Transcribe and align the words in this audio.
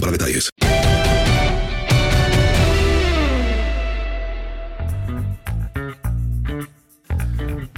para 0.00 0.12
detalles. 0.12 0.50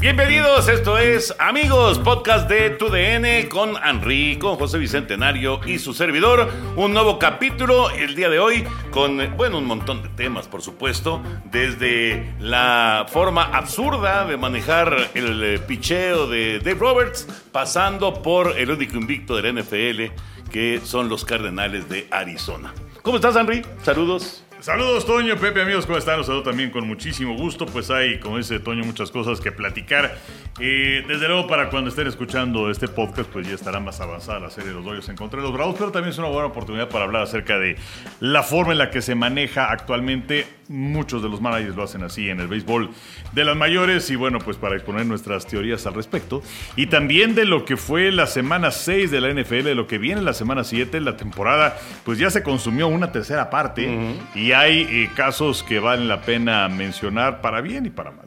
Bienvenidos, 0.01 0.67
esto 0.69 0.97
es 0.97 1.34
Amigos, 1.39 1.98
podcast 1.98 2.48
de 2.48 2.71
TUDN 2.71 3.51
con 3.51 3.75
Henry, 3.84 4.39
con 4.39 4.57
José 4.57 4.79
Bicentenario 4.79 5.61
y 5.67 5.79
su 5.79 5.93
servidor. 5.93 6.51
Un 6.77 6.95
nuevo 6.95 7.19
capítulo 7.19 7.91
el 7.91 8.15
día 8.15 8.31
de 8.31 8.39
hoy 8.39 8.65
con, 8.93 9.37
bueno, 9.37 9.59
un 9.59 9.67
montón 9.67 10.03
de 10.03 10.09
temas, 10.09 10.48
por 10.48 10.62
supuesto, 10.62 11.23
desde 11.45 12.33
la 12.39 13.05
forma 13.11 13.43
absurda 13.45 14.25
de 14.25 14.39
manejar 14.39 15.11
el 15.12 15.43
eh, 15.43 15.59
picheo 15.59 16.27
de 16.27 16.61
Dave 16.61 16.81
Roberts, 16.81 17.27
pasando 17.53 18.23
por 18.23 18.59
el 18.59 18.70
único 18.70 18.97
invicto 18.97 19.37
del 19.37 19.61
NFL, 19.61 20.15
que 20.51 20.81
son 20.85 21.09
los 21.09 21.25
Cardenales 21.25 21.89
de 21.89 22.07
Arizona. 22.11 22.75
¿Cómo 23.03 23.17
estás, 23.17 23.37
Henry? 23.37 23.63
Saludos. 23.83 24.45
Saludos, 24.61 25.07
Toño, 25.07 25.37
Pepe, 25.39 25.63
amigos, 25.63 25.87
¿cómo 25.87 25.97
están? 25.97 26.19
Los 26.19 26.27
saludo 26.27 26.42
también 26.42 26.69
con 26.69 26.87
muchísimo 26.87 27.34
gusto. 27.34 27.65
Pues 27.65 27.91
hay, 27.91 28.20
como 28.20 28.37
dice 28.37 28.61
Toño, 28.61 28.84
muchas 28.84 29.11
cosas 29.11 29.41
que 29.41 29.53
platicar. 29.53 30.19
Eh, 30.61 31.03
desde 31.09 31.29
luego, 31.29 31.47
para 31.47 31.70
cuando 31.70 31.89
estén 31.89 32.07
escuchando 32.07 32.70
este 32.70 32.87
podcast, 32.87 33.31
pues 33.31 33.48
ya 33.48 33.55
estará 33.55 33.81
más 33.81 34.03
avanzada 34.03 34.39
la 34.39 34.51
serie 34.51 34.69
de 34.69 34.75
los 34.75 34.84
Dodgers 34.84 35.09
en 35.09 35.17
contra 35.17 35.39
de 35.39 35.45
los 35.45 35.55
Bravos, 35.55 35.77
pero 35.79 35.91
también 35.91 36.11
es 36.12 36.19
una 36.19 36.29
buena 36.29 36.48
oportunidad 36.48 36.91
para 36.91 37.07
hablar 37.07 37.23
acerca 37.23 37.59
de 37.59 37.79
la 38.20 38.42
forma 38.42 38.73
en 38.73 38.79
la 38.79 38.91
que 38.91 39.01
se 39.01 39.14
maneja 39.14 39.73
actualmente. 39.73 40.47
Muchos 40.73 41.21
de 41.21 41.29
los 41.29 41.41
managers 41.41 41.75
lo 41.75 41.83
hacen 41.83 42.05
así 42.05 42.31
en 42.31 42.39
el 42.39 42.47
béisbol 42.47 42.91
de 43.33 43.45
las 43.45 43.57
mayores 43.57 44.09
y 44.11 44.15
bueno, 44.15 44.39
pues 44.39 44.57
para 44.57 44.77
exponer 44.77 45.05
nuestras 45.05 45.45
teorías 45.45 45.85
al 45.87 45.95
respecto. 45.95 46.43
Y 46.77 46.87
también 46.87 47.35
de 47.35 47.45
lo 47.45 47.65
que 47.65 47.77
fue 47.77 48.13
la 48.13 48.29
semana 48.29 48.71
6 48.71 49.11
de 49.11 49.21
la 49.21 49.31
NFL, 49.35 49.65
de 49.65 49.75
lo 49.75 49.89
que 49.89 49.98
viene 49.98 50.23
la 50.23 50.33
semana 50.33 50.63
7, 50.63 51.01
la 51.01 51.17
temporada, 51.17 51.77
pues 52.05 52.19
ya 52.19 52.31
se 52.31 52.45
consumió 52.45 52.87
una 52.87 53.11
tercera 53.11 53.51
parte 53.51 54.15
y 54.37 54.53
hay 54.53 54.83
eh, 54.89 55.11
casos 55.17 55.65
que 55.65 55.81
valen 55.81 56.07
la 56.07 56.21
pena 56.21 56.69
mencionar 56.69 57.41
para 57.41 57.61
bien 57.61 57.87
y 57.87 57.91
para 57.91 58.13
mal. 58.13 58.27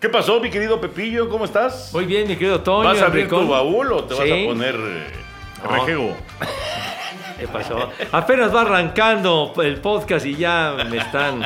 ¿Qué 0.00 0.08
pasó, 0.08 0.38
mi 0.38 0.50
querido 0.50 0.80
Pepillo? 0.80 1.28
¿Cómo 1.28 1.44
estás? 1.46 1.90
Muy 1.92 2.04
bien, 2.06 2.28
mi 2.28 2.34
querido 2.36 2.60
Toño. 2.60 2.88
¿Vas 2.90 3.02
a 3.02 3.06
abrir 3.06 3.24
Enricón. 3.24 3.46
tu 3.46 3.52
baúl 3.52 3.92
o 3.92 4.04
te 4.04 4.14
vas 4.14 4.22
a 4.22 4.46
poner... 4.46 4.76
eh, 4.76 5.06
No. 5.64 5.70
Rejego. 5.70 6.16
¿Qué 7.38 7.48
pasó? 7.48 7.90
Apenas 8.12 8.54
va 8.54 8.60
arrancando 8.60 9.52
el 9.64 9.80
podcast 9.80 10.24
y 10.26 10.36
ya 10.36 10.76
me 10.88 10.98
están 10.98 11.44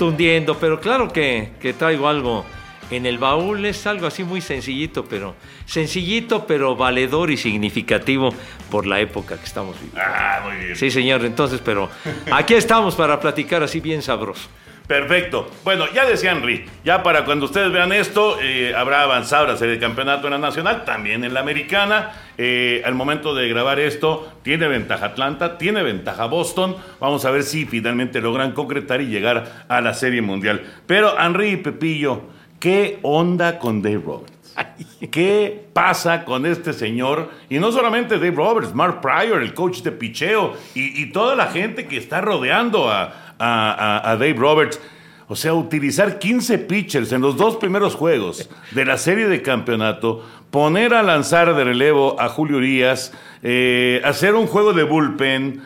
tundiendo, 0.00 0.56
pero 0.58 0.80
claro 0.80 1.12
que, 1.12 1.50
que 1.60 1.74
traigo 1.74 2.08
algo 2.08 2.46
en 2.90 3.04
el 3.04 3.18
baúl. 3.18 3.66
Es 3.66 3.86
algo 3.86 4.06
así 4.06 4.24
muy 4.24 4.40
sencillito, 4.40 5.04
pero 5.04 5.34
sencillito, 5.66 6.46
pero 6.46 6.74
valedor 6.74 7.30
y 7.30 7.36
significativo 7.36 8.32
por 8.70 8.86
la 8.86 8.98
época 8.98 9.36
que 9.36 9.44
estamos 9.44 9.76
viviendo. 9.78 10.00
Ah, 10.02 10.40
muy 10.42 10.64
bien. 10.64 10.76
Sí, 10.76 10.90
señor, 10.90 11.22
entonces, 11.26 11.60
pero 11.62 11.90
aquí 12.32 12.54
estamos 12.54 12.94
para 12.94 13.20
platicar 13.20 13.62
así 13.62 13.78
bien 13.80 14.00
sabroso. 14.00 14.48
Perfecto. 14.90 15.48
Bueno, 15.62 15.84
ya 15.94 16.04
decía 16.04 16.32
Henry, 16.32 16.64
ya 16.84 17.04
para 17.04 17.24
cuando 17.24 17.46
ustedes 17.46 17.70
vean 17.70 17.92
esto, 17.92 18.38
eh, 18.42 18.74
habrá 18.76 19.02
avanzado 19.02 19.46
la 19.46 19.56
serie 19.56 19.74
de 19.74 19.80
campeonato 19.80 20.26
en 20.26 20.32
la 20.32 20.38
nacional, 20.38 20.84
también 20.84 21.22
en 21.22 21.32
la 21.32 21.38
americana. 21.38 22.10
Eh, 22.36 22.82
al 22.84 22.96
momento 22.96 23.32
de 23.32 23.48
grabar 23.48 23.78
esto, 23.78 24.32
tiene 24.42 24.66
ventaja 24.66 25.06
Atlanta, 25.06 25.58
tiene 25.58 25.84
ventaja 25.84 26.24
Boston. 26.26 26.74
Vamos 26.98 27.24
a 27.24 27.30
ver 27.30 27.44
si 27.44 27.66
finalmente 27.66 28.20
logran 28.20 28.50
concretar 28.50 29.00
y 29.00 29.06
llegar 29.06 29.64
a 29.68 29.80
la 29.80 29.94
serie 29.94 30.22
mundial. 30.22 30.60
Pero 30.88 31.16
Henry 31.16 31.50
y 31.50 31.56
Pepillo, 31.58 32.22
¿qué 32.58 32.98
onda 33.02 33.60
con 33.60 33.82
Dave 33.82 34.02
Roberts? 34.04 34.56
¿Qué 35.12 35.66
pasa 35.72 36.24
con 36.24 36.46
este 36.46 36.72
señor? 36.72 37.30
Y 37.48 37.60
no 37.60 37.70
solamente 37.70 38.16
Dave 38.16 38.32
Roberts, 38.32 38.74
Mark 38.74 39.00
Pryor, 39.00 39.40
el 39.40 39.54
coach 39.54 39.82
de 39.82 39.92
picheo, 39.92 40.54
y, 40.74 41.00
y 41.00 41.12
toda 41.12 41.36
la 41.36 41.46
gente 41.46 41.86
que 41.86 41.96
está 41.96 42.20
rodeando 42.20 42.90
a, 42.90 43.19
a- 43.40 44.16
Dave 44.16 44.34
Roberts. 44.34 44.80
O 45.28 45.36
sea, 45.36 45.54
utilizar 45.54 46.18
15 46.18 46.58
pitchers 46.58 47.12
en 47.12 47.20
los 47.20 47.36
dos 47.36 47.56
primeros 47.56 47.94
juegos 47.94 48.50
de 48.72 48.84
la 48.84 48.98
serie 48.98 49.28
de 49.28 49.42
campeonato, 49.42 50.24
poner 50.50 50.92
a 50.92 51.02
lanzar 51.04 51.54
de 51.54 51.62
relevo 51.64 52.20
a 52.20 52.28
Julio 52.28 52.56
Urias, 52.56 53.12
eh, 53.44 54.00
hacer 54.04 54.34
un 54.34 54.48
juego 54.48 54.72
de 54.72 54.82
bullpen, 54.82 55.62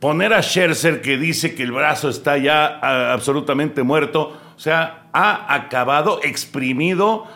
poner 0.00 0.34
a 0.34 0.42
Scherzer 0.42 1.00
que 1.02 1.16
dice 1.18 1.54
que 1.54 1.62
el 1.62 1.70
brazo 1.70 2.08
está 2.08 2.36
ya 2.36 3.12
absolutamente 3.12 3.84
muerto. 3.84 4.36
O 4.56 4.58
sea, 4.60 5.04
ha 5.12 5.54
acabado, 5.54 6.18
exprimido, 6.24 7.26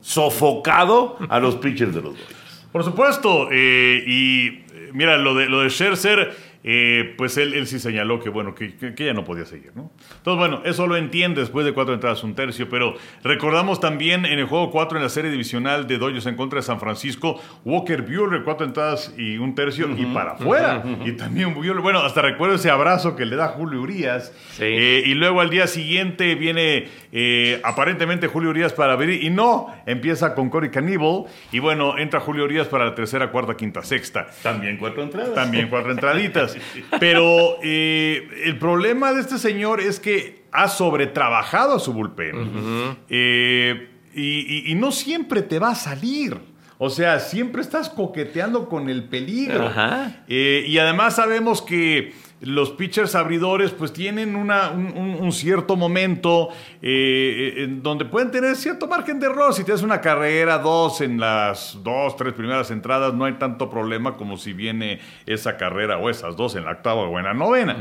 sofocado 0.00 1.18
a 1.28 1.38
los 1.40 1.56
pitchers 1.56 1.94
de 1.94 2.02
los 2.02 2.12
Dodgers. 2.14 2.66
Por 2.72 2.84
supuesto, 2.84 3.48
eh, 3.52 4.02
y 4.06 4.46
eh, 4.48 4.90
mira, 4.92 5.16
lo 5.16 5.34
de, 5.34 5.46
lo 5.46 5.60
de 5.60 5.70
Scherzer, 5.70 6.34
eh, 6.66 7.14
pues 7.18 7.36
él, 7.36 7.52
él 7.52 7.66
sí 7.66 7.78
señaló 7.78 8.20
que, 8.20 8.30
bueno, 8.30 8.54
que, 8.54 8.74
ya 8.96 9.12
no 9.12 9.22
podía 9.22 9.44
seguir, 9.44 9.72
¿no? 9.74 9.92
Entonces, 10.16 10.38
bueno, 10.38 10.62
eso 10.64 10.86
lo 10.86 10.96
entiende 10.96 11.42
después 11.42 11.66
de 11.66 11.74
cuatro 11.74 11.92
entradas, 11.92 12.24
un 12.24 12.34
tercio, 12.34 12.70
pero 12.70 12.94
recordamos 13.22 13.80
también 13.80 14.24
en 14.24 14.38
el 14.38 14.46
juego 14.46 14.70
4 14.70 14.96
en 14.96 15.04
la 15.04 15.10
serie 15.10 15.30
divisional 15.30 15.86
de 15.86 15.98
Dodgers 15.98 16.24
en 16.24 16.36
contra 16.36 16.60
de 16.60 16.62
San 16.62 16.80
Francisco, 16.80 17.38
Walker 17.66 18.00
Buehler, 18.00 18.42
cuatro 18.44 18.64
entradas 18.66 19.12
y 19.18 19.36
un 19.36 19.54
tercio, 19.54 19.90
y 19.94 20.06
para 20.06 20.32
afuera. 20.32 20.82
Y 21.04 21.12
también 21.12 21.52
Buehler, 21.52 21.80
bueno, 21.80 21.98
hasta 21.98 22.22
recuerdo 22.22 22.54
ese 22.54 22.70
abrazo 22.70 23.14
que 23.14 23.26
le 23.26 23.36
da 23.36 23.48
Julio 23.48 23.82
Urias. 23.82 24.32
Sí. 24.52 24.64
Eh, 24.64 25.02
y 25.04 25.12
luego 25.12 25.42
al 25.42 25.50
día 25.50 25.66
siguiente 25.66 26.34
viene 26.34 26.88
eh, 27.12 27.60
aparentemente 27.62 28.26
Julio 28.26 28.48
Urias 28.48 28.72
para 28.72 28.94
abrir 28.94 29.22
y 29.22 29.28
no, 29.28 29.72
empieza 29.84 30.34
con 30.34 30.48
Corey 30.48 30.70
Cannibal 30.70 31.24
y 31.52 31.58
bueno, 31.58 31.98
entra 31.98 32.20
Julio 32.20 32.44
Urias 32.44 32.68
para 32.68 32.86
la 32.86 32.94
tercera, 32.94 33.30
cuarta, 33.30 33.54
quinta, 33.54 33.82
sexta. 33.82 34.28
También 34.42 34.78
cuatro 34.78 35.02
entradas. 35.02 35.34
También 35.34 35.68
cuatro 35.68 35.92
entraditas. 35.92 36.53
Pero 37.00 37.56
eh, 37.62 38.28
el 38.44 38.58
problema 38.58 39.12
de 39.12 39.20
este 39.20 39.38
señor 39.38 39.80
es 39.80 40.00
que 40.00 40.44
ha 40.52 40.68
sobretrabajado 40.68 41.74
a 41.76 41.78
su 41.80 41.92
bullpen. 41.92 42.96
Eh, 43.08 43.88
y, 44.14 44.22
y- 44.22 44.72
y 44.72 44.74
no 44.74 44.92
siempre 44.92 45.42
te 45.42 45.58
va 45.58 45.70
a 45.70 45.74
salir. 45.74 46.38
O 46.78 46.90
sea, 46.90 47.20
siempre 47.20 47.62
estás 47.62 47.88
coqueteando 47.88 48.68
con 48.68 48.88
el 48.88 49.04
peligro. 49.04 49.66
Ajá. 49.66 50.24
Eh, 50.28 50.64
y 50.66 50.78
además 50.78 51.16
sabemos 51.16 51.62
que 51.62 52.12
los 52.40 52.70
pitchers 52.72 53.14
abridores 53.14 53.70
pues 53.70 53.92
tienen 53.92 54.36
una- 54.36 54.70
un, 54.70 55.32
cierto 55.32 55.76
momento 55.76 56.50
eh, 56.82 57.54
en 57.64 57.82
donde 57.82 58.04
pueden 58.04 58.30
tener 58.30 58.54
cierto 58.56 58.86
margen 58.86 59.18
de 59.18 59.26
error. 59.26 59.54
Si 59.54 59.64
tienes 59.64 59.82
una 59.82 60.00
carrera, 60.00 60.58
dos 60.58 61.00
en 61.00 61.18
las 61.18 61.78
dos, 61.82 62.16
tres 62.16 62.34
primeras 62.34 62.70
entradas, 62.70 63.14
no 63.14 63.24
hay 63.24 63.34
tanto 63.34 63.70
problema 63.70 64.16
como 64.16 64.36
si 64.36 64.52
viene 64.52 65.00
esa 65.26 65.56
carrera 65.56 65.96
o 65.98 66.10
esas 66.10 66.36
dos 66.36 66.54
en 66.56 66.64
la 66.66 66.72
octava 66.72 67.02
o 67.02 67.18
en 67.18 67.24
la 67.24 67.34
novena. 67.34 67.76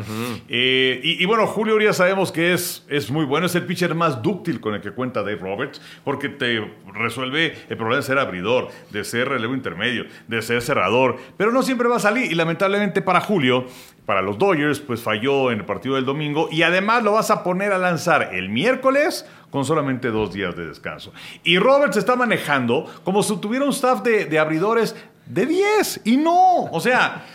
Eh, 0.47 0.99
y, 1.03 1.21
y 1.21 1.25
bueno, 1.25 1.45
Julio 1.47 1.75
Urias 1.75 1.97
sabemos 1.97 2.31
que 2.31 2.53
es, 2.53 2.85
es 2.89 3.11
muy 3.11 3.25
bueno, 3.25 3.47
es 3.47 3.55
el 3.55 3.65
pitcher 3.65 3.93
más 3.95 4.21
dúctil 4.21 4.59
con 4.61 4.73
el 4.75 4.81
que 4.81 4.91
cuenta 4.91 5.19
Dave 5.21 5.35
Roberts, 5.35 5.81
porque 6.05 6.29
te 6.29 6.63
resuelve 6.93 7.55
el 7.69 7.75
problema 7.77 7.97
de 7.97 8.03
ser 8.03 8.17
abridor, 8.19 8.69
de 8.91 9.03
ser 9.03 9.27
relevo 9.29 9.53
intermedio, 9.53 10.05
de 10.27 10.41
ser 10.41 10.61
cerrador, 10.61 11.17
pero 11.37 11.51
no 11.51 11.63
siempre 11.63 11.87
va 11.89 11.97
a 11.97 11.99
salir. 11.99 12.31
Y 12.31 12.35
lamentablemente 12.35 13.01
para 13.01 13.19
Julio, 13.21 13.65
para 14.05 14.21
los 14.21 14.37
Dodgers, 14.37 14.79
pues 14.79 15.01
falló 15.01 15.51
en 15.51 15.59
el 15.59 15.65
partido 15.65 15.95
del 15.95 16.05
domingo 16.05 16.49
y 16.51 16.63
además 16.63 17.03
lo 17.03 17.13
vas 17.13 17.31
a 17.31 17.43
poner 17.43 17.71
a 17.71 17.77
lanzar 17.77 18.33
el 18.33 18.49
miércoles 18.49 19.25
con 19.49 19.65
solamente 19.65 20.09
dos 20.09 20.33
días 20.33 20.55
de 20.55 20.65
descanso. 20.65 21.13
Y 21.43 21.57
Roberts 21.57 21.97
está 21.97 22.15
manejando 22.15 22.85
como 23.03 23.23
si 23.23 23.37
tuviera 23.37 23.65
un 23.65 23.71
staff 23.71 24.01
de, 24.01 24.25
de 24.25 24.39
abridores 24.39 24.95
de 25.25 25.45
10 25.45 26.01
y 26.05 26.17
no, 26.17 26.65
o 26.65 26.79
sea... 26.79 27.25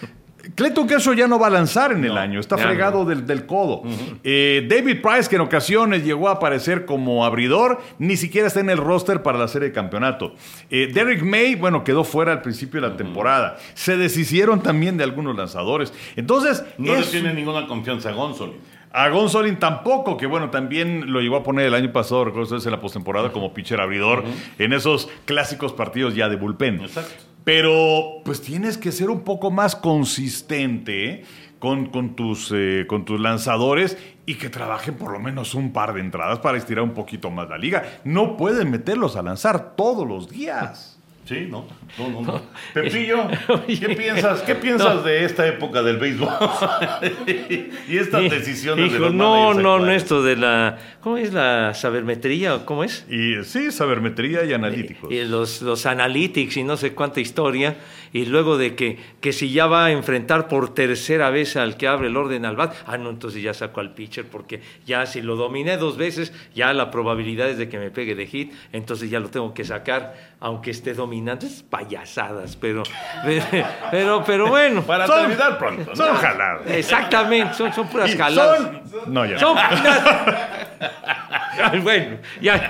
Clayton 0.54 0.86
Kershaw 0.86 1.14
ya 1.14 1.26
no 1.28 1.38
va 1.38 1.48
a 1.48 1.50
lanzar 1.50 1.92
en 1.92 2.04
el 2.04 2.16
año, 2.16 2.40
está 2.40 2.56
fregado 2.58 3.04
del, 3.04 3.26
del 3.26 3.46
codo. 3.46 3.82
Eh, 4.24 4.66
David 4.68 5.02
Price, 5.02 5.28
que 5.28 5.36
en 5.36 5.42
ocasiones 5.42 6.04
llegó 6.04 6.28
a 6.28 6.32
aparecer 6.32 6.84
como 6.86 7.24
abridor, 7.24 7.80
ni 7.98 8.16
siquiera 8.16 8.46
está 8.48 8.60
en 8.60 8.70
el 8.70 8.78
roster 8.78 9.22
para 9.22 9.38
la 9.38 9.48
serie 9.48 9.68
de 9.68 9.74
campeonato. 9.74 10.34
Eh, 10.70 10.90
Derek 10.92 11.22
May, 11.22 11.54
bueno, 11.54 11.84
quedó 11.84 12.04
fuera 12.04 12.32
al 12.32 12.42
principio 12.42 12.80
de 12.80 12.88
la 12.88 12.96
temporada. 12.96 13.56
Se 13.74 13.96
deshicieron 13.96 14.62
también 14.62 14.96
de 14.96 15.04
algunos 15.04 15.36
lanzadores. 15.36 15.92
Entonces, 16.16 16.64
No 16.78 16.94
le 16.96 17.02
tiene 17.02 17.34
ninguna 17.34 17.66
confianza 17.66 18.10
a 18.10 18.12
Gonzalo. 18.12 18.54
a 18.90 19.08
Gonzolin 19.10 19.58
tampoco, 19.58 20.16
que 20.16 20.26
bueno, 20.26 20.50
también 20.50 21.12
lo 21.12 21.20
llegó 21.20 21.36
a 21.36 21.42
poner 21.42 21.66
el 21.66 21.74
año 21.74 21.92
pasado, 21.92 22.24
recuerdo 22.24 22.44
ustedes, 22.44 22.64
en 22.66 22.72
la 22.72 22.80
postemporada 22.80 23.30
como 23.32 23.52
pitcher 23.52 23.80
abridor 23.80 24.24
en 24.58 24.72
esos 24.72 25.08
clásicos 25.26 25.72
partidos 25.72 26.14
ya 26.14 26.28
de 26.28 26.36
bullpen. 26.36 26.80
Exacto. 26.80 27.27
Pero 27.44 28.20
pues 28.24 28.42
tienes 28.42 28.78
que 28.78 28.92
ser 28.92 29.10
un 29.10 29.20
poco 29.20 29.50
más 29.50 29.76
consistente 29.76 31.24
con, 31.58 31.86
con 31.86 32.14
tus, 32.14 32.52
eh, 32.54 32.84
con 32.86 33.04
tus 33.04 33.20
lanzadores 33.20 33.96
y 34.26 34.34
que 34.34 34.50
trabajen 34.50 34.94
por 34.96 35.12
lo 35.12 35.18
menos 35.18 35.54
un 35.54 35.72
par 35.72 35.94
de 35.94 36.00
entradas 36.00 36.38
para 36.40 36.58
estirar 36.58 36.84
un 36.84 36.94
poquito 36.94 37.30
más 37.30 37.48
la 37.48 37.58
liga. 37.58 38.00
No 38.04 38.36
pueden 38.36 38.70
meterlos 38.70 39.16
a 39.16 39.22
lanzar 39.22 39.74
todos 39.74 40.06
los 40.06 40.28
días. 40.28 40.97
Sí, 41.28 41.46
no, 41.46 41.66
no, 41.98 42.08
no. 42.08 42.22
no. 42.22 42.42
Pepillo, 42.72 43.28
¿qué 43.66 43.90
piensas, 43.90 44.40
qué 44.40 44.54
piensas 44.54 45.04
de 45.04 45.26
esta 45.26 45.46
época 45.46 45.82
del 45.82 45.98
béisbol? 45.98 46.26
y 47.86 47.98
estas 47.98 48.30
decisiones 48.30 48.90
de 48.90 48.96
Hijo, 48.96 49.06
los 49.06 49.14
no, 49.14 49.52
no, 49.52 49.78
no, 49.78 49.92
esto 49.92 50.22
de 50.22 50.36
la. 50.36 50.78
¿Cómo 51.02 51.18
es 51.18 51.34
la 51.34 51.74
sabermetría? 51.74 52.54
o 52.54 52.64
¿Cómo 52.64 52.82
es? 52.82 53.04
Y 53.10 53.44
sí, 53.44 53.70
sabermetría 53.72 54.46
y 54.46 54.54
analíticos. 54.54 55.12
Y 55.12 55.22
los, 55.24 55.60
los 55.60 55.84
analytics 55.84 56.56
y 56.56 56.64
no 56.64 56.78
sé 56.78 56.94
cuánta 56.94 57.20
historia. 57.20 57.76
Y 58.12 58.26
luego 58.26 58.58
de 58.58 58.74
que, 58.74 58.98
que 59.20 59.32
si 59.32 59.52
ya 59.52 59.66
va 59.66 59.86
a 59.86 59.90
enfrentar 59.90 60.48
por 60.48 60.74
tercera 60.74 61.30
vez 61.30 61.56
al 61.56 61.76
que 61.76 61.88
abre 61.88 62.08
el 62.08 62.16
orden 62.16 62.44
al 62.44 62.56
bat, 62.56 62.74
ah, 62.86 62.96
no, 62.98 63.10
entonces 63.10 63.42
ya 63.42 63.54
saco 63.54 63.80
al 63.80 63.94
pitcher, 63.94 64.26
porque 64.26 64.60
ya 64.86 65.06
si 65.06 65.22
lo 65.22 65.36
dominé 65.36 65.76
dos 65.76 65.96
veces, 65.96 66.32
ya 66.54 66.72
la 66.72 66.90
probabilidad 66.90 67.48
es 67.48 67.58
de 67.58 67.68
que 67.68 67.78
me 67.78 67.90
pegue 67.90 68.14
de 68.14 68.26
hit, 68.26 68.52
entonces 68.72 69.10
ya 69.10 69.20
lo 69.20 69.28
tengo 69.28 69.54
que 69.54 69.64
sacar, 69.64 70.14
aunque 70.40 70.70
esté 70.70 70.94
dominando. 70.94 71.46
Es 71.46 71.62
payasadas, 71.62 72.56
pero, 72.56 72.82
pero, 73.90 74.22
pero 74.24 74.48
bueno. 74.48 74.82
Para 74.82 75.06
Son- 75.06 75.20
terminar 75.20 75.58
pronto. 75.58 75.90
¿no? 75.90 75.96
Son 75.96 76.16
jaladas. 76.16 76.70
Exactamente, 76.70 77.54
son, 77.54 77.72
son 77.72 77.88
puras 77.88 78.14
jaladas. 78.14 78.58
son- 78.90 79.12
No, 79.12 79.24
ya. 79.26 79.38
Son 79.38 79.56
bueno, 81.82 82.18
ya, 82.40 82.68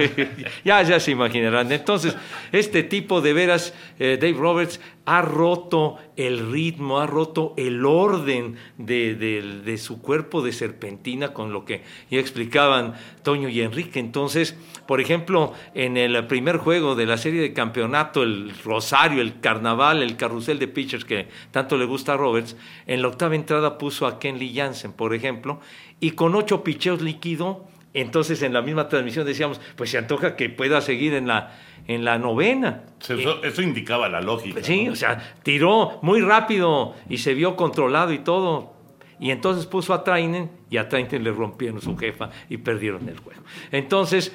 ya, 0.64 0.82
ya 0.82 1.00
se 1.00 1.10
imaginarán. 1.10 1.70
Entonces, 1.72 2.16
este 2.52 2.82
tipo 2.82 3.20
de 3.20 3.32
veras, 3.32 3.74
eh, 3.98 4.18
Dave 4.20 4.34
Roberts, 4.38 4.80
ha 5.10 5.22
roto 5.22 5.96
el 6.16 6.52
ritmo, 6.52 6.98
ha 6.98 7.06
roto 7.06 7.54
el 7.56 7.86
orden 7.86 8.56
de, 8.76 9.14
de- 9.14 9.78
su 9.78 10.02
cuerpo 10.02 10.42
de 10.42 10.52
serpentina 10.52 11.32
con 11.32 11.50
lo 11.52 11.64
que 11.64 11.82
ya 12.10 12.20
explicaban 12.20 12.92
Toño 13.22 13.48
y 13.48 13.62
Enrique. 13.62 14.00
Entonces, 14.00 14.54
por 14.86 15.00
ejemplo, 15.00 15.54
en 15.74 15.96
el 15.96 16.26
primer 16.26 16.58
juego 16.58 16.94
de 16.94 17.06
la 17.06 17.16
serie 17.16 17.40
de 17.40 17.54
campeonato, 17.54 18.22
el 18.22 18.52
Rosario, 18.62 19.22
el 19.22 19.40
Carnaval, 19.40 20.02
el 20.02 20.16
carrusel 20.16 20.58
de 20.58 20.68
pitchers 20.68 21.06
que 21.06 21.28
tanto 21.52 21.78
le 21.78 21.86
gusta 21.86 22.12
a 22.12 22.16
Roberts, 22.18 22.54
en 22.86 23.00
la 23.00 23.08
octava 23.08 23.34
entrada 23.34 23.78
puso 23.78 24.06
a 24.06 24.18
Kenley 24.18 24.54
Jansen, 24.54 24.92
por 24.92 25.14
ejemplo, 25.14 25.60
y 26.00 26.10
con 26.10 26.34
ocho 26.34 26.62
picheos 26.62 27.00
liquidó. 27.00 27.64
Entonces, 27.94 28.42
en 28.42 28.52
la 28.52 28.60
misma 28.60 28.88
transmisión 28.88 29.24
decíamos, 29.24 29.58
pues 29.74 29.90
se 29.90 29.96
antoja 29.98 30.36
que 30.36 30.50
pueda 30.50 30.82
seguir 30.82 31.14
en 31.14 31.26
la, 31.26 31.58
en 31.88 32.04
la 32.04 32.18
novena. 32.18 32.84
Eso, 33.00 33.42
eso 33.42 33.62
indicaba 33.62 34.08
la 34.08 34.20
lógica. 34.20 34.62
Sí, 34.62 34.84
¿no? 34.84 34.92
o 34.92 34.96
sea, 34.96 35.36
tiró 35.42 35.98
muy 36.02 36.20
rápido 36.20 36.94
y 37.08 37.18
se 37.18 37.34
vio 37.34 37.56
controlado 37.56 38.12
y 38.12 38.18
todo. 38.18 38.74
Y 39.18 39.32
entonces 39.32 39.66
puso 39.66 39.94
a 39.94 40.04
Trainen 40.04 40.50
y 40.70 40.76
a 40.76 40.88
Trainen 40.88 41.24
le 41.24 41.32
rompieron 41.32 41.80
su 41.80 41.96
jefa 41.96 42.30
y 42.48 42.58
perdieron 42.58 43.08
el 43.08 43.18
juego. 43.18 43.42
Entonces, 43.72 44.32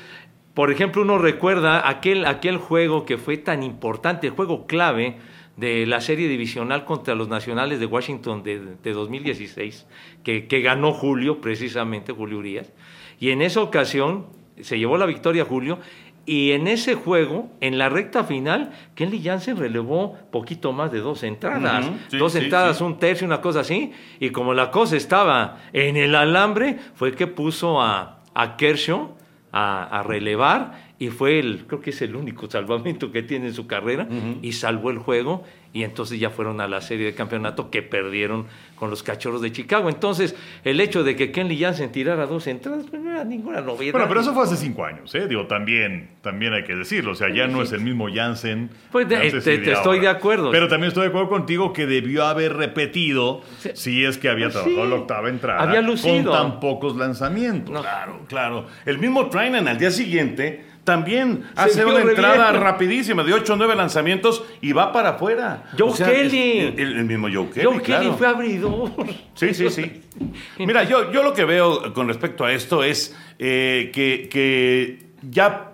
por 0.53 0.71
ejemplo, 0.71 1.03
uno 1.03 1.19
recuerda 1.19 1.87
aquel, 1.87 2.25
aquel 2.25 2.57
juego 2.57 3.05
que 3.05 3.17
fue 3.17 3.37
tan 3.37 3.63
importante, 3.63 4.27
el 4.27 4.33
juego 4.33 4.65
clave 4.65 5.17
de 5.55 5.85
la 5.85 6.01
serie 6.01 6.27
divisional 6.27 6.83
contra 6.83 7.13
los 7.13 7.27
Nacionales 7.29 7.79
de 7.79 7.85
Washington 7.85 8.41
de, 8.41 8.59
de 8.83 8.93
2016, 8.93 9.85
que, 10.23 10.47
que 10.47 10.61
ganó 10.61 10.91
Julio, 10.91 11.39
precisamente, 11.39 12.11
Julio 12.11 12.39
Urias. 12.39 12.73
Y 13.19 13.29
en 13.29 13.43
esa 13.43 13.61
ocasión 13.61 14.25
se 14.61 14.77
llevó 14.77 14.97
la 14.97 15.05
victoria 15.05 15.45
Julio 15.45 15.79
y 16.25 16.51
en 16.51 16.67
ese 16.67 16.95
juego, 16.95 17.49
en 17.59 17.77
la 17.77 17.89
recta 17.89 18.23
final, 18.23 18.71
Kenley 18.95 19.21
Jansen 19.21 19.57
relevó 19.57 20.17
poquito 20.31 20.71
más 20.71 20.91
de 20.91 20.99
dos 20.99 21.23
entradas. 21.23 21.85
Sí, 22.07 22.17
dos 22.17 22.31
sí, 22.31 22.39
entradas, 22.39 22.77
sí. 22.77 22.83
un 22.83 22.97
tercio, 22.97 23.27
una 23.27 23.41
cosa 23.41 23.59
así. 23.59 23.91
Y 24.19 24.29
como 24.29 24.53
la 24.53 24.71
cosa 24.71 24.95
estaba 24.95 25.57
en 25.73 25.97
el 25.97 26.15
alambre, 26.15 26.79
fue 26.95 27.13
que 27.13 27.27
puso 27.27 27.81
a, 27.81 28.19
a 28.33 28.55
Kershaw 28.55 29.15
a, 29.51 29.99
a 29.99 30.03
relevar 30.03 30.82
y 30.99 31.09
fue 31.09 31.39
el, 31.39 31.65
creo 31.67 31.81
que 31.81 31.89
es 31.89 32.01
el 32.01 32.15
único 32.15 32.49
salvamento 32.49 33.11
que 33.11 33.23
tiene 33.23 33.47
en 33.47 33.53
su 33.53 33.67
carrera 33.67 34.07
y 34.41 34.53
salvó 34.53 34.89
el 34.91 34.99
juego 34.99 35.43
y 35.73 35.83
entonces 35.83 36.19
ya 36.19 36.29
fueron 36.29 36.61
a 36.61 36.67
la 36.67 36.81
serie 36.81 37.07
de 37.07 37.15
campeonato 37.15 37.71
que 37.71 37.81
perdieron 37.81 38.45
con 38.75 38.91
los 38.91 39.01
cachorros 39.01 39.41
de 39.41 39.51
Chicago. 39.51 39.89
Entonces, 39.89 40.35
el 40.63 40.79
hecho 40.79 41.03
de 41.03 41.15
que 41.15 41.31
Kenley 41.31 41.59
Jansen 41.59 41.91
tirara 41.91 42.27
dos 42.27 42.45
entradas, 42.45 42.85
pues 42.87 43.01
no 43.01 43.09
era 43.09 43.23
ninguna 43.23 43.59
novedad. 43.61 43.93
Bueno, 43.93 44.07
pero 44.07 44.21
eso 44.21 44.35
fue 44.35 44.43
hace 44.43 44.55
cinco 44.55 44.85
años, 44.85 45.13
¿eh? 45.15 45.27
Digo, 45.27 45.47
también, 45.47 46.09
también 46.21 46.53
hay 46.53 46.63
que 46.63 46.75
decirlo. 46.75 47.13
O 47.13 47.15
sea, 47.15 47.33
ya 47.33 47.47
no 47.47 47.63
es 47.63 47.71
el 47.71 47.81
mismo 47.81 48.07
Jansen. 48.13 48.69
Pues 48.91 49.09
de- 49.09 49.25
este, 49.27 49.57
te 49.57 49.71
estoy 49.71 49.99
de 49.99 50.09
acuerdo. 50.09 50.51
Pero 50.51 50.67
también 50.67 50.89
estoy 50.89 51.03
de 51.03 51.09
acuerdo 51.09 51.29
contigo 51.29 51.73
que 51.73 51.87
debió 51.87 52.25
haber 52.25 52.53
repetido 52.53 53.41
Sí. 53.57 53.71
si 53.73 54.05
es 54.05 54.19
que 54.19 54.29
había 54.29 54.45
Pues 54.45 54.53
trabajado 54.53 54.83
sí. 54.85 54.89
la 54.91 54.95
octava 54.95 55.29
entrada. 55.29 55.59
Había 55.63 55.81
lucido. 55.81 56.31
Con 56.31 56.51
tan 56.51 56.59
pocos 56.59 56.95
lanzamientos. 56.95 57.81
Claro, 57.81 58.19
claro. 58.27 58.67
El 58.85 58.99
mismo 58.99 59.27
Trinan 59.27 59.67
al 59.67 59.79
día 59.79 59.89
siguiente 59.89 60.65
también 60.83 61.45
hace 61.55 61.85
una 61.85 62.01
entrada 62.01 62.51
bien. 62.51 62.61
rapidísima 62.63 63.23
de 63.23 63.33
8 63.33 63.53
o 63.53 63.55
9 63.55 63.75
lanzamientos 63.75 64.43
y 64.61 64.73
va 64.73 64.91
para 64.91 65.09
afuera. 65.11 65.63
Joe 65.77 65.93
Kelly. 65.97 66.59
El, 66.77 66.97
el 66.97 67.05
mismo 67.05 67.27
Joe 67.33 67.49
Kelly. 67.49 67.65
Joe 67.65 67.81
Kelly 67.81 68.11
fue 68.17 68.27
abridor. 68.27 68.91
Sí, 69.35 69.53
sí, 69.53 69.69
sí. 69.69 70.01
Mira, 70.59 70.83
yo, 70.83 71.11
yo 71.11 71.23
lo 71.23 71.33
que 71.33 71.45
veo 71.45 71.93
con 71.93 72.07
respecto 72.07 72.43
a 72.45 72.51
esto 72.51 72.83
es 72.83 73.15
eh, 73.39 73.91
que, 73.93 74.27
que 74.29 75.07
ya 75.29 75.71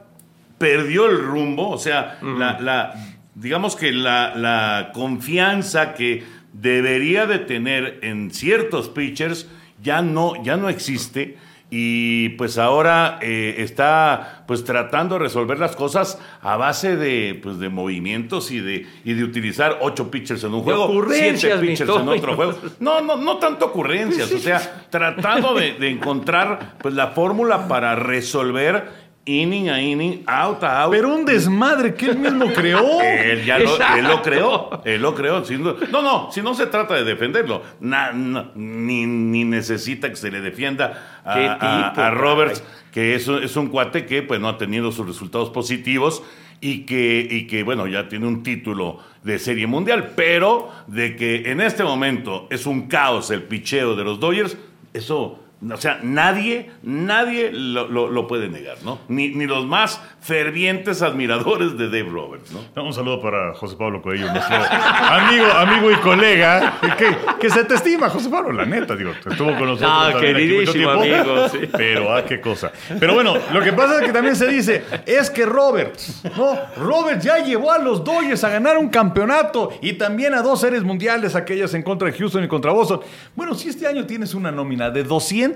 perdió 0.58 1.06
el 1.08 1.18
rumbo, 1.20 1.70
o 1.70 1.78
sea, 1.78 2.20
la, 2.22 2.60
la- 2.60 2.94
digamos 3.36 3.76
que 3.76 3.92
la, 3.92 4.36
la 4.36 4.92
confianza 4.94 5.94
que 5.94 6.24
debería 6.54 7.26
de 7.26 7.40
tener 7.40 8.00
en 8.04 8.32
ciertos 8.32 8.90
pitchers 8.90 9.48
ya 9.82 10.02
no, 10.02 10.34
ya 10.44 10.58
no 10.58 10.68
existe. 10.70 11.38
Y 11.72 12.30
pues 12.30 12.58
ahora 12.58 13.20
eh, 13.22 13.56
está 13.60 14.44
pues 14.48 14.64
tratando 14.64 15.16
de 15.16 15.20
resolver 15.20 15.60
las 15.60 15.76
cosas 15.76 16.20
a 16.42 16.58
base 16.58 16.96
de, 16.96 17.40
pues, 17.44 17.60
de 17.60 17.70
movimientos 17.70 18.50
y 18.50 18.60
de, 18.60 18.88
y 19.04 19.14
de 19.14 19.24
utilizar 19.24 19.78
ocho 19.82 20.10
pitchers 20.10 20.44
en 20.44 20.56
un 20.56 20.64
juego, 20.64 21.06
siete 21.10 21.58
pitchers 21.58 21.90
en 21.90 22.10
otro 22.10 22.36
juego. 22.36 22.56
No, 22.80 23.02
no, 23.02 23.18
no 23.18 23.38
tanto 23.38 23.68
ocurrencias, 23.68 24.32
o 24.32 24.40
sea, 24.40 24.88
tratando 24.90 25.54
de, 25.54 25.74
de 25.74 25.90
encontrar 25.90 26.78
pues, 26.82 26.96
la 26.96 27.10
fórmula 27.10 27.68
para 27.68 27.96
resolver 27.96 29.09
inning 29.42 29.70
a 29.70 29.82
inning, 29.82 30.24
out 30.28 30.64
a 30.64 30.84
out. 30.84 30.92
Pero 30.92 31.14
un 31.14 31.26
desmadre 31.26 31.94
que 31.94 32.08
él 32.08 32.18
mismo 32.18 32.48
creó. 32.54 33.02
Él 33.02 33.46
ya 33.46 33.60
lo, 33.60 33.76
él 33.76 34.04
lo 34.08 34.22
creó, 34.22 34.82
él 34.86 35.02
lo 35.02 35.16
creó. 35.16 35.44
no, 35.92 36.02
no, 36.02 36.30
si 36.32 36.42
no 36.42 36.54
se 36.56 36.66
trata 36.68 36.96
de 36.96 37.04
defenderlo, 37.04 37.62
na- 37.80 38.12
na- 38.12 38.52
ni, 38.56 39.06
ni 39.06 39.44
necesita 39.44 40.10
que 40.10 40.16
se 40.16 40.32
le 40.32 40.42
defienda 40.42 41.22
a, 41.24 41.34
¿Qué 41.36 41.48
a- 41.48 41.90
tipo, 41.90 42.02
a 42.02 42.12
Roberts, 42.12 42.64
que 42.92 43.16
es, 43.16 43.28
un- 43.28 43.44
es 43.44 43.56
un 43.56 43.68
cuate 43.68 44.06
que 44.06 44.24
pues, 44.24 44.40
no 44.40 44.48
ha 44.50 44.58
tenido 44.58 44.92
sus 44.92 45.06
resultados 45.08 45.50
positivos 45.50 46.24
y 46.62 46.86
que, 46.86 47.26
y 47.30 47.48
que, 47.48 47.64
bueno, 47.64 47.88
ya 47.88 48.10
tiene 48.10 48.28
un 48.28 48.44
título 48.44 49.00
de 49.24 49.40
serie 49.40 49.68
mundial, 49.68 50.12
pero 50.16 50.70
de 50.88 51.16
que 51.16 51.52
en 51.52 51.62
este 51.62 51.84
momento 51.84 52.48
es 52.50 52.66
un 52.66 52.88
caos 52.88 53.32
el 53.32 53.44
picheo 53.44 53.96
de 53.96 54.04
los 54.04 54.20
Dodgers, 54.20 54.58
eso... 54.94 55.40
O 55.62 55.76
sea, 55.78 56.00
nadie, 56.04 56.72
nadie 56.84 57.52
lo, 57.52 57.88
lo- 57.90 58.10
lo 58.10 58.28
puede 58.28 58.48
negar, 58.48 58.78
¿no? 58.86 59.00
Ni, 59.10 59.28
ni 59.30 59.46
los 59.46 59.66
más 59.66 60.00
fervientes 60.22 61.02
admiradores 61.02 61.78
de 61.78 61.88
Dave 61.88 62.10
Roberts, 62.10 62.52
¿no? 62.54 62.84
Un 62.84 62.94
saludo 62.94 63.22
para 63.22 63.54
José 63.56 63.76
Pablo 63.78 64.02
Coelho, 64.02 64.32
nuestro 64.32 64.56
amigo, 64.56 65.46
amigo 65.52 65.92
y 65.92 65.96
colega. 65.96 66.78
Que, 66.98 67.14
que 67.42 67.50
se 67.50 67.66
te 67.66 67.74
estima, 67.76 68.10
José 68.10 68.30
Pablo, 68.30 68.54
la 68.54 68.66
neta, 68.66 68.96
digo, 68.96 69.12
estuvo 69.12 69.50
con 69.58 69.66
nosotros. 69.68 69.92
Ah, 69.94 70.08
aquí 70.08 70.14
mucho 70.16 70.22
queridísimo 70.22 71.02
tiempo. 71.02 71.32
amigo, 71.32 71.50
sí. 71.50 71.58
Pero, 71.76 72.14
ah, 72.16 72.24
qué 72.24 72.40
cosa. 72.40 72.72
Pero 73.00 73.14
bueno, 73.14 73.34
lo 73.54 73.62
que 73.62 73.74
pasa 73.74 74.00
es 74.00 74.06
que 74.06 74.14
también 74.14 74.36
se 74.38 74.48
dice, 74.48 74.84
es 75.06 75.30
que 75.30 75.46
Roberts, 75.46 76.22
no, 76.38 76.58
Roberts 76.78 77.24
ya 77.26 77.40
llevó 77.44 77.72
a 77.74 77.80
los 77.80 78.04
Dodgers 78.04 78.44
a 78.46 78.50
ganar 78.50 78.78
un 78.78 78.88
campeonato 78.90 79.72
y 79.82 79.94
también 79.94 80.34
a 80.36 80.42
dos 80.42 80.62
series 80.62 80.84
mundiales, 80.84 81.36
aquellas 81.36 81.74
en 81.74 81.84
contra 81.84 82.10
de 82.10 82.18
Houston 82.18 82.44
y 82.44 82.48
contra 82.48 82.72
Boston. 82.72 83.02
Bueno, 83.36 83.56
si 83.56 83.68
este 83.70 83.88
año 83.88 84.06
tienes 84.06 84.34
una 84.34 84.52
nómina 84.52 84.90
de 84.90 85.04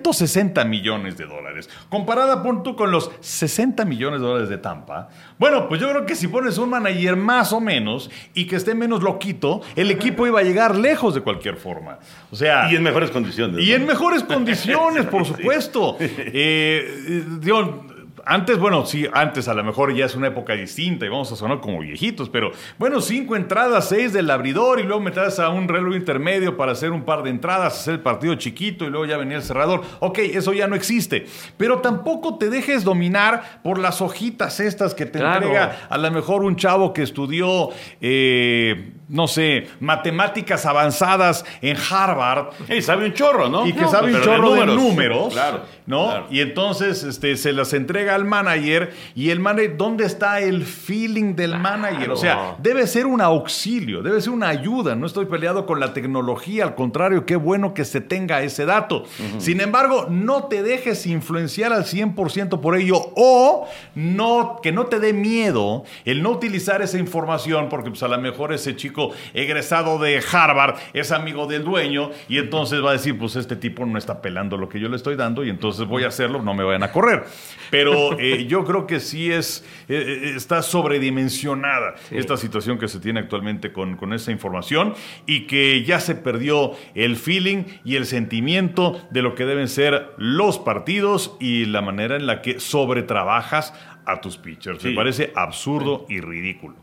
260 0.01 0.63
millones 0.65 1.17
de 1.17 1.25
dólares, 1.25 1.69
comparada, 1.89 2.41
pon 2.41 2.63
tú, 2.63 2.75
con 2.75 2.91
los 2.91 3.11
60 3.19 3.85
millones 3.85 4.21
de 4.21 4.27
dólares 4.27 4.49
de 4.49 4.57
Tampa, 4.57 5.09
bueno, 5.37 5.67
pues 5.67 5.81
yo 5.81 5.89
creo 5.89 6.05
que 6.05 6.15
si 6.15 6.27
pones 6.27 6.57
un 6.57 6.69
manager 6.69 7.15
más 7.15 7.53
o 7.53 7.59
menos 7.59 8.09
y 8.33 8.47
que 8.47 8.55
esté 8.55 8.75
menos 8.75 9.03
loquito, 9.03 9.61
el 9.75 9.91
equipo 9.91 10.25
iba 10.25 10.39
a 10.39 10.43
llegar 10.43 10.75
lejos 10.75 11.13
de 11.15 11.21
cualquier 11.21 11.57
forma. 11.57 11.99
O 12.31 12.35
sea... 12.35 12.71
Y 12.71 12.75
en 12.75 12.83
mejores 12.83 13.11
condiciones. 13.11 13.63
Y 13.63 13.69
¿no? 13.69 13.75
en 13.75 13.85
mejores 13.85 14.23
condiciones, 14.23 15.05
por 15.05 15.25
supuesto. 15.25 15.97
Eh, 16.35 17.03
eh, 17.07 17.23
digo, 17.39 17.85
Antes, 18.25 18.57
bueno, 18.57 18.85
sí, 18.85 19.05
antes 19.11 19.47
a 19.49 19.53
lo 19.53 19.63
mejor 19.63 19.93
ya 19.93 20.05
es 20.05 20.15
una 20.15 20.27
época 20.27 20.53
distinta 20.53 21.05
y 21.05 21.09
vamos 21.09 21.31
a 21.31 21.35
sonar 21.35 21.59
como 21.59 21.79
viejitos, 21.79 22.29
pero 22.29 22.51
bueno, 22.77 23.01
cinco 23.01 23.35
entradas, 23.35 23.89
seis 23.89 24.13
del 24.13 24.29
abridor 24.31 24.79
y 24.79 24.83
luego 24.83 25.01
meterás 25.01 25.39
a 25.39 25.49
un 25.49 25.67
reloj 25.67 25.95
intermedio 25.95 26.55
para 26.55 26.71
hacer 26.71 26.91
un 26.91 27.03
par 27.03 27.23
de 27.23 27.31
entradas, 27.31 27.79
hacer 27.81 27.95
el 27.95 27.99
partido 27.99 28.35
chiquito 28.35 28.85
y 28.85 28.89
luego 28.89 29.05
ya 29.05 29.17
venía 29.17 29.37
el 29.37 29.43
cerrador. 29.43 29.81
Ok, 29.99 30.19
eso 30.19 30.53
ya 30.53 30.67
no 30.67 30.75
existe. 30.75 31.25
Pero 31.57 31.79
tampoco 31.79 32.37
te 32.37 32.49
dejes 32.49 32.83
dominar 32.85 33.59
por 33.61 33.77
las 33.77 34.01
hojitas 34.01 34.59
estas 34.61 34.93
que 34.95 35.05
te 35.05 35.19
Claro. 35.19 35.45
entrega 35.47 35.87
a 35.89 35.97
lo 35.97 36.09
mejor 36.11 36.43
un 36.43 36.55
chavo 36.55 36.93
que 36.93 37.03
estudió, 37.03 37.69
eh, 37.99 38.93
no 39.13 39.27
sé, 39.27 39.67
matemáticas 39.79 40.65
avanzadas 40.65 41.45
en 41.61 41.77
Harvard. 41.77 42.47
Y 42.67 42.81
sabe 42.81 43.05
un 43.05 43.13
chorro, 43.13 43.47
¿no? 43.47 43.67
Y 43.67 43.73
que 43.73 43.81
No, 43.81 43.91
sabe 43.91 44.15
un 44.15 44.21
chorro 44.21 44.55
de 44.55 44.65
números, 44.65 45.31
Claro. 45.33 45.61
¿no? 45.85 46.05
claro. 46.05 46.25
Y 46.31 46.39
entonces 46.39 47.03
este, 47.03 47.37
se 47.37 47.53
las 47.53 47.73
entrega 47.73 48.15
al 48.15 48.25
manager 48.25 48.91
y 49.13 49.29
el 49.29 49.39
manager, 49.39 49.77
¿dónde 49.77 50.05
está 50.05 50.39
el 50.39 50.63
feeling 50.65 51.35
del 51.35 51.59
manager? 51.59 52.09
O 52.09 52.15
sea, 52.15 52.55
debe 52.57 52.87
ser 52.87 53.05
un 53.05 53.21
auxilio, 53.21 54.01
debe 54.01 54.19
ser 54.19 54.31
una 54.33 54.47
ayuda. 54.49 54.95
No 54.95 55.05
estoy 55.05 55.25
peleado 55.27 55.67
con 55.67 55.79
la 55.79 55.93
tecnología, 55.93 56.63
al 56.63 56.73
contrario, 56.73 57.25
qué 57.27 57.35
bueno 57.35 57.75
que 57.75 57.85
se 57.85 58.01
tenga 58.01 58.41
ese 58.41 58.65
dato. 58.65 59.03
Sin 59.37 59.61
embargo, 59.61 60.07
no 60.09 60.45
te 60.45 60.63
dejes 60.63 61.05
influenciar 61.05 61.71
al 61.71 61.85
100% 61.85 62.59
por 62.61 62.75
ello 62.75 63.11
o 63.15 63.67
no, 63.93 64.59
que 64.63 64.71
no 64.71 64.87
te 64.87 64.99
dé 64.99 65.13
miedo 65.13 65.83
el 66.05 66.23
no 66.23 66.31
utilizar 66.31 66.81
esa 66.81 66.97
información 66.97 67.69
porque 67.69 67.91
pues, 67.91 68.01
a 68.01 68.07
lo 68.07 68.17
mejor 68.17 68.53
ese 68.53 68.75
chico 68.75 69.02
egresado 69.33 69.99
de 69.99 70.21
Harvard 70.31 70.75
es 70.93 71.11
amigo 71.11 71.47
del 71.47 71.63
dueño 71.63 72.11
y 72.29 72.37
entonces 72.37 72.83
va 72.83 72.91
a 72.91 72.93
decir, 72.93 73.17
pues 73.17 73.35
este 73.35 73.55
tipo 73.55 73.85
no 73.85 73.97
está 73.97 74.21
pelando 74.21 74.57
lo 74.57 74.69
que 74.69 74.79
yo 74.79 74.89
le 74.89 74.95
estoy 74.95 75.15
dando 75.15 75.43
y 75.43 75.49
entonces 75.49 75.87
voy 75.87 76.03
a 76.03 76.07
hacerlo, 76.07 76.41
no 76.41 76.53
me 76.53 76.63
vayan 76.63 76.83
a 76.83 76.91
correr. 76.91 77.25
Pero 77.69 78.17
eh, 78.19 78.45
yo 78.47 78.63
creo 78.65 78.87
que 78.87 78.99
sí 78.99 79.31
es, 79.31 79.65
eh, 79.87 79.95
eh, 79.95 80.33
está 80.35 80.61
sobredimensionada 80.61 81.95
esta 82.11 82.37
situación 82.37 82.77
que 82.77 82.87
se 82.87 82.99
tiene 82.99 83.19
actualmente 83.19 83.71
con, 83.71 83.97
con 83.97 84.13
esa 84.13 84.31
información 84.31 84.93
y 85.25 85.47
que 85.47 85.83
ya 85.83 85.99
se 85.99 86.15
perdió 86.15 86.73
el 86.95 87.15
feeling 87.15 87.63
y 87.83 87.95
el 87.95 88.05
sentimiento 88.05 89.01
de 89.11 89.21
lo 89.21 89.35
que 89.35 89.45
deben 89.45 89.67
ser 89.67 90.11
los 90.17 90.59
partidos 90.59 91.35
y 91.39 91.65
la 91.65 91.81
manera 91.81 92.15
en 92.15 92.27
la 92.27 92.41
que 92.41 92.59
sobretrabajas 92.59 93.73
a 94.05 94.21
tus 94.21 94.37
pitchers. 94.37 94.81
Sí. 94.81 94.89
Me 94.89 94.95
parece 94.95 95.31
absurdo 95.35 96.05
y 96.09 96.19
ridículo. 96.19 96.82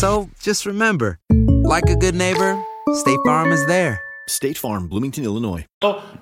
So 0.00 0.30
just 0.40 0.64
remember, 0.64 1.18
like 1.62 1.90
a 1.90 1.94
good 1.94 2.14
neighbor, 2.14 2.58
State 2.94 3.18
Farm 3.26 3.52
is 3.52 3.66
there. 3.66 4.00
State 4.26 4.56
Farm, 4.56 4.88
Bloomington, 4.88 5.24
Illinois. 5.24 5.66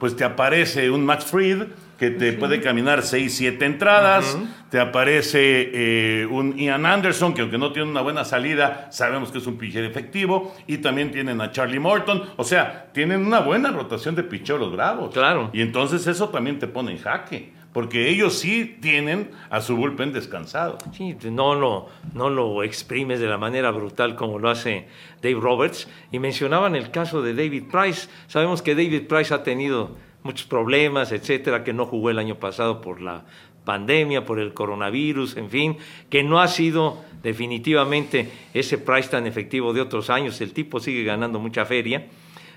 pues 0.01 0.17
te 0.17 0.25
aparece 0.25 0.91
un 0.91 1.07
Max 1.07 1.27
Fried 1.27 1.63
que 1.97 2.11
te 2.11 2.33
puede 2.33 2.61
caminar 2.61 3.03
6, 3.03 3.33
7 3.33 3.65
entradas. 3.65 4.37
Te 4.71 4.81
aparece 4.81 5.71
eh, 5.73 6.27
un 6.27 6.59
Ian 6.59 6.87
Anderson, 6.87 7.35
que 7.35 7.43
aunque 7.43 7.59
no 7.59 7.71
tiene 7.71 7.89
una 7.89 8.01
buena 8.01 8.25
salida, 8.25 8.89
sabemos 8.91 9.31
que 9.31 9.39
es 9.39 9.47
un 9.47 9.57
pitcher 9.57 9.85
efectivo. 9.85 10.57
Y 10.67 10.79
también 10.79 11.13
tienen 11.13 11.41
a 11.41 11.53
Charlie 11.53 11.79
Morton. 11.79 12.23
O 12.37 12.43
sea, 12.43 12.89
tienen 12.93 13.25
una 13.25 13.41
buena 13.41 13.71
rotación 13.71 14.17
de 14.17 14.25
picheros 14.25 14.73
bravos. 14.73 15.13
Claro. 15.13 15.51
Y 15.53 15.61
entonces 15.61 16.05
eso 16.09 16.31
también 16.31 16.59
te 16.59 16.67
pone 16.67 16.91
en 16.91 16.99
jaque. 16.99 17.53
Porque 17.79 18.09
ellos 18.09 18.37
sí 18.37 18.77
tienen 18.81 19.31
a 19.51 19.61
su 19.61 19.77
bullpen 19.77 20.13
descansado. 20.13 20.79
Sí, 20.93 21.17
no 21.31 21.55
lo, 21.55 21.87
no 22.13 22.29
lo 22.29 22.65
exprimes 22.65 23.21
de 23.21 23.29
la 23.29 23.39
manera 23.39 23.71
brutal 23.71 24.17
como 24.17 24.41
lo 24.41 24.51
hace 24.51 24.89
Dave 25.23 25.39
Roberts. 25.39 25.87
Y 26.11 26.19
mencionaban 26.19 26.75
el 26.75 26.91
caso 26.91 27.23
de 27.23 27.35
David 27.35 27.67
Price. 27.71 28.09
Sabemos 28.27 28.63
que 28.63 28.75
David 28.75 29.03
Price 29.07 29.33
ha 29.33 29.45
tenido 29.45 29.95
muchos 30.25 30.45
problemas, 30.45 31.13
etcétera, 31.13 31.63
que 31.63 31.73
no 31.73 31.87
jugó 31.87 32.11
el 32.11 32.19
año 32.19 32.35
pasado 32.41 32.81
por 32.81 33.01
la 33.01 33.27
pandemia, 33.65 34.25
por 34.25 34.41
el 34.41 34.55
coronavirus, 34.55 35.37
en 35.37 35.49
fin, 35.49 35.77
que 36.11 36.25
no 36.25 36.41
ha 36.41 36.49
sido 36.49 37.05
definitivamente 37.23 38.29
ese 38.55 38.79
Price 38.79 39.09
tan 39.09 39.25
efectivo 39.29 39.73
de 39.73 39.83
otros 39.83 40.11
años. 40.11 40.41
El 40.41 40.53
tipo 40.53 40.81
sigue 40.81 41.05
ganando 41.05 41.39
mucha 41.39 41.65
feria, 41.65 42.09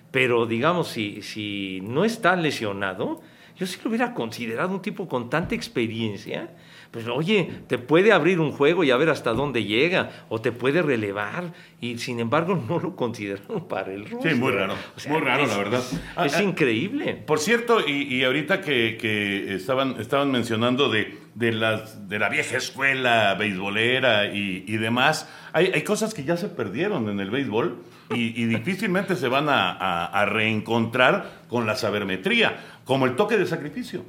pero 0.09 0.47
digamos, 0.47 0.87
si, 0.87 1.21
si 1.21 1.79
no 1.83 2.05
está 2.05 2.35
lesionado, 2.35 3.21
yo 3.61 3.67
sí 3.67 3.77
lo 3.83 3.89
hubiera 3.89 4.15
considerado 4.15 4.73
un 4.73 4.81
tipo 4.81 5.07
con 5.07 5.29
tanta 5.29 5.53
experiencia. 5.53 6.49
Pues 6.89 7.07
oye, 7.07 7.47
te 7.67 7.77
puede 7.77 8.11
abrir 8.11 8.39
un 8.39 8.51
juego 8.51 8.83
y 8.83 8.89
a 8.89 8.97
ver 8.97 9.09
hasta 9.09 9.31
dónde 9.33 9.63
llega, 9.63 10.25
o 10.29 10.41
te 10.41 10.51
puede 10.51 10.81
relevar, 10.81 11.53
y 11.79 11.97
sin 11.99 12.19
embargo 12.19 12.61
no 12.67 12.79
lo 12.79 12.95
consideraron 12.95 13.67
para 13.69 13.93
el 13.93 14.09
roster. 14.09 14.33
Sí, 14.33 14.37
muy 14.39 14.51
raro, 14.51 14.73
muy 15.07 15.19
raro, 15.21 15.45
la 15.45 15.57
verdad. 15.57 15.83
Ah, 16.15 16.25
Es 16.25 16.35
ah, 16.35 16.43
increíble. 16.43 17.13
Por 17.15 17.37
cierto, 17.39 17.77
y, 17.87 18.13
y 18.15 18.23
ahorita 18.23 18.61
que, 18.61 18.97
que 18.99 19.53
estaban, 19.55 20.01
estaban 20.01 20.31
mencionando 20.31 20.89
de, 20.89 21.17
de, 21.35 21.51
las, 21.53 22.09
de 22.09 22.17
la 22.19 22.27
vieja 22.29 22.57
escuela 22.57 23.35
beisbolera 23.35 24.25
y, 24.33 24.65
y 24.67 24.77
demás, 24.77 25.29
hay, 25.53 25.67
hay 25.73 25.83
cosas 25.83 26.13
que 26.15 26.23
ya 26.25 26.35
se 26.35 26.47
perdieron 26.49 27.07
en 27.09 27.19
el 27.21 27.29
béisbol 27.29 27.77
y, 28.13 28.41
y 28.41 28.45
difícilmente 28.47 29.15
se 29.15 29.29
van 29.29 29.47
a, 29.47 29.71
a- 29.71 30.07
a 30.07 30.25
reencontrar 30.25 31.43
con 31.47 31.65
la 31.65 31.75
sabermetría, 31.75 32.57
como 32.91 33.05
el 33.05 33.15
toque 33.15 33.37
de 33.37 33.45
sacrificio. 33.45 34.03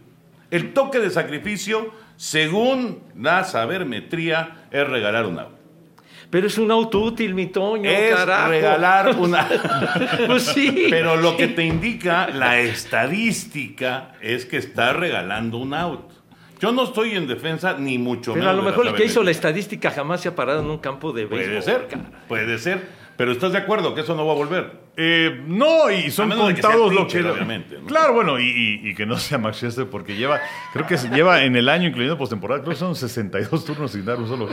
El 0.51 0.73
toque 0.75 0.99
de 0.99 1.09
sacrificio, 1.09 1.93
según 2.17 2.99
la 3.17 3.45
sabermetría, 3.45 4.67
es 4.73 4.89
regalar 4.89 5.25
un 5.27 5.39
auto. 5.39 5.57
Pero 6.31 6.49
es 6.49 6.59
un 6.59 6.69
auto 6.73 6.99
útil, 6.99 7.33
mi 7.33 7.47
Toño, 7.47 7.89
Es 7.89 8.12
carajo. 8.12 8.49
regalar 8.49 9.15
una... 9.17 9.49
Pues 10.27 10.43
sí. 10.43 10.89
Pero 10.91 11.15
lo 11.15 11.37
que 11.37 11.47
te 11.47 11.65
indica 11.65 12.27
la 12.31 12.59
estadística 12.59 14.15
es 14.21 14.47
que 14.47 14.57
está 14.57 14.93
regalando 14.95 15.59
un 15.59 15.75
auto. 15.75 16.12
Yo 16.59 16.73
no 16.73 16.83
estoy 16.83 17.12
en 17.15 17.29
defensa 17.29 17.77
ni 17.79 17.99
mucho 17.99 18.33
Pero 18.33 18.47
menos. 18.47 18.53
a 18.53 18.57
lo 18.57 18.62
mejor 18.69 18.89
el 18.89 18.95
que 18.95 19.05
hizo 19.05 19.23
la 19.23 19.31
estadística 19.31 19.93
jamás 19.93 20.23
se 20.23 20.29
ha 20.29 20.35
parado 20.35 20.59
en 20.61 20.69
un 20.69 20.79
campo 20.79 21.12
de 21.12 21.27
béisbol. 21.27 21.39
Puede 21.39 21.62
ser, 21.62 21.87
cara. 21.87 22.11
puede 22.27 22.59
ser. 22.59 22.89
Pero 23.16 23.33
¿estás 23.33 23.52
de 23.52 23.59
acuerdo 23.59 23.95
que 23.95 24.00
eso 24.00 24.14
no 24.16 24.26
va 24.26 24.33
a 24.33 24.37
volver? 24.37 24.73
Eh, 24.97 25.42
no, 25.47 25.90
y 25.90 26.11
son 26.11 26.31
que 26.31 26.37
contados 26.37 26.92
lo 26.95 27.07
que. 27.07 27.21
obviamente, 27.21 27.78
¿no? 27.81 27.87
Claro, 27.87 28.12
bueno, 28.14 28.38
y, 28.38 28.45
y- 28.45 28.88
y 28.90 28.95
que 28.95 29.07
no 29.07 29.16
sea 29.19 29.38
Max 29.38 29.59
Scherzer 29.59 29.87
porque 29.88 30.16
lleva, 30.16 30.40
creo 30.73 30.87
que 30.87 30.97
lleva 30.97 31.45
en 31.45 31.57
el 31.57 31.69
año, 31.69 31.88
incluyendo 31.88 32.19
postemporada, 32.19 32.61
creo 32.62 32.73
que 32.75 32.78
son 32.78 32.95
62 32.97 33.64
turnos 33.64 33.92
sin 33.92 34.04
dar 34.04 34.19
un 34.19 34.28
solo. 34.28 34.49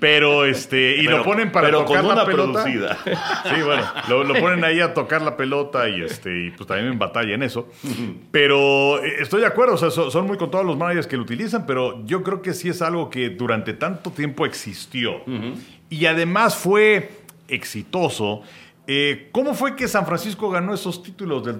Pero 0.00 0.44
este, 0.44 0.96
y 1.00 1.04
Pero- 1.06 1.18
lo 1.18 1.24
ponen 1.24 1.52
para 1.52 1.68
pero 1.68 1.84
tocar 1.84 2.00
con 2.02 2.08
la 2.08 2.14
una 2.14 2.24
pelota. 2.26 2.52
producida. 2.64 2.98
Sí, 3.44 3.62
bueno, 3.64 3.82
lo, 4.08 4.24
lo 4.24 4.34
ponen 4.40 4.64
ahí 4.64 4.80
a 4.80 4.92
tocar 4.92 5.22
la 5.22 5.36
pelota 5.36 5.88
y 5.88 6.02
este, 6.02 6.46
y 6.46 6.50
pues 6.50 6.66
también 6.66 6.88
en 6.92 6.98
batalla 6.98 7.34
en 7.34 7.42
eso. 7.42 7.68
Pero 8.30 9.02
eh, 9.04 9.14
estoy 9.20 9.40
de 9.40 9.46
acuerdo, 9.46 9.74
o 9.74 9.78
sea, 9.78 9.90
son, 9.90 10.10
son 10.10 10.26
muy 10.26 10.36
contados 10.36 10.66
los 10.66 10.76
managers 10.76 11.06
que 11.06 11.16
lo 11.16 11.22
utilizan, 11.22 11.64
pero 11.66 12.04
yo 12.06 12.22
creo 12.22 12.42
que 12.42 12.52
sí 12.54 12.68
es 12.68 12.82
algo 12.82 13.08
que 13.08 13.30
durante 13.30 13.72
tanto 13.72 14.10
tiempo 14.10 14.44
existió. 14.46 15.22
Y 15.90 16.06
además 16.06 16.56
fue 16.56 17.10
exitoso. 17.48 18.42
Eh, 18.86 19.30
¿Cómo 19.32 19.54
fue 19.54 19.76
que 19.76 19.88
San 19.88 20.04
Francisco 20.04 20.50
ganó 20.50 20.74
esos 20.74 21.02
títulos 21.02 21.44
del 21.44 21.58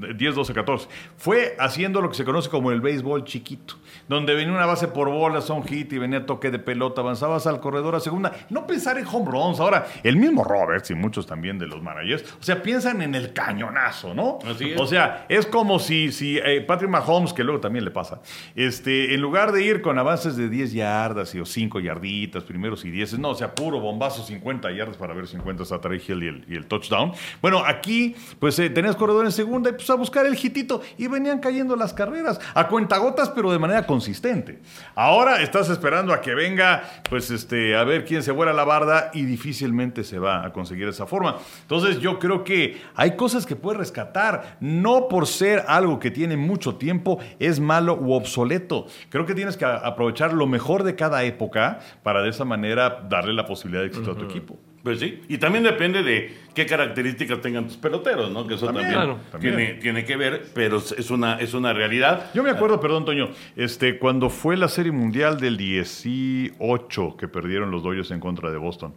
2012-14? 0.00 0.18
10-12-14. 0.18 0.88
Fue 1.16 1.56
haciendo 1.58 2.00
lo 2.00 2.10
que 2.10 2.16
se 2.16 2.24
conoce 2.24 2.48
como 2.48 2.70
el 2.70 2.80
béisbol 2.80 3.24
chiquito, 3.24 3.74
donde 4.08 4.34
venía 4.34 4.54
una 4.54 4.66
base 4.66 4.88
por 4.88 5.10
bola, 5.10 5.40
son 5.40 5.64
hit 5.64 5.92
y 5.92 5.98
venía 5.98 6.24
toque 6.26 6.50
de 6.50 6.58
pelota, 6.58 7.00
avanzabas 7.00 7.46
al 7.46 7.60
corredor 7.60 7.94
a 7.94 8.00
segunda. 8.00 8.32
No 8.50 8.66
pensar 8.66 8.98
en 8.98 9.06
home 9.06 9.30
runs. 9.30 9.60
Ahora, 9.60 9.86
el 10.02 10.16
mismo 10.16 10.44
Roberts 10.44 10.90
y 10.90 10.94
muchos 10.94 11.26
también 11.26 11.58
de 11.58 11.66
los 11.66 11.82
managers, 11.82 12.24
o 12.40 12.42
sea, 12.42 12.62
piensan 12.62 13.02
en 13.02 13.14
el 13.14 13.32
cañonazo, 13.32 14.14
¿no? 14.14 14.38
Así 14.46 14.72
es. 14.72 14.80
O 14.80 14.86
sea, 14.86 15.26
es 15.28 15.46
como 15.46 15.78
si, 15.78 16.12
si 16.12 16.38
eh, 16.38 16.60
Patrick 16.60 16.90
Mahomes, 16.90 17.32
que 17.32 17.42
luego 17.42 17.60
también 17.60 17.84
le 17.84 17.90
pasa, 17.90 18.20
este, 18.54 19.14
en 19.14 19.20
lugar 19.20 19.52
de 19.52 19.64
ir 19.64 19.82
con 19.82 19.98
avances 19.98 20.36
de 20.36 20.48
10 20.48 20.72
yardas 20.72 21.34
y 21.34 21.40
o 21.40 21.46
5 21.46 21.80
yarditas, 21.80 22.44
primeros 22.44 22.84
y 22.84 22.90
10, 22.90 23.18
no, 23.18 23.30
o 23.30 23.34
sea, 23.34 23.54
puro 23.54 23.80
bombazo 23.80 24.22
50 24.22 24.70
yardas 24.72 24.96
para 24.96 25.14
ver 25.14 25.26
50 25.26 25.48
cuentas 25.48 25.72
a 25.72 25.80
Trey 25.80 25.98
Hill 26.06 26.22
y 26.22 26.26
el, 26.26 26.44
y 26.46 26.56
el 26.56 26.66
touchdown. 26.66 27.12
Bueno, 27.40 27.62
aquí, 27.64 28.14
pues 28.38 28.58
eh, 28.58 28.68
tenías 28.68 28.96
corredor 28.96 29.24
en 29.24 29.32
segunda 29.32 29.70
y 29.70 29.72
pues 29.72 29.87
a 29.92 29.96
buscar 29.96 30.26
el 30.26 30.34
hitito 30.34 30.80
y 30.96 31.06
venían 31.06 31.38
cayendo 31.38 31.76
las 31.76 31.92
carreras 31.92 32.40
a 32.54 32.68
cuentagotas, 32.68 33.30
pero 33.30 33.50
de 33.52 33.58
manera 33.58 33.86
consistente. 33.86 34.60
Ahora 34.94 35.42
estás 35.42 35.68
esperando 35.70 36.12
a 36.12 36.20
que 36.20 36.34
venga, 36.34 36.82
pues 37.08 37.30
este, 37.30 37.76
a 37.76 37.84
ver 37.84 38.04
quién 38.04 38.22
se 38.22 38.32
vuela 38.32 38.52
la 38.52 38.64
barda 38.64 39.10
y 39.12 39.24
difícilmente 39.24 40.04
se 40.04 40.18
va 40.18 40.44
a 40.44 40.52
conseguir 40.52 40.88
esa 40.88 41.06
forma. 41.06 41.36
Entonces, 41.62 42.00
yo 42.00 42.18
creo 42.18 42.44
que 42.44 42.80
hay 42.94 43.16
cosas 43.16 43.46
que 43.46 43.56
puedes 43.56 43.78
rescatar, 43.78 44.58
no 44.60 45.08
por 45.08 45.26
ser 45.26 45.64
algo 45.68 45.98
que 45.98 46.10
tiene 46.10 46.36
mucho 46.36 46.76
tiempo 46.76 47.18
es 47.38 47.60
malo 47.60 47.94
u 47.94 48.12
obsoleto. 48.12 48.86
Creo 49.08 49.26
que 49.26 49.34
tienes 49.34 49.56
que 49.56 49.64
aprovechar 49.64 50.32
lo 50.32 50.46
mejor 50.46 50.82
de 50.82 50.94
cada 50.94 51.24
época 51.24 51.80
para 52.02 52.22
de 52.22 52.30
esa 52.30 52.44
manera 52.44 53.06
darle 53.08 53.32
la 53.32 53.46
posibilidad 53.46 53.82
de 53.82 53.88
éxito 53.88 54.12
a 54.12 54.16
tu 54.16 54.24
equipo. 54.24 54.58
Pues 54.82 55.00
sí, 55.00 55.22
y 55.28 55.38
también 55.38 55.64
depende 55.64 56.02
de 56.02 56.34
qué 56.54 56.64
características 56.64 57.40
tengan 57.40 57.66
tus 57.66 57.76
peloteros, 57.76 58.30
¿no? 58.30 58.46
Que 58.46 58.54
eso 58.54 58.66
También, 58.66 58.86
también, 58.92 59.16
claro, 59.16 59.20
también. 59.32 59.56
Tiene, 59.56 59.74
tiene 59.74 60.04
que 60.04 60.16
ver, 60.16 60.46
pero 60.54 60.78
es 60.78 61.10
una, 61.10 61.40
es 61.40 61.52
una 61.54 61.72
realidad. 61.72 62.30
Yo 62.32 62.42
me 62.42 62.50
acuerdo, 62.50 62.80
perdón, 62.80 63.04
Toño, 63.04 63.28
este, 63.56 63.98
cuando 63.98 64.30
fue 64.30 64.56
la 64.56 64.68
Serie 64.68 64.92
Mundial 64.92 65.40
del 65.40 65.56
18 65.56 67.16
que 67.16 67.28
perdieron 67.28 67.70
los 67.70 67.82
Dodgers 67.82 68.10
en 68.12 68.20
contra 68.20 68.50
de 68.50 68.58
Boston. 68.58 68.94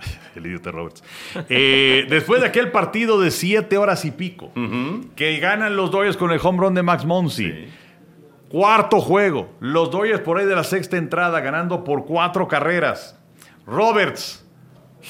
El 0.34 0.46
idiota 0.46 0.70
Roberts. 0.70 1.02
Eh, 1.48 2.06
después 2.08 2.40
de 2.40 2.46
aquel 2.46 2.70
partido 2.70 3.20
de 3.20 3.30
siete 3.30 3.76
horas 3.76 4.04
y 4.04 4.10
pico, 4.10 4.50
que 5.16 5.38
ganan 5.38 5.76
los 5.76 5.90
Dodgers 5.90 6.16
con 6.16 6.30
el 6.30 6.40
home 6.42 6.58
run 6.58 6.74
de 6.74 6.82
Max 6.82 7.04
Monsi. 7.04 7.52
Cuarto 8.48 9.00
juego. 9.00 9.52
Los 9.60 9.90
Dodgers 9.90 10.20
por 10.20 10.38
ahí 10.38 10.46
de 10.46 10.54
la 10.54 10.64
sexta 10.64 10.96
entrada 10.96 11.40
ganando 11.40 11.84
por 11.84 12.04
cuatro 12.06 12.48
carreras. 12.48 13.18
Roberts. 13.66 14.44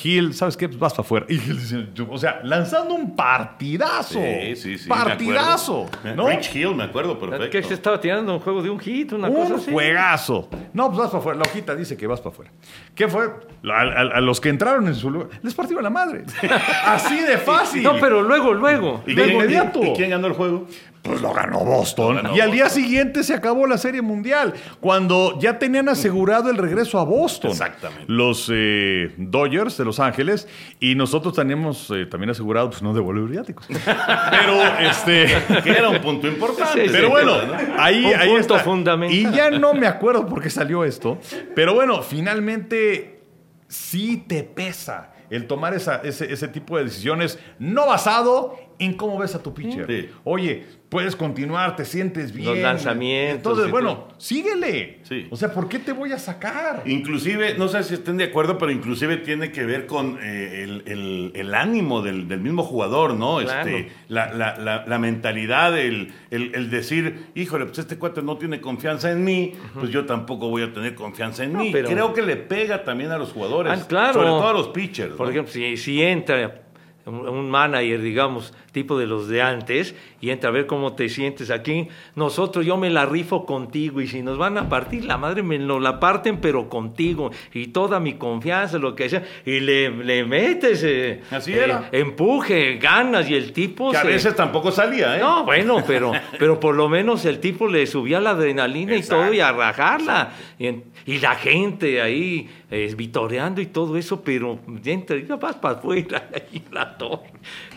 Hill, 0.02 0.34
¿sabes 0.34 0.56
qué? 0.56 0.68
Pues 0.68 0.78
vas 0.78 0.92
para 0.92 1.02
afuera. 1.06 1.26
Y 1.28 1.34
Hill 1.34 1.58
dice, 1.58 1.86
o 2.08 2.18
sea, 2.18 2.40
lanzando 2.44 2.94
un 2.94 3.16
partidazo. 3.16 4.20
Sí, 4.20 4.56
sí, 4.56 4.78
sí. 4.78 4.88
Partidazo. 4.88 5.88
¿no? 6.16 6.28
Rich 6.28 6.54
Hill, 6.54 6.74
me 6.74 6.84
acuerdo 6.84 7.18
perfecto. 7.18 7.50
Que 7.50 7.62
se 7.62 7.74
estaba 7.74 8.00
tirando 8.00 8.32
un 8.34 8.40
juego 8.40 8.62
de 8.62 8.70
un 8.70 8.78
hit, 8.78 9.12
una 9.12 9.28
un 9.28 9.34
cosa 9.34 9.54
así. 9.56 9.72
juegazo. 9.72 10.48
No, 10.72 10.86
pues 10.88 10.98
vas 10.98 11.08
para 11.08 11.18
afuera. 11.18 11.38
La 11.38 11.44
hojita 11.50 11.74
dice 11.74 11.96
que 11.96 12.06
vas 12.06 12.20
para 12.20 12.32
afuera. 12.32 12.50
¿Qué 12.94 13.08
fue? 13.08 13.24
A, 13.24 13.80
a- 13.80 14.16
a 14.16 14.20
los 14.20 14.40
que 14.40 14.48
entraron 14.48 14.86
en 14.86 14.94
su 14.94 15.10
lugar, 15.10 15.28
les 15.42 15.54
partieron 15.54 15.82
la 15.84 15.90
madre. 15.90 16.24
Así 16.86 17.20
de 17.20 17.38
fácil. 17.38 17.82
No, 17.82 17.98
pero 18.00 18.22
luego, 18.22 18.52
luego. 18.54 19.02
¿Y 19.06 19.14
de 19.14 19.24
quién- 19.24 19.34
inmediato. 19.36 19.82
¿Y 19.84 19.92
quién 19.94 20.10
ganó 20.10 20.26
el 20.28 20.32
juego? 20.34 20.66
Pues 21.02 21.22
lo 21.22 21.32
ganó 21.32 21.60
Boston. 21.60 22.16
Lo 22.16 22.22
ganó 22.22 22.36
y 22.36 22.40
al 22.40 22.52
día 22.52 22.64
Boston. 22.64 22.82
siguiente 22.82 23.24
se 23.24 23.32
acabó 23.34 23.66
la 23.66 23.78
Serie 23.78 24.02
Mundial, 24.02 24.52
cuando 24.80 25.38
ya 25.40 25.58
tenían 25.58 25.88
asegurado 25.88 26.50
el 26.50 26.58
regreso 26.58 26.98
a 26.98 27.04
Boston. 27.04 27.50
Exactamente. 27.52 28.04
Los 28.08 28.50
eh, 28.52 29.14
Dodgers 29.16 29.78
de 29.78 29.84
Los 29.86 29.98
Ángeles 29.98 30.46
y 30.78 30.94
nosotros 30.96 31.34
teníamos 31.34 31.90
eh, 31.90 32.04
también 32.06 32.30
asegurado, 32.30 32.68
pues 32.70 32.82
no 32.82 32.92
devolver 32.92 33.24
viáticos. 33.30 33.66
Pero 34.30 34.62
este... 34.80 35.26
Que 35.64 35.70
era 35.70 35.88
un 35.88 36.00
punto 36.00 36.26
importante. 36.28 36.82
Sí, 36.82 36.86
sí. 36.88 36.92
Pero 36.92 37.10
bueno, 37.10 37.32
ahí, 37.78 38.04
Un 38.04 38.14
ahí 38.20 38.28
punto 38.28 38.54
está. 38.56 38.58
fundamental. 38.64 39.16
Y 39.16 39.36
ya 39.36 39.50
no 39.50 39.72
me 39.74 39.86
acuerdo 39.86 40.26
por 40.26 40.42
qué 40.42 40.50
salió 40.50 40.84
esto. 40.84 41.18
Pero 41.54 41.74
bueno, 41.74 42.02
finalmente 42.02 43.22
sí 43.68 44.24
te 44.26 44.42
pesa 44.42 45.12
el 45.30 45.46
tomar 45.46 45.74
esa- 45.74 46.00
ese, 46.02 46.32
ese 46.32 46.48
tipo 46.48 46.76
de 46.76 46.84
decisiones 46.84 47.38
no 47.58 47.86
basado 47.86 48.58
en 48.80 48.94
cómo 48.94 49.18
ves 49.18 49.34
a 49.36 49.42
tu 49.42 49.54
pitcher. 49.54 49.86
Sí. 49.86 50.08
Oye, 50.24 50.64
puedes 50.88 51.14
continuar, 51.14 51.76
te 51.76 51.84
sientes 51.84 52.32
bien. 52.32 52.48
Los 52.48 52.58
lanzamientos 52.58 53.36
Entonces, 53.52 53.70
bueno, 53.70 54.08
síguele. 54.18 55.00
Sí. 55.02 55.28
O 55.30 55.36
sea, 55.36 55.52
¿por 55.52 55.68
qué 55.68 55.78
te 55.78 55.92
voy 55.92 56.12
a 56.12 56.18
sacar? 56.18 56.82
Inclusive, 56.86 57.54
no 57.58 57.68
sé 57.68 57.82
si 57.84 57.94
estén 57.94 58.16
de 58.16 58.24
acuerdo, 58.24 58.58
pero 58.58 58.72
inclusive 58.72 59.18
tiene 59.18 59.52
que 59.52 59.64
ver 59.64 59.86
con 59.86 60.18
eh, 60.22 60.64
el, 60.64 60.82
el- 60.86 61.32
el 61.34 61.54
ánimo 61.54 62.02
del, 62.02 62.26
del 62.26 62.40
mismo 62.40 62.62
jugador, 62.64 63.14
¿no? 63.14 63.38
Claro. 63.38 63.68
Este, 63.70 63.92
la, 64.08 64.32
la- 64.34 64.56
la- 64.56 64.84
la 64.86 64.98
mentalidad, 64.98 65.78
el, 65.78 66.12
el- 66.30 66.54
el 66.54 66.70
decir, 66.70 67.26
híjole, 67.34 67.66
pues 67.66 67.78
este 67.78 67.96
cuate 67.98 68.22
no 68.22 68.36
tiene 68.38 68.60
confianza 68.60 69.12
en 69.12 69.22
mí, 69.24 69.52
pues 69.74 69.90
yo 69.90 70.06
tampoco 70.06 70.48
voy 70.48 70.62
a 70.62 70.72
tener 70.72 70.94
confianza 70.94 71.44
en 71.44 71.52
No, 71.52 71.60
mí. 71.60 71.70
pero- 71.70 71.88
Creo 71.88 72.12
que 72.14 72.22
le 72.22 72.36
pega 72.36 72.82
también 72.82 73.10
a 73.12 73.18
los 73.18 73.32
jugadores, 73.32 73.72
Ah, 73.80 73.86
claro. 73.86 74.14
sobre 74.14 74.28
todo 74.28 74.48
a 74.48 74.52
los 74.54 74.68
pitchers. 74.68 75.14
Por 75.14 75.26
¿no? 75.26 75.30
ejemplo, 75.32 75.52
si, 75.52 75.76
si 75.76 76.02
entra 76.02 76.62
un, 77.06 77.50
manager, 77.50 78.00
digamos, 78.02 78.52
tipo 78.72 78.98
de 78.98 79.06
los 79.06 79.28
de 79.28 79.42
antes, 79.42 79.94
y 80.20 80.30
entra 80.30 80.50
a 80.50 80.52
ver 80.52 80.66
cómo 80.66 80.94
te 80.94 81.08
sientes 81.08 81.50
aquí, 81.50 81.88
nosotros, 82.14 82.64
yo 82.66 82.76
me 82.76 82.90
la 82.90 83.06
rifo 83.06 83.46
contigo, 83.46 84.00
y 84.00 84.06
si 84.06 84.22
nos 84.22 84.38
van 84.38 84.58
a 84.58 84.68
partir, 84.68 85.04
la 85.04 85.16
madre 85.18 85.42
me 85.42 85.58
lo 85.58 85.80
la 85.80 85.98
parten, 85.98 86.38
pero 86.40 86.68
contigo, 86.68 87.30
y 87.52 87.68
toda 87.68 88.00
mi 88.00 88.14
confianza, 88.14 88.78
lo 88.78 88.94
que 88.94 89.08
sea, 89.08 89.22
y 89.44 89.60
le, 89.60 89.90
le 89.90 90.24
metes 90.24 90.82
eh, 90.84 91.22
Así 91.30 91.52
eh, 91.52 91.64
era. 91.64 91.88
empuje, 91.92 92.76
ganas, 92.76 93.28
y 93.30 93.34
el 93.34 93.52
tipo 93.52 93.90
que 93.90 93.96
a 93.96 94.04
veces 94.04 94.36
tampoco 94.36 94.70
salía, 94.70 95.16
¿eh? 95.16 95.20
No, 95.20 95.44
bueno, 95.44 95.82
pero, 95.86 96.12
pero 96.38 96.60
por 96.60 96.74
lo 96.74 96.88
menos 96.88 97.24
el 97.24 97.40
tipo 97.40 97.66
le 97.66 97.86
subía 97.86 98.20
la 98.20 98.30
adrenalina 98.30 98.94
y 98.94 99.02
todo 99.02 99.32
y 99.32 99.40
a 99.40 99.52
rajarla. 99.52 100.32
Y, 100.58 100.66
en- 100.66 100.84
y 101.06 101.18
la 101.18 101.34
gente 101.34 102.00
ahí 102.00 102.48
eh, 102.70 102.92
vitoreando 102.96 103.60
y 103.60 103.66
todo 103.66 103.96
eso, 103.96 104.22
pero 104.22 104.58
entra, 104.84 105.16
ya 105.18 105.36
vas 105.36 105.56
para 105.56 105.78
afuera 105.78 106.28
en 106.52 106.64
la 106.72 106.96
torre. 106.96 107.32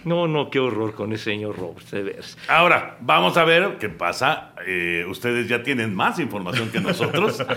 No, 0.05 0.27
no, 0.27 0.49
qué 0.49 0.59
horror 0.59 0.93
con 0.93 1.13
ese 1.13 1.25
señor 1.25 1.57
Roberts, 1.57 1.91
de 1.91 2.03
veras. 2.03 2.37
Ahora, 2.47 2.97
vamos 3.01 3.37
a 3.37 3.45
ver 3.45 3.77
qué 3.79 3.89
pasa. 3.89 4.53
Eh, 4.67 5.05
ustedes 5.07 5.47
ya 5.47 5.63
tienen 5.63 5.95
más 5.95 6.19
información 6.19 6.69
que 6.69 6.79
nosotros. 6.79 7.43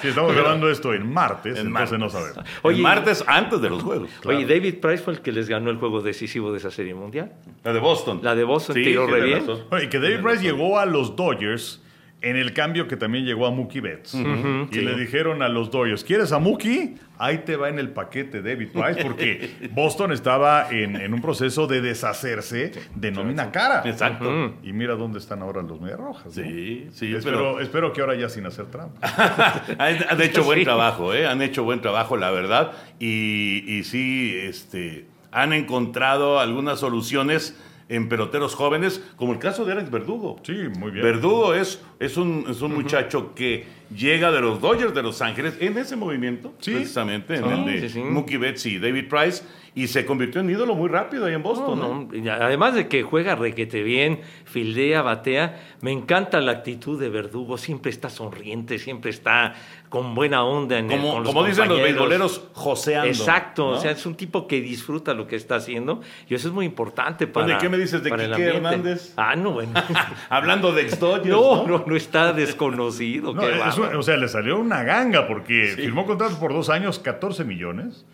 Si 0.00 0.08
estamos 0.08 0.34
grabando 0.34 0.70
esto 0.70 0.92
en 0.92 1.10
martes, 1.12 1.58
En 1.58 1.68
entonces 1.68 1.98
martes. 1.98 1.98
no 1.98 2.10
sabemos. 2.10 2.38
Oye, 2.62 2.76
el 2.76 2.82
martes 2.82 3.24
antes 3.26 3.60
de 3.60 3.70
los 3.70 3.82
juegos. 3.82 4.10
Oye, 4.24 4.44
David 4.46 4.76
Price 4.80 5.02
fue 5.02 5.14
el 5.14 5.20
que 5.20 5.32
les 5.32 5.48
ganó 5.48 5.70
el 5.70 5.76
juego 5.76 6.02
decisivo 6.02 6.52
de 6.52 6.58
esa 6.58 6.70
serie 6.70 6.94
mundial. 6.94 7.32
La 7.62 7.72
de 7.72 7.80
Boston. 7.80 8.20
La 8.22 8.34
de 8.34 8.44
Boston 8.44 8.74
tiró 8.74 9.06
re 9.06 9.22
bien. 9.22 9.44
Oye, 9.70 9.88
que 9.88 9.98
David 9.98 10.20
Price 10.22 10.42
llegó 10.42 10.78
a 10.78 10.86
los 10.86 11.16
Dodgers 11.16 11.82
en 12.24 12.36
el 12.36 12.52
cambio 12.52 12.88
que 12.88 12.96
también 12.96 13.24
llegó 13.24 13.46
a 13.46 13.50
Mookie 13.50 13.80
Betts. 13.80 14.14
y 14.14 14.80
le 14.80 14.94
dijeron 14.96 15.42
a 15.42 15.48
los 15.48 15.70
Dodgers, 15.70 16.02
¿quieres 16.04 16.32
a 16.32 16.38
Mookie? 16.38 16.96
Ahí 17.18 17.38
te 17.38 17.54
va 17.56 17.68
en 17.68 17.78
el 17.78 17.90
paquete 17.90 18.42
David 18.42 18.68
Price, 18.72 19.02
porque 19.02 19.50
Boston 19.72 20.10
estaba 20.12 20.68
en, 20.70 20.96
en 20.96 21.14
un 21.14 21.20
proceso 21.20 21.66
de 21.66 21.80
deshacerse 21.80 22.72
de 22.94 23.10
nómina 23.12 23.52
cara. 23.52 23.82
Exacto. 23.84 24.54
Y 24.62 24.72
mira 24.72 24.94
dónde 24.96 25.18
están 25.18 25.42
ahora 25.42 25.62
los 25.62 25.80
Medias 25.80 26.00
Rojas. 26.00 26.26
¿no? 26.26 26.32
Sí, 26.32 26.88
sí, 26.92 27.14
espero, 27.14 27.36
pero- 27.36 27.60
espero 27.60 27.92
que 27.92 28.00
ahora 28.00 28.14
ya 28.16 28.28
sin 28.28 28.46
hacer 28.46 28.66
trampa. 28.66 28.98
han, 29.78 30.20
hecho 30.20 30.42
buen 30.44 30.64
trabajo, 30.64 31.14
¿eh? 31.14 31.26
Han 31.26 31.40
hecho 31.42 31.62
buen 31.62 31.80
trabajo, 31.80 32.16
la 32.16 32.30
verdad. 32.30 32.72
Y, 32.98 33.62
y 33.66 33.84
sí, 33.84 34.34
este, 34.36 35.06
han 35.30 35.52
encontrado 35.52 36.40
algunas 36.40 36.80
soluciones 36.80 37.56
en 37.94 38.08
peloteros 38.08 38.54
jóvenes, 38.54 39.02
como 39.16 39.32
el 39.32 39.38
caso 39.38 39.64
de 39.64 39.72
Alex 39.72 39.90
Verdugo. 39.90 40.36
Sí, 40.42 40.68
muy 40.78 40.90
bien. 40.90 41.04
Verdugo 41.04 41.54
es, 41.54 41.80
es 42.00 42.16
un, 42.16 42.46
es 42.48 42.60
un 42.60 42.74
muchacho 42.74 43.34
que 43.34 43.66
llega 43.94 44.30
de 44.32 44.40
los 44.40 44.60
Dodgers 44.60 44.94
de 44.94 45.02
Los 45.02 45.20
Ángeles 45.22 45.56
en 45.60 45.76
ese 45.78 45.96
movimiento, 45.96 46.52
Sí. 46.60 46.72
precisamente, 46.72 47.36
en 47.36 47.44
el 47.44 47.64
de. 47.92 48.00
Mookie 48.04 48.36
Betts 48.36 48.66
y 48.66 48.78
David 48.78 49.08
Price, 49.08 49.42
y 49.76 49.88
se 49.88 50.06
convirtió 50.06 50.40
en 50.40 50.50
ídolo 50.50 50.76
muy 50.76 50.88
rápido 50.88 51.26
ahí 51.26 51.34
en 51.34 51.42
Boston. 51.42 51.78
No, 51.78 51.88
¿no? 51.88 52.08
no, 52.12 52.32
Además 52.32 52.74
de 52.74 52.86
que 52.86 53.02
juega 53.02 53.34
requete 53.34 53.82
bien, 53.82 54.20
fildea, 54.44 55.02
batea, 55.02 55.60
me 55.80 55.90
encanta 55.90 56.40
la 56.40 56.52
actitud 56.52 56.98
de 57.00 57.08
Verdugo, 57.08 57.58
siempre 57.58 57.90
está 57.90 58.08
sonriente, 58.08 58.78
siempre 58.78 59.10
está 59.10 59.54
con 59.88 60.14
buena 60.14 60.44
onda 60.44 60.78
en 60.78 60.90
el- 60.90 60.98
Como, 61.00 61.12
con 61.14 61.22
los 61.24 61.32
como 61.32 61.44
dicen 61.46 61.68
los 61.68 61.80
beisboleros, 61.80 62.48
joseando. 62.52 63.08
Exacto, 63.08 63.66
o 63.68 63.76
sea, 63.80 63.90
es 63.92 64.06
un 64.06 64.14
tipo 64.16 64.46
que 64.46 64.60
disfruta 64.60 65.12
lo 65.14 65.26
que 65.26 65.34
está 65.36 65.56
haciendo 65.56 66.00
y 66.28 66.34
eso 66.34 66.48
es 66.48 66.54
muy 66.54 66.66
importante 66.66 67.26
para 67.26 67.46
Bueno, 67.46 67.58
¿y 67.58 67.62
qué 67.62 67.68
me 67.68 67.78
dices 67.78 68.02
de 68.02 68.10
el 68.10 68.30
Quique. 68.30 68.44
Hernández? 68.44 69.12
Ah, 69.16 69.34
no, 69.36 69.52
bueno. 69.52 69.72
Hablando 70.28 70.72
de 70.72 70.82
ex 70.82 70.98
Dodgers, 71.00 71.28
no, 71.30 71.66
no, 71.66 71.84
no 71.86 71.96
está 71.96 72.32
desconocido. 72.32 73.34
No, 73.34 73.40
qué 73.40 73.46
es 73.74 73.94
o 73.94 74.02
sea, 74.02 74.16
le 74.16 74.28
salió 74.28 74.58
una 74.58 74.82
ganga 74.82 75.26
porque 75.26 75.72
firmó 75.76 76.06
contrato 76.06 76.38
por 76.38 76.52
dos 76.52 76.68
años, 76.68 76.98
14 76.98 77.44
millones. 77.44 78.04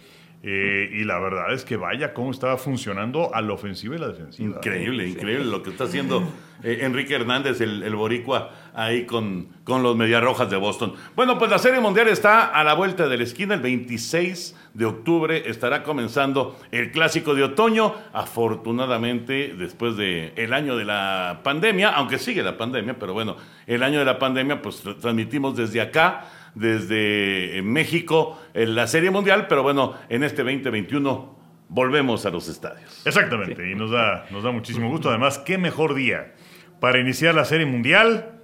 Eh, 0.42 0.88
y 0.92 1.04
la 1.04 1.18
verdad 1.18 1.52
es 1.52 1.64
que 1.64 1.76
vaya 1.76 2.14
cómo 2.14 2.30
estaba 2.30 2.56
funcionando 2.56 3.34
a 3.34 3.42
la 3.42 3.52
ofensiva 3.52 3.96
y 3.96 3.98
la 3.98 4.08
defensiva. 4.08 4.56
Increíble, 4.56 5.06
increíble 5.06 5.44
lo 5.44 5.62
que 5.62 5.68
está 5.70 5.84
haciendo 5.84 6.22
eh, 6.62 6.78
Enrique 6.82 7.14
Hernández, 7.14 7.60
el, 7.60 7.82
el 7.82 7.94
boricua, 7.94 8.50
ahí 8.74 9.04
con, 9.04 9.48
con 9.64 9.82
los 9.82 9.96
Medias 9.96 10.22
Rojas 10.22 10.50
de 10.50 10.56
Boston. 10.56 10.94
Bueno, 11.14 11.38
pues 11.38 11.50
la 11.50 11.58
Serie 11.58 11.80
Mundial 11.80 12.08
está 12.08 12.46
a 12.46 12.64
la 12.64 12.72
vuelta 12.74 13.06
de 13.08 13.18
la 13.18 13.24
esquina. 13.24 13.54
El 13.54 13.60
26 13.60 14.56
de 14.72 14.84
octubre 14.86 15.42
estará 15.50 15.82
comenzando 15.82 16.58
el 16.70 16.90
Clásico 16.90 17.34
de 17.34 17.42
Otoño. 17.44 17.94
Afortunadamente, 18.12 19.54
después 19.58 19.96
del 19.96 20.32
el 20.36 20.52
año 20.52 20.76
de 20.76 20.84
la 20.84 21.40
pandemia, 21.42 21.90
aunque 21.90 22.18
sigue 22.18 22.42
la 22.42 22.56
pandemia, 22.56 22.98
pero 22.98 23.12
bueno, 23.14 23.36
el 23.66 23.82
año 23.82 23.98
de 23.98 24.04
la 24.04 24.18
pandemia, 24.18 24.60
pues 24.62 24.84
tra- 24.84 24.98
transmitimos 24.98 25.56
desde 25.56 25.80
acá, 25.80 26.24
desde 26.54 27.58
eh, 27.58 27.62
México, 27.62 28.40
en 28.54 28.74
la 28.74 28.86
Serie 28.86 29.10
Mundial, 29.10 29.46
pero 29.48 29.62
bueno, 29.62 29.94
en 30.08 30.22
este 30.24 30.42
2021 30.42 31.38
volvemos 31.68 32.26
a 32.26 32.30
los 32.30 32.48
estadios. 32.48 33.02
Exactamente, 33.06 33.70
y 33.70 33.74
nos 33.74 33.90
da, 33.90 34.26
nos 34.30 34.42
da 34.42 34.50
muchísimo 34.50 34.88
gusto. 34.88 35.08
Además, 35.10 35.38
qué 35.38 35.58
mejor 35.58 35.94
día 35.94 36.34
para 36.80 36.98
iniciar 36.98 37.34
la 37.34 37.44
Serie 37.44 37.66
Mundial 37.66 38.36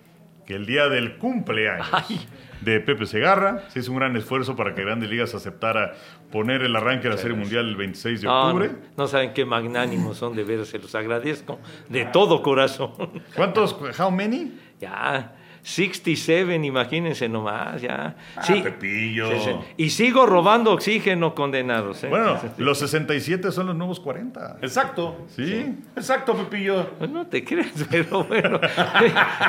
que 0.47 0.55
el 0.55 0.65
día 0.67 0.89
del 0.89 1.17
cumpleaños 1.19 1.89
de 2.61 2.79
Pepe 2.81 3.07
Segarra. 3.07 3.69
Se 3.71 3.81
hizo 3.81 3.91
un 3.91 3.99
gran 3.99 4.17
esfuerzo 4.17 4.55
para 4.55 4.75
que 4.75 4.83
Grandes 4.83 5.11
Ligas 5.11 5.35
aceptara 5.35 5.95
poner 6.31 6.63
el 6.63 6.75
arranque 6.77 7.05
de 7.09 7.15
la 7.17 7.21
Serie 7.21 7.37
Mundial 7.37 7.67
el 7.69 7.77
26 7.77 8.21
de 8.23 8.27
No, 8.29 8.47
octubre. 8.47 8.69
no, 8.69 8.79
no 8.97 9.07
saben 9.09 9.35
qué 9.35 9.45
magnánimos 9.45 10.17
son 10.19 10.37
de 10.37 10.45
veras, 10.45 10.69
se 10.69 10.79
los 10.79 10.95
agradezco 10.95 11.59
de 11.89 12.05
todo 12.07 12.43
corazón. 12.43 12.93
¿Cuántos? 13.35 13.77
¿How 13.99 14.11
many? 14.13 14.53
Ya, 14.81 15.35
67, 15.67 16.55
imagínense 16.65 17.29
nomás, 17.29 17.83
ya. 17.83 18.15
Ah, 18.37 18.43
Pepillo. 18.47 19.33
sí, 19.33 19.37
sí. 19.47 19.51
Y 19.77 19.91
sigo 19.91 20.25
robando 20.25 20.71
oxígeno, 20.71 21.35
condenados. 21.35 22.05
¿eh? 22.05 22.09
Bueno, 22.09 22.39
los 22.59 22.79
67 22.79 23.51
son 23.51 23.67
los 23.67 23.75
nuevos 23.75 23.99
40. 23.99 24.59
Exacto. 24.63 25.27
Sí. 25.35 25.75
Exacto, 25.97 26.37
Pepillo. 26.37 26.91
Pues 26.99 27.11
no 27.11 27.27
te 27.27 27.43
creas, 27.43 27.85
pero 27.91 28.23
bueno. 28.23 28.61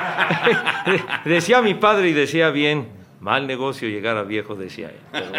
decía 1.25 1.62
mi 1.62 1.75
padre 1.75 2.10
y 2.10 2.13
decía 2.13 2.49
bien, 2.49 2.88
mal 3.19 3.45
negocio 3.45 3.88
llegar 3.88 4.17
a 4.17 4.23
viejo, 4.23 4.56
decía 4.56 4.88
él. 4.89 4.99
Pero 5.12 5.32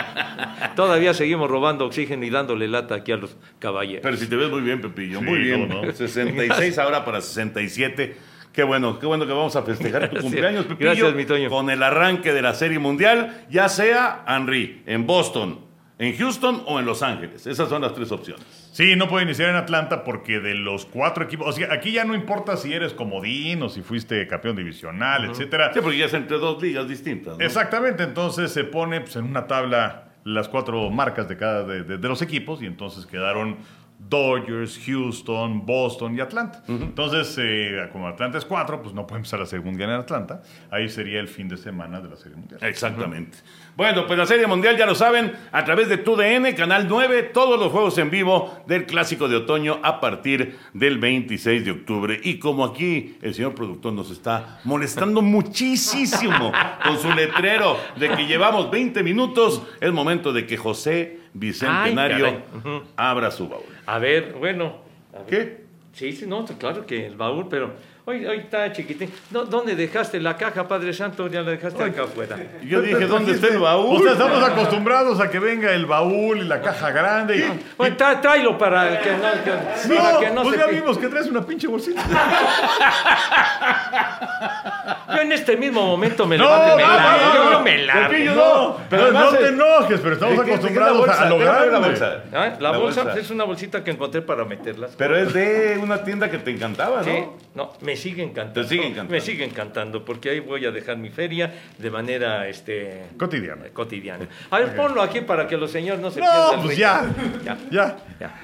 todavía 0.77 1.13
seguimos 1.13 1.51
robando 1.51 1.87
oxígeno 1.87 2.25
y 2.25 2.31
dándole 2.31 2.69
lata 2.69 2.95
aquí 2.95 3.11
a 3.11 3.17
los 3.17 3.37
caballeros. 3.59 4.05
Pero 4.05 4.17
si 4.17 4.29
te 4.29 4.37
ves 4.37 4.49
muy 4.49 4.61
bien, 4.61 4.81
Pepillo. 4.81 5.19
Sí, 5.19 5.25
muy 5.25 5.41
bien. 5.41 5.67
¿cómo 5.67 5.87
no? 5.87 5.93
66 5.93 6.79
ahora 6.79 7.05
para 7.05 7.21
67. 7.21 8.38
Qué 8.59 8.65
bueno, 8.65 8.99
qué 8.99 9.07
bueno 9.07 9.25
que 9.25 9.33
vamos 9.33 9.55
a 9.55 9.63
festejar 9.63 10.11
tu 10.11 10.17
cumpleaños, 10.21 10.65
Pepillo. 10.67 10.91
Gracias, 10.91 11.15
mi 11.15 11.25
Toño. 11.25 11.49
Con 11.49 11.71
el 11.71 11.81
arranque 11.81 12.33
de 12.33 12.43
la 12.43 12.55
Serie 12.55 12.81
Mundial, 12.81 13.45
ya 13.49 13.69
sea 13.69 14.25
Henry, 14.27 14.83
en 14.85 15.07
Boston, 15.07 15.61
en 16.01 16.17
Houston 16.19 16.65
o 16.67 16.81
en 16.81 16.85
Los 16.85 17.05
Ángeles. 17.05 17.47
Esas 17.47 17.69
son 17.69 17.83
las 17.83 17.95
tres 17.95 18.11
opciones. 18.11 18.45
Sí, 18.73 18.97
no 18.97 19.07
puede 19.07 19.27
iniciar 19.27 19.51
en 19.51 19.55
Atlanta 19.55 20.03
porque 20.03 20.41
de 20.41 20.57
los 20.57 20.87
cuatro 20.87 21.23
equipos, 21.23 21.47
o 21.47 21.53
sea, 21.53 21.73
aquí 21.73 21.93
ya 21.93 22.05
no 22.05 22.17
importa 22.17 22.57
si 22.57 22.73
eres 22.75 22.95
comodín 22.95 23.63
o 23.63 23.69
si 23.69 23.83
fuiste 23.83 24.27
campeón 24.27 24.57
divisional, 24.57 25.27
etcétera. 25.31 25.71
Sí, 25.73 25.79
porque 25.81 25.99
ya 25.99 26.07
es 26.07 26.15
entre 26.15 26.39
dos 26.39 26.61
ligas 26.61 26.89
distintas. 26.89 27.39
¿no? 27.39 27.45
Exactamente, 27.45 28.03
entonces 28.03 28.51
se 28.51 28.65
pone 28.65 29.03
pues, 29.03 29.15
en 29.15 29.23
una 29.27 29.47
tabla 29.47 30.09
las 30.25 30.49
cuatro 30.49 30.91
marcas 30.91 31.29
de 31.29 31.37
cada 31.37 31.63
de, 31.63 31.85
de- 31.85 31.97
de 31.97 32.09
los 32.09 32.23
equipos 32.23 32.61
y 32.61 32.67
entonces 32.67 33.07
quedaron 33.07 33.57
Dodgers, 33.99 34.79
Houston, 34.87 35.67
Boston 35.67 36.17
y 36.17 36.21
Atlanta. 36.21 36.63
Entonces, 36.69 37.37
eh, 37.39 37.89
como 37.93 38.07
Atlanta 38.07 38.39
es 38.39 38.45
cuatro, 38.45 38.81
pues 38.81 38.95
no 38.95 39.07
puede 39.07 39.19
empezar 39.19 39.41
la 39.41 39.47
Serie 39.47 39.65
Mundial 39.65 39.91
en 39.91 39.97
Atlanta. 39.97 40.43
Ahí 40.71 40.89
sería 40.89 41.19
el 41.21 41.29
fin 41.29 41.49
de 41.49 41.57
semana 41.57 42.01
de 42.01 42.09
la 42.09 42.17
Serie 42.17 42.37
Mundial. 42.37 42.61
Exactamente. 42.63 43.39
Bueno, 43.77 44.07
pues 44.07 44.19
la 44.19 44.27
Serie 44.27 44.47
Mundial 44.47 44.77
ya 44.77 44.87
lo 44.87 44.95
saben, 44.95 45.33
a 45.53 45.65
través 45.65 45.89
de 45.89 45.99
TUDN, 45.99 46.55
Canal 46.57 46.87
9, 46.89 47.31
todos 47.35 47.59
los 47.59 47.71
juegos 47.71 47.99
en 47.99 48.11
vivo 48.11 48.63
del 48.67 48.87
Clásico 48.87 49.29
de 49.29 49.37
Otoño 49.37 49.79
a 49.83 50.01
partir 50.01 50.59
del 50.73 50.99
26 50.99 51.65
de 51.65 51.71
octubre. 51.73 52.21
Y 52.23 52.39
como 52.39 52.65
aquí 52.65 53.19
el 53.23 53.35
señor 53.35 53.55
productor 53.55 53.93
nos 53.93 54.11
está 54.11 54.61
molestando 54.65 55.23
muchísimo 55.23 56.53
con 56.85 56.99
su 56.99 57.13
letrero 57.13 57.77
de 57.97 58.11
que 58.11 58.27
llevamos 58.27 58.71
20 58.71 59.03
minutos, 59.03 59.63
es 59.81 59.93
momento 59.93 60.33
de 60.33 60.47
que 60.47 60.57
José 60.57 61.28
Bicentenario 61.39 62.27
Ay, 62.27 62.83
abra 62.97 63.31
su 63.31 63.49
baúl. 63.49 63.65
A 63.87 63.99
ver, 63.99 64.35
bueno. 64.35 64.79
a 65.13 65.19
ver. 65.19 65.27
¿Qué? 65.27 65.65
Sí, 65.93 66.13
sí, 66.13 66.27
no, 66.27 66.45
claro 66.45 66.87
que 66.87 67.07
el 67.07 67.17
baúl, 67.17 67.49
pero 67.49 67.75
hoy, 68.09 68.25
hoy 68.27 68.39
está 68.39 68.73
chiquitín. 68.73 69.13
¿Dó- 69.31 69.45
¿Dónde 69.45 69.77
dejaste 69.77 70.19
la 70.21 70.37
caja, 70.37 70.67
Padre 70.67 70.93
Santo? 70.95 71.27
Ya 71.29 71.43
la 71.43 71.51
dejaste 71.51 71.83
acá 71.85 72.05
afuera. 72.05 72.37
Yo 72.65 72.81
dije, 72.81 73.07
¿dónde 73.07 73.33
está 73.33 73.49
el 73.49 73.59
baúl? 73.59 74.01
O 74.01 74.03
sea, 74.03 74.13
estamos 74.13 74.43
acostumbrados 74.43 75.21
a 75.21 75.31
que 75.31 75.39
venga 75.39 75.73
el 75.73 75.85
baúl 75.87 76.39
y 76.39 76.45
la 76.45 76.61
caja 76.63 76.91
grande. 76.91 77.37
y- 77.39 77.65
Bueno, 77.77 77.97
tra- 77.97 78.21
tráelo 78.21 78.57
para 78.57 79.01
que 79.01 79.11
no, 79.13 79.19
que, 79.45 79.51
para 79.95 80.13
No, 80.13 80.21
que 80.21 80.31
no 80.31 80.43
pues 80.43 80.55
se 80.55 80.61
ya 80.61 80.67
pi- 80.69 80.75
vimos 80.77 80.99
que 80.99 81.09
traes 81.09 81.27
una 81.27 81.45
pinche 81.45 81.67
bolsita. 81.67 82.03
Yo 85.15 85.23
en 85.23 85.33
este 85.33 85.57
mismo 85.57 85.85
momento 85.87 86.27
me 86.27 86.37
No, 86.39 86.45
levanto 86.45 86.75
y 86.75 86.77
me 86.77 86.83
no, 86.83 86.89
largo. 86.95 87.27
no, 87.27 87.35
Yo 87.35 87.45
no, 87.45 87.51
no 87.51 87.61
me 87.63 87.79
largo. 87.79 88.09
Pepillo, 88.11 88.35
No, 88.35 88.77
pero 88.89 89.03
pero 89.03 89.13
no 89.13 89.19
además 89.19 89.39
te 89.41 89.49
enojes, 89.49 90.01
pero 90.01 90.15
estamos 90.15 90.39
¿De 90.39 90.45
qué- 90.45 90.51
de 90.51 90.59
qué 90.61 90.67
es 90.69 90.77
la 90.77 90.87
acostumbrados 90.87 90.99
bolsa? 90.99 91.23
a 91.23 91.29
lo 91.29 91.39
Déjame 91.39 91.59
ver 91.59 91.67
la 91.73 91.79
grande. 91.79 91.89
bolsa. 91.89 92.23
¿Ah? 92.33 92.57
La, 92.61 92.73
La 92.73 92.79
bolsa, 92.79 93.01
bolsa. 93.03 93.13
pues, 93.15 93.25
es 93.25 93.31
una 93.31 93.45
bolsita 93.45 93.85
que 93.85 93.91
encontré 93.91 94.23
para 94.23 94.45
meterlas. 94.45 94.93
Pero 94.97 95.17
es 95.17 95.33
de 95.33 95.79
una 95.83 96.05
tienda 96.05 96.31
que 96.31 96.39
te 96.39 96.51
encantaba, 96.51 96.99
¿no? 96.99 97.05
Sí, 97.05 97.25
no, 97.55 97.73
me 97.81 97.97
sigue 97.99 98.23
encantando. 98.23 98.63
Te 98.63 98.67
sigue 98.69 98.87
encantando. 98.87 99.13
Me 99.13 99.21
sigue 99.21 99.45
encantando, 99.45 100.05
porque 100.07 100.31
ahí 100.31 100.41
voy 100.41 100.65
a 100.65 100.71
dejar 100.71 100.97
mi 100.97 101.11
feria 101.11 101.53
de 101.77 101.91
manera 101.91 102.49
este, 102.49 103.03
Cotidiana. 103.19 103.67
cotidiana. 103.75 104.27
A 104.51 104.59
ver, 104.61 104.75
ponlo 104.75 105.03
aquí 105.03 105.21
para 105.21 105.47
que 105.47 105.59
los 105.59 105.71
señores 105.71 106.01
no 106.01 106.11
se 106.11 106.21
pierdan. 106.21 106.39
No, 106.47 106.53
el 106.55 106.61
pues 106.61 106.77
ya. 106.79 107.05
Ya. 107.45 107.59
Ya. 107.71 107.97
Ya. 108.19 108.41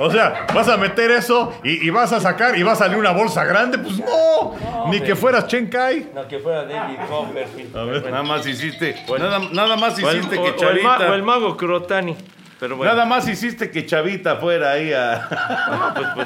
O 0.00 0.10
sea, 0.10 0.46
vas 0.52 0.68
a 0.68 0.76
meter 0.76 1.10
eso 1.12 1.58
y, 1.62 1.86
y 1.86 1.90
vas 1.90 2.12
a 2.12 2.20
sacar 2.20 2.58
y 2.58 2.62
va 2.64 2.72
a 2.72 2.76
salir 2.76 2.96
una 2.98 3.12
bolsa 3.12 3.44
grande. 3.44 3.78
Pues 3.78 3.98
no. 3.98 4.88
Ni 4.90 5.00
que 5.00 5.14
fueras 5.14 5.46
Chen 5.46 5.68
Kai. 5.68 6.10
No, 6.14 6.26
que 6.26 6.38
fuera 6.38 6.64
David 6.64 6.96
Copperfield. 7.08 7.76
A 7.76 7.84
ver. 7.84 8.10
Nada 8.10 8.22
más 8.22 8.46
hiciste, 8.46 8.96
nada, 9.18 9.38
nada 9.52 9.76
más 9.76 10.02
O 10.02 10.10
el, 10.10 10.18
hiciste 10.18 10.38
o- 10.38 10.42
que 10.56 10.64
o 10.66 10.70
el 10.70 10.82
ma- 10.82 10.98
o 10.98 11.14
el 11.14 11.22
mago 11.22 11.56
Crotani. 11.56 12.16
Pero 12.58 12.76
bueno. 12.76 12.92
nada 12.92 13.04
más 13.04 13.28
hiciste 13.28 13.70
que 13.70 13.84
Chavita 13.84 14.36
fuera 14.36 14.70
ahí 14.72 14.92
a... 14.92 15.12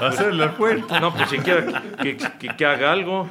Hacerle 0.00 0.44
el 0.44 0.50
cuento. 0.52 0.98
No, 1.00 1.12
pues 1.12 1.28
siquiera 1.30 1.64
que, 2.00 2.16
que- 2.16 2.48
que 2.56 2.66
haga 2.66 2.92
algo. 2.92 3.28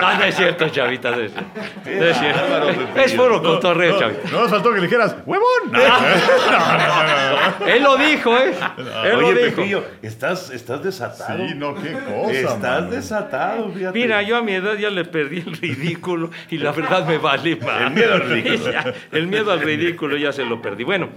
No, 0.00 0.14
no 0.16 0.24
es 0.24 0.34
cierto, 0.36 0.68
chavita. 0.68 1.10
No 1.10 1.20
es, 1.20 1.32
no 1.34 2.04
es 2.04 2.18
cierto. 2.18 3.00
Es 3.00 3.12
puro 3.12 3.42
cotorreo, 3.42 3.98
chavita. 3.98 4.30
No 4.30 4.40
nos 4.42 4.50
faltó 4.50 4.70
que 4.70 4.76
le 4.76 4.82
dijeras, 4.82 5.16
huevón. 5.26 5.46
No, 5.70 5.78
no, 5.78 5.86
no, 6.00 7.60
no. 7.60 7.66
Él 7.66 7.82
lo 7.82 7.96
dijo, 7.96 8.36
¿eh? 8.38 8.54
Él 9.04 9.14
Oye, 9.16 9.20
lo 9.20 9.32
dijo. 9.32 9.56
Pepillo, 9.56 9.84
estás, 10.02 10.50
estás 10.50 10.82
desatado. 10.82 11.46
Sí, 11.48 11.54
no, 11.56 11.74
qué 11.74 11.92
cosa. 11.92 12.30
estás 12.32 12.58
mano. 12.60 12.90
desatado, 12.90 13.72
fíjate. 13.72 13.98
Mira, 13.98 14.22
yo 14.22 14.36
a 14.36 14.42
mi 14.42 14.52
edad 14.52 14.74
ya 14.74 14.90
le 14.90 15.04
perdí 15.04 15.38
el 15.46 15.56
ridículo 15.56 16.30
y 16.48 16.58
la 16.58 16.72
verdad 16.72 17.04
me 17.06 17.18
vale 17.18 17.56
más. 17.56 17.82
El 17.82 17.90
miedo 17.90 18.14
al 18.14 18.20
ridículo. 18.22 18.72
El 19.12 19.26
miedo 19.26 19.52
al 19.52 19.60
ridículo 19.60 20.16
ya 20.16 20.32
se 20.32 20.44
lo 20.44 20.59
perdí. 20.60 20.84
Bueno, 20.84 21.08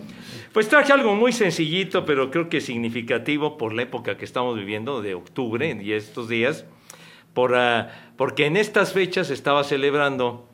pues 0.53 0.69
traje 0.69 0.93
algo 0.93 1.15
muy 1.15 1.31
sencillito, 1.31 2.05
pero 2.05 2.31
creo 2.31 2.49
que 2.49 2.61
significativo 2.61 3.57
por 3.57 3.73
la 3.73 3.83
época 3.83 4.17
que 4.17 4.25
estamos 4.25 4.55
viviendo, 4.55 5.01
de 5.01 5.15
octubre 5.15 5.77
y 5.81 5.93
estos 5.93 6.29
días, 6.29 6.65
por, 7.33 7.55
ah, 7.55 7.89
porque 8.17 8.45
en 8.45 8.57
estas 8.57 8.93
fechas 8.93 9.27
se 9.27 9.33
estaba 9.33 9.63
celebrando 9.63 10.47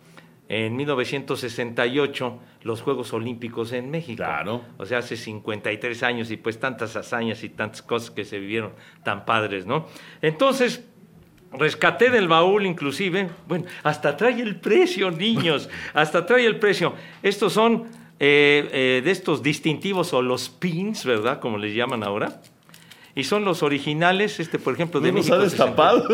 en 0.49 0.75
1968 0.75 2.39
los 2.63 2.81
Juegos 2.81 3.13
Olímpicos 3.13 3.71
en 3.71 3.91
México. 3.91 4.17
Claro. 4.17 4.63
O 4.77 4.85
sea, 4.85 4.97
hace 4.97 5.15
53 5.15 6.03
años 6.03 6.31
y 6.31 6.37
pues 6.37 6.59
tantas 6.59 6.95
hazañas 6.95 7.43
y 7.43 7.49
tantas 7.49 7.81
cosas 7.83 8.09
que 8.11 8.25
se 8.25 8.39
vivieron 8.39 8.73
tan 9.03 9.25
padres, 9.25 9.65
¿no? 9.65 9.85
Entonces, 10.21 10.83
rescaté 11.53 12.09
del 12.09 12.27
baúl 12.27 12.65
inclusive, 12.65 13.29
bueno, 13.47 13.65
hasta 13.83 14.17
trae 14.17 14.41
el 14.41 14.55
precio, 14.55 15.11
niños, 15.11 15.69
hasta 15.93 16.25
trae 16.25 16.45
el 16.45 16.57
precio. 16.57 16.93
Estos 17.21 17.53
son 17.53 17.85
eh, 18.19 18.69
eh, 18.71 19.01
de 19.03 19.11
estos 19.11 19.41
distintivos 19.43 20.13
o 20.13 20.21
los 20.21 20.49
pins, 20.49 21.05
¿verdad? 21.05 21.39
Como 21.39 21.57
les 21.57 21.73
llaman 21.75 22.03
ahora. 22.03 22.41
Y 23.15 23.23
son 23.23 23.43
los 23.43 23.63
originales, 23.63 24.39
este, 24.39 24.59
por 24.59 24.73
ejemplo, 24.75 25.01
de 25.01 25.09
¿No 25.11 25.15
México. 25.17 25.35
ha 25.35 25.39
destapado? 25.39 26.05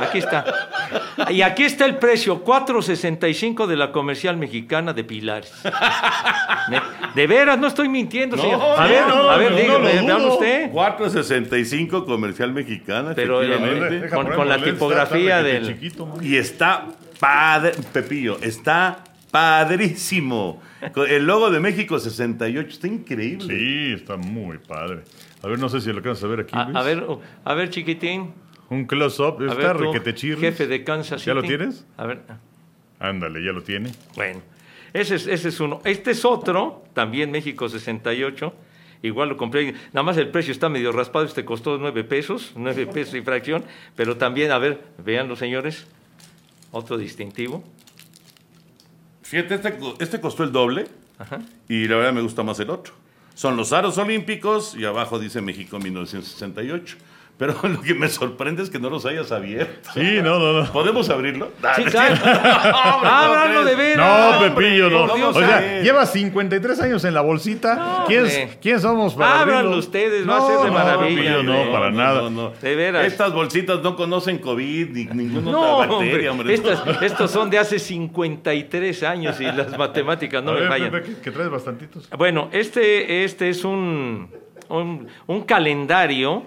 Aquí 0.00 0.18
está. 0.18 0.44
Y 1.28 1.42
aquí 1.42 1.62
está 1.64 1.84
el 1.84 1.96
precio, 1.98 2.42
4.65 2.44 3.66
de 3.66 3.76
la 3.76 3.92
comercial 3.92 4.36
mexicana 4.36 4.92
de 4.92 5.04
Pilares. 5.04 5.52
De 7.14 7.26
veras, 7.26 7.58
no 7.58 7.66
estoy 7.66 7.88
mintiendo, 7.88 8.36
No, 8.36 8.42
señor. 8.42 8.58
no, 8.58 8.72
A 8.76 8.86
ver, 8.86 9.06
no, 9.06 9.30
a 9.30 9.36
ver, 9.36 9.50
no, 9.52 9.56
dígame, 9.58 9.94
no 9.94 10.00
lo 10.00 10.06
¿me 10.06 10.12
habla 10.12 10.24
dudo. 10.24 10.34
usted? 10.34 10.70
465 10.72 12.04
comercial 12.06 12.52
mexicana, 12.52 13.12
Pero, 13.14 13.42
eh, 13.42 13.46
efectivamente. 13.54 14.08
Con- 14.36 14.48
la 14.48 14.62
tipografía 14.62 15.42
del- 15.42 15.66
chiquito. 15.66 16.08
Y 16.22 16.36
está 16.36 16.86
padre, 17.20 17.72
Pepillo, 17.92 18.38
está 18.40 19.04
padrísimo. 19.30 20.62
El 21.08 21.26
logo 21.26 21.50
de 21.50 21.60
México 21.60 21.98
68, 21.98 22.68
está 22.68 22.86
increíble. 22.86 23.58
Sí, 23.58 23.92
está 23.92 24.16
muy 24.16 24.58
padre. 24.58 25.02
A 25.42 25.48
ver, 25.48 25.58
no 25.58 25.68
sé 25.68 25.80
si 25.80 25.90
lo 25.90 25.98
alcanzas 25.98 26.24
a 26.24 26.26
ver 26.28 26.40
aquí. 26.40 26.56
A, 26.56 26.64
Luis. 26.64 26.76
a 26.76 26.82
ver, 26.82 27.02
uh, 27.02 27.20
a 27.44 27.54
ver, 27.54 27.70
chiquitín. 27.70 28.32
Un 28.68 28.86
close-up. 28.86 29.40
A 29.40 29.44
Está 29.52 29.54
ver, 29.54 29.76
tú, 29.76 29.92
requete 29.92 30.14
jefe 30.14 30.66
de 30.66 30.84
Kansas 30.84 31.20
City. 31.20 31.30
¿Ya 31.30 31.34
lo 31.34 31.42
tienes? 31.42 31.86
A 31.96 32.06
ver. 32.06 32.20
Ándale, 32.98 33.44
ya 33.44 33.52
lo 33.52 33.62
tiene. 33.62 33.90
Bueno, 34.14 34.40
ese 34.92 35.16
es, 35.16 35.26
ese 35.26 35.48
es 35.48 35.60
uno. 35.60 35.80
Este 35.84 36.12
es 36.12 36.24
otro, 36.24 36.84
también 36.94 37.30
México 37.30 37.68
68. 37.68 38.54
Igual 39.02 39.30
lo 39.30 39.36
compré, 39.36 39.72
nada 39.92 40.02
más 40.02 40.18
el 40.18 40.28
precio 40.28 40.52
está 40.52 40.68
medio 40.68 40.92
raspado, 40.92 41.24
este 41.24 41.44
costó 41.44 41.78
9 41.78 42.04
pesos, 42.04 42.52
9 42.54 42.86
pesos 42.86 43.14
y 43.14 43.22
fracción, 43.22 43.64
pero 43.96 44.18
también, 44.18 44.50
a 44.50 44.58
ver, 44.58 44.82
vean 44.98 45.26
los 45.26 45.38
señores, 45.38 45.86
otro 46.70 46.98
distintivo. 46.98 47.64
Fíjate, 49.30 49.54
este, 49.54 49.78
este 50.00 50.20
costó 50.20 50.42
el 50.42 50.50
doble 50.50 50.88
Ajá. 51.18 51.38
y 51.68 51.86
la 51.86 51.96
verdad 51.96 52.12
me 52.12 52.20
gusta 52.20 52.42
más 52.42 52.58
el 52.58 52.68
otro. 52.68 52.94
Son 53.34 53.56
los 53.56 53.72
aros 53.72 53.96
olímpicos 53.96 54.74
y 54.76 54.84
abajo 54.84 55.20
dice 55.20 55.40
México 55.40 55.78
1968. 55.78 56.96
Pero 57.40 57.54
lo 57.62 57.80
que 57.80 57.94
me 57.94 58.08
sorprende 58.08 58.62
es 58.62 58.68
que 58.70 58.78
no 58.78 58.90
los 58.90 59.06
hayas 59.06 59.32
abierto. 59.32 59.90
Sí, 59.94 60.20
no, 60.22 60.38
no, 60.38 60.52
no. 60.62 60.72
¿Podemos 60.72 61.08
abrirlo? 61.08 61.50
Sí, 61.74 61.84
claro. 61.84 62.14
Hombre, 62.22 63.10
¿cómo 63.54 63.64
de 63.64 63.74
veras. 63.76 64.40
No, 64.40 64.54
Pepillo, 64.54 64.90
no. 64.90 65.14
Dios, 65.16 65.34
o 65.36 65.40
sea, 65.40 65.56
hombre. 65.56 65.82
lleva 65.82 66.04
53 66.06 66.80
años 66.82 67.02
en 67.04 67.14
la 67.14 67.22
bolsita. 67.22 67.74
No, 67.76 68.04
¿Quién, 68.06 68.20
hombre. 68.24 68.58
¿Quién 68.60 68.78
somos 68.80 69.14
para 69.14 69.40
Ábranlo 69.40 69.58
abrirlo? 69.58 69.78
ustedes, 69.78 70.28
va 70.28 70.36
a 70.36 70.46
ser 70.46 70.58
de 70.58 70.66
no, 70.66 70.72
maravilla, 70.72 71.16
Pepillo, 71.16 71.42
no, 71.42 71.56
hombre. 71.56 71.72
para 71.72 71.90
nada. 71.90 72.20
no, 72.22 72.30
no. 72.30 72.50
De 72.60 72.76
veras. 72.76 73.06
Estas 73.06 73.32
bolsitas 73.32 73.82
no 73.82 73.96
conocen 73.96 74.36
COVID 74.38 74.90
ni 74.90 75.04
ninguna 75.06 75.50
No, 75.50 75.76
otra 75.78 75.90
hombre, 75.94 76.08
bacteria, 76.08 76.30
hombre. 76.32 76.52
estas- 76.54 77.02
estos 77.02 77.30
son 77.30 77.48
de 77.48 77.58
hace 77.58 77.78
53 77.78 79.02
años 79.02 79.40
y 79.40 79.44
las 79.44 79.76
matemáticas 79.78 80.44
no 80.44 80.50
A 80.50 80.54
me 80.54 80.60
ver, 80.60 80.68
fallan. 80.68 80.90
Pepe, 80.90 81.14
que, 81.14 81.20
que 81.22 81.30
traes 81.30 81.48
bastantitos. 81.50 82.08
Bueno, 82.18 82.50
este, 82.52 83.24
este 83.24 83.48
es 83.48 83.64
un, 83.64 84.28
un, 84.68 85.08
un 85.26 85.40
calendario 85.44 86.42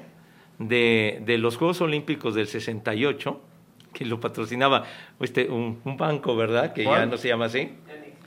de, 0.68 1.22
de 1.26 1.38
los 1.38 1.58
Juegos 1.58 1.82
Olímpicos 1.82 2.36
del 2.36 2.48
68, 2.48 3.42
que 3.94 4.06
lo 4.06 4.20
patrocinaba 4.20 4.84
este, 5.20 5.50
un, 5.50 5.80
un 5.84 5.98
banco, 5.98 6.36
¿verdad? 6.36 6.74
Que 6.74 6.84
ya 6.84 7.06
no 7.06 7.18
se 7.18 7.28
llama 7.28 7.46
así. 7.46 7.72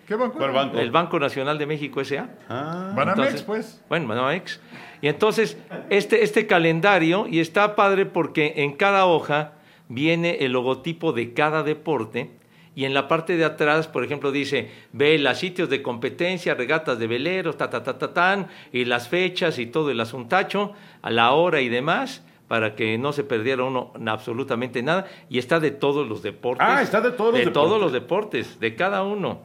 ¿Qué 0.07 0.15
banco? 0.15 0.39
¿Cuál 0.39 0.53
banco? 0.53 0.79
El 0.79 0.93
Banco 0.93 1.19
Nacional 1.19 1.59
de 1.59 1.67
México 1.67 2.01
S.A. 2.01 2.29
Ah, 2.49 2.93
Banamex, 2.95 3.19
Entonces- 3.19 3.43
pues. 3.43 3.85
Bueno, 3.89 4.07
Banamex. 4.07 4.61
Y 5.03 5.09
entonces, 5.09 5.59
este, 5.91 6.23
este 6.23 6.47
calendario, 6.47 7.27
y 7.29 7.41
está 7.41 7.75
padre 7.75 8.07
porque 8.07 8.55
en 8.59 8.73
cada 8.77 9.07
hoja 9.07 9.55
viene 9.89 10.45
el 10.45 10.53
logotipo 10.53 11.13
de 11.13 11.35
cada 11.35 11.65
deporte, 11.65 12.31
y 12.77 12.85
en 12.85 12.93
la 12.95 13.09
parte 13.09 13.37
de 13.37 13.45
atrás, 13.45 13.89
por 13.89 14.05
ejemplo, 14.05 14.31
dice, 14.31 14.71
ve 14.93 15.19
los 15.19 15.39
sitios 15.39 15.69
de 15.71 15.83
competencia, 15.83 16.55
regatas 16.55 16.99
de 16.99 17.07
veleros, 17.07 17.57
ta, 17.57 17.71
ta, 17.71 17.83
ta, 17.83 17.99
ta, 17.99 18.13
tan, 18.13 18.49
y 18.71 18.85
las 18.85 19.09
fechas 19.09 19.59
y 19.59 19.67
todo 19.67 19.91
el 19.91 19.99
asuntacho, 19.99 20.73
a 21.03 21.11
la 21.11 21.33
hora 21.33 21.63
y 21.63 21.69
demás, 21.71 22.23
para 22.49 22.75
que 22.75 22.97
no 22.99 23.13
se 23.13 23.25
perdiera 23.25 23.65
uno 23.65 23.93
absolutamente 24.07 24.83
nada, 24.83 25.07
y 25.29 25.39
está 25.39 25.59
de 25.61 25.71
todos 25.73 26.07
los 26.09 26.23
deportes. 26.23 26.67
Ah, 26.69 26.81
está 26.83 27.01
de 27.01 27.11
todos 27.11 27.33
los 27.35 27.45
De 27.45 27.51
todos 27.51 27.67
deportes. 27.71 27.83
los 27.83 27.93
deportes, 27.93 28.61
de 28.61 28.75
cada 28.77 29.03
uno. 29.03 29.41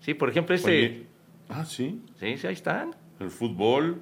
Sí, 0.00 0.14
por 0.14 0.30
ejemplo, 0.30 0.54
este... 0.54 0.70
Oye, 0.70 1.06
ah, 1.50 1.64
sí. 1.64 2.00
Sí, 2.18 2.36
sí, 2.38 2.46
ahí 2.46 2.54
están. 2.54 2.94
El 3.18 3.30
fútbol, 3.30 4.00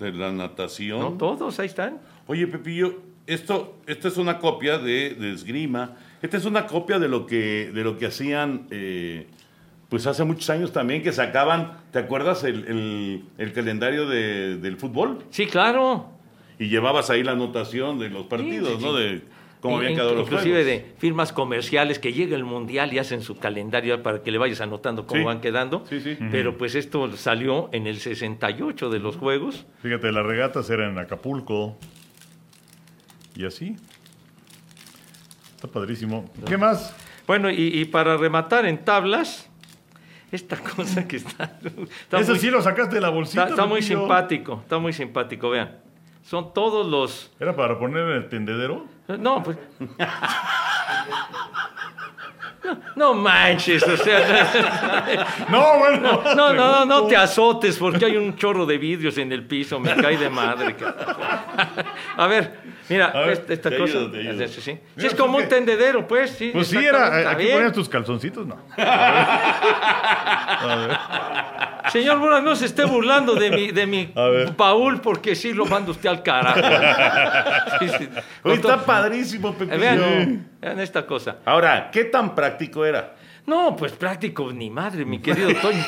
de 0.00 0.12
la 0.12 0.32
natación. 0.32 0.98
No, 1.00 1.12
todos, 1.12 1.60
ahí 1.60 1.66
están. 1.66 2.00
Oye, 2.26 2.46
Pepillo, 2.48 3.00
esto, 3.28 3.76
esta 3.86 4.08
es 4.08 4.16
una 4.16 4.38
copia 4.40 4.78
de, 4.78 5.10
de 5.14 5.32
esgrima. 5.32 5.96
Esta 6.20 6.36
es 6.36 6.44
una 6.44 6.66
copia 6.66 6.98
de 6.98 7.08
lo 7.08 7.26
que, 7.26 7.70
de 7.72 7.84
lo 7.84 7.96
que 7.98 8.06
hacían, 8.06 8.66
eh, 8.70 9.28
pues 9.88 10.06
hace 10.08 10.24
muchos 10.24 10.50
años 10.50 10.72
también, 10.72 11.02
que 11.02 11.12
sacaban, 11.12 11.78
¿te 11.92 12.00
acuerdas 12.00 12.42
el, 12.42 12.64
el- 12.66 13.24
el 13.38 13.52
calendario 13.52 14.08
de- 14.08 14.56
del 14.56 14.76
fútbol? 14.76 15.18
Sí, 15.30 15.46
claro. 15.46 16.06
Y 16.58 16.68
llevabas 16.68 17.10
ahí 17.10 17.22
la 17.22 17.32
anotación 17.32 17.98
de 17.98 18.08
los 18.10 18.26
partidos, 18.26 18.68
Sí, 18.70 18.76
sí, 18.78 18.84
¿no? 18.84 18.96
sí. 18.96 19.02
De 19.02 19.22
cómo 19.60 19.76
habían 19.78 19.94
quedado 19.94 20.14
los 20.14 20.22
Inclusive 20.24 20.62
juegos. 20.64 20.66
de 20.66 20.94
firmas 20.98 21.32
comerciales 21.32 21.98
que 21.98 22.12
llega 22.12 22.34
el 22.36 22.44
mundial 22.44 22.92
y 22.92 22.98
hacen 22.98 23.22
su 23.22 23.38
calendario 23.38 24.02
para 24.02 24.22
que 24.22 24.30
le 24.32 24.38
vayas 24.38 24.60
anotando 24.60 25.06
cómo 25.06 25.20
Sí. 25.20 25.24
van 25.26 25.40
quedando. 25.40 25.84
Sí, 25.88 26.00
sí. 26.00 26.16
Pero 26.30 26.58
pues 26.58 26.74
esto 26.74 27.16
salió 27.16 27.68
en 27.72 27.86
el 27.86 27.98
68 28.00 28.90
de 28.90 28.98
los 28.98 29.16
juegos. 29.16 29.66
Fíjate, 29.82 30.10
las 30.12 30.26
regatas 30.26 30.68
eran 30.70 30.90
en 30.92 30.98
Acapulco. 30.98 31.76
Y 33.36 33.44
así. 33.46 33.76
Está 35.56 35.68
padrísimo. 35.68 36.30
¿Qué 36.46 36.56
más? 36.56 36.94
Bueno, 37.26 37.50
y, 37.50 37.54
y 37.80 37.84
para 37.84 38.16
rematar 38.16 38.66
en 38.66 38.84
tablas, 38.84 39.48
esta 40.32 40.56
cosa 40.58 41.06
que 41.06 41.16
está... 41.16 41.58
está 42.02 42.18
Eso 42.18 42.32
muy- 42.32 42.40
sí 42.40 42.50
lo 42.50 42.60
sacaste 42.62 42.96
de 42.96 43.00
la 43.00 43.10
bolsita. 43.10 43.42
está- 43.42 43.54
está 43.54 43.66
muy 43.66 43.80
simpático, 43.82 44.58
está 44.62 44.78
muy 44.78 44.92
simpático, 44.92 45.50
vean. 45.50 45.78
Son 46.22 46.54
todos 46.54 46.86
los... 46.86 47.30
¿Era 47.40 47.54
para 47.54 47.78
poner 47.78 48.08
en 48.08 48.16
el 48.16 48.28
tendedero? 48.28 48.86
No, 49.18 49.42
pues... 49.42 49.58
No, 52.64 52.78
no 52.96 53.14
manches, 53.14 53.82
o 53.82 53.96
sea... 53.96 55.26
No, 55.50 55.78
bueno. 55.78 56.22
No, 56.36 56.52
no, 56.52 56.54
no, 56.54 56.84
no 56.84 57.06
te 57.06 57.16
azotes 57.16 57.76
porque 57.76 58.04
hay 58.04 58.16
un 58.16 58.36
chorro 58.36 58.66
de 58.66 58.78
vidrios 58.78 59.18
en 59.18 59.32
el 59.32 59.44
piso, 59.44 59.80
me 59.80 59.94
cae 59.96 60.16
de 60.16 60.30
madre. 60.30 60.76
A 62.16 62.26
ver, 62.26 62.60
mira, 62.88 63.06
A 63.06 63.20
ver, 63.20 63.44
esta, 63.48 63.70
te 63.70 63.78
cosa. 63.78 63.98
ayudo, 63.98 64.10
te 64.12 64.18
ayudo. 64.20 64.48
Sí, 64.48 64.60
sí. 64.60 64.78
Mira, 64.96 65.08
es 65.08 65.14
como 65.14 65.38
un 65.38 65.48
tendedero, 65.48 66.06
pues, 66.06 66.30
sí. 66.30 66.50
Pues 66.52 66.68
sí, 66.68 66.76
era. 66.78 67.30
¿Aquí 67.30 67.46
ponías 67.46 67.72
tus 67.72 67.88
calzoncitos? 67.88 68.46
No. 68.46 68.56
Señor 71.90 72.18
Bura, 72.18 72.40
no 72.40 72.54
se 72.56 72.66
esté 72.66 72.84
burlando 72.84 73.34
de 73.34 73.50
mi, 73.50 73.70
de 73.72 73.86
mi 73.86 74.12
A 74.14 74.22
ver. 74.28 74.52
baúl 74.56 75.00
porque 75.00 75.34
sí 75.34 75.52
lo 75.52 75.66
manda 75.66 75.90
usted 75.90 76.08
al 76.08 76.22
carajo. 76.22 76.60
Sí. 77.98 78.08
Oye, 78.44 78.54
está 78.54 78.78
padrísimo, 78.84 79.48
Eh, 79.50 79.54
Pepillo. 79.58 79.78
Vean, 79.78 80.48
vean 80.62 80.78
esta 80.80 81.04
cosa. 81.06 81.38
Ahora, 81.44 81.90
¿qué 81.92 82.04
tan 82.04 82.34
práctico 82.34 82.84
era? 82.86 83.16
No, 83.44 83.74
pues 83.74 83.90
práctico, 83.90 84.52
ni 84.52 84.70
madre, 84.70 85.04
mi 85.04 85.18
querido 85.18 85.48
Toño. 85.60 85.84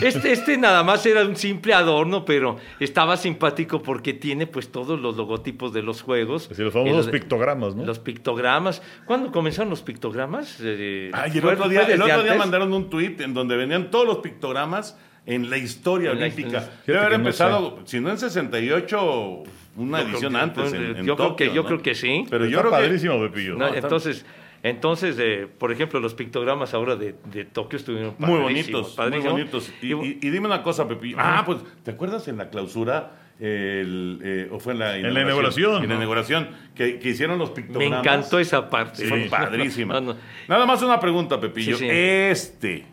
Este, 0.00 0.32
este 0.32 0.56
nada 0.56 0.82
más 0.82 1.04
era 1.04 1.22
un 1.22 1.36
simple 1.36 1.74
adorno, 1.74 2.24
pero 2.24 2.56
estaba 2.80 3.18
simpático 3.18 3.82
porque 3.82 4.14
tiene 4.14 4.46
pues 4.46 4.72
todos 4.72 4.98
los 4.98 5.14
logotipos 5.14 5.74
de 5.74 5.82
los 5.82 6.00
juegos. 6.00 6.48
Así, 6.50 6.62
los 6.62 6.72
Y 6.74 6.78
famosos 6.78 7.08
pictogramas, 7.08 7.74
¿no? 7.76 7.84
Los 7.84 7.98
pictogramas. 7.98 8.80
¿Cuándo 9.04 9.30
comenzaron 9.30 9.68
los 9.68 9.82
pictogramas? 9.82 10.56
Eh, 10.62 11.10
Ay, 11.12 11.32
el 11.34 11.42
¿fue- 11.42 11.52
otro 11.52 11.68
día, 11.68 11.82
el 11.82 12.00
otro 12.00 12.22
día 12.22 12.36
mandaron 12.36 12.72
un 12.72 12.88
tuit 12.88 13.20
en 13.20 13.34
donde 13.34 13.54
venían 13.58 13.90
todos 13.90 14.06
los 14.06 14.18
pictogramas 14.18 14.98
en 15.26 15.50
la 15.50 15.58
historia 15.58 16.12
En 16.12 16.20
la- 16.20 16.24
olímpica. 16.24 16.70
Debe 16.86 17.00
haber 17.00 17.10
no 17.10 17.16
empezado, 17.16 17.80
si 17.84 18.00
no 18.00 18.08
en 18.08 18.16
68, 18.18 19.42
una 19.76 20.02
Yo 20.02 20.08
edición 20.08 20.32
que- 20.32 20.38
antes. 20.38 20.72
en- 20.72 20.82
en 20.98 21.04
yo 21.06 21.16
creo 21.16 21.36
que- 21.36 21.44
Tokio, 21.46 21.54
yo 21.54 21.62
¿no? 21.62 21.68
creo 21.68 21.82
que 21.82 21.94
sí. 21.94 22.24
Pero 22.30 22.44
yo 22.44 22.50
Está 22.58 22.60
creo 22.68 22.72
que 22.72 22.84
padrísimo, 22.86 23.20
Pepillo. 23.20 23.54
No, 23.56 23.66
está- 23.66 23.78
entonces, 23.78 24.26
entonces 24.62 25.16
eh, 25.18 25.46
por 25.58 25.72
ejemplo, 25.72 26.00
los 26.00 26.14
pictogramas 26.14 26.72
ahora 26.74 26.96
de, 26.96 27.14
de 27.32 27.44
Tokio 27.44 27.76
estuvieron 27.78 28.14
muy 28.18 28.40
padrísimos, 28.40 28.42
bonitos, 28.44 28.86
muy 28.88 28.96
padrísimos. 28.96 29.32
bonitos. 29.32 29.72
Y, 29.82 29.92
Y- 30.26 30.30
dime 30.30 30.46
una 30.46 30.62
cosa, 30.62 30.86
Pepillo. 30.88 31.16
Ah, 31.18 31.42
pues, 31.44 31.58
¿te 31.82 31.90
acuerdas 31.90 32.26
en 32.28 32.36
la 32.38 32.50
clausura? 32.50 33.20
el, 33.40 34.20
eh, 34.22 34.48
o 34.52 34.60
fue 34.60 34.74
en 34.74 34.78
la 34.78 34.96
la 34.96 35.20
inauguración, 35.22 35.82
En 35.82 35.88
la 35.88 35.96
inauguración, 35.96 36.50
que, 36.72 37.00
que 37.00 37.08
hicieron 37.08 37.36
los 37.36 37.48
me 37.48 37.56
pictogramas. 37.56 37.98
encantó 37.98 38.38
esa 38.38 38.70
parte. 38.70 39.04
Fue 39.08 39.26
padrísima. 39.28 39.94
No, 39.94 40.12
no. 40.12 40.16
Nada 40.46 40.64
más 40.66 40.80
una 40.82 41.00
pregunta, 41.00 41.40
Pepillo. 41.40 41.76
Sí, 41.76 41.82
sí. 41.84 41.90
Este, 41.90 42.86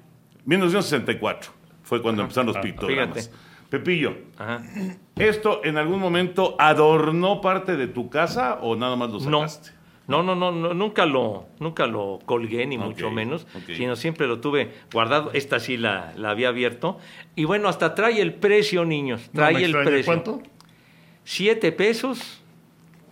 1964, 0.45 1.51
fue 1.83 2.01
cuando 2.01 2.23
empezaron 2.23 2.47
los 2.47 2.57
pictogramas. 2.57 3.27
Fíjate. 3.27 3.50
Pepillo, 3.71 4.15
Ajá. 4.37 4.61
¿esto 5.15 5.61
en 5.63 5.77
algún 5.77 5.99
momento 5.99 6.55
adornó 6.59 7.39
parte 7.41 7.77
de 7.77 7.87
tu 7.87 8.09
casa 8.09 8.59
o 8.61 8.75
nada 8.75 8.95
más 8.97 9.09
lo 9.11 9.19
No. 9.21 9.39
sacaste? 9.39 9.71
No, 10.07 10.23
no, 10.23 10.35
no, 10.35 10.51
no, 10.51 10.73
nunca 10.73 11.05
lo, 11.05 11.45
nunca 11.59 11.87
lo 11.87 12.19
colgué, 12.25 12.65
ni 12.67 12.77
mucho 12.77 13.09
menos, 13.11 13.47
sino 13.77 13.95
siempre 13.95 14.27
lo 14.27 14.41
tuve 14.41 14.73
guardado. 14.91 15.31
Esta 15.31 15.59
sí 15.61 15.77
la, 15.77 16.11
la 16.17 16.31
había 16.31 16.49
abierto. 16.49 16.97
Y 17.37 17.45
bueno, 17.45 17.69
hasta 17.69 17.95
trae 17.95 18.19
el 18.19 18.33
precio, 18.33 18.83
niños. 18.83 19.29
Trae 19.33 19.63
el 19.63 19.71
precio. 19.71 20.03
¿Cuánto? 20.05 20.41
Siete 21.23 21.71
pesos. 21.71 22.41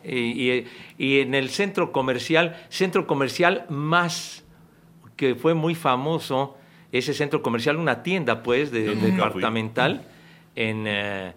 Y, 0.04 0.18
y- 0.52 0.66
y 0.98 1.20
en 1.22 1.36
el 1.36 1.50
centro 1.52 1.94
comercial, 1.94 2.58
centro 2.68 3.08
comercial 3.08 3.66
más, 3.70 4.44
que 5.16 5.36
fue 5.36 5.54
muy 5.54 5.76
famoso, 5.76 6.58
ese 6.92 7.14
centro 7.14 7.42
comercial, 7.42 7.78
una 7.78 8.04
tienda 8.04 8.44
pues 8.44 8.72
de, 8.72 8.90
fui. 9.32 9.42
En 10.56 10.86
eh, 10.88 11.34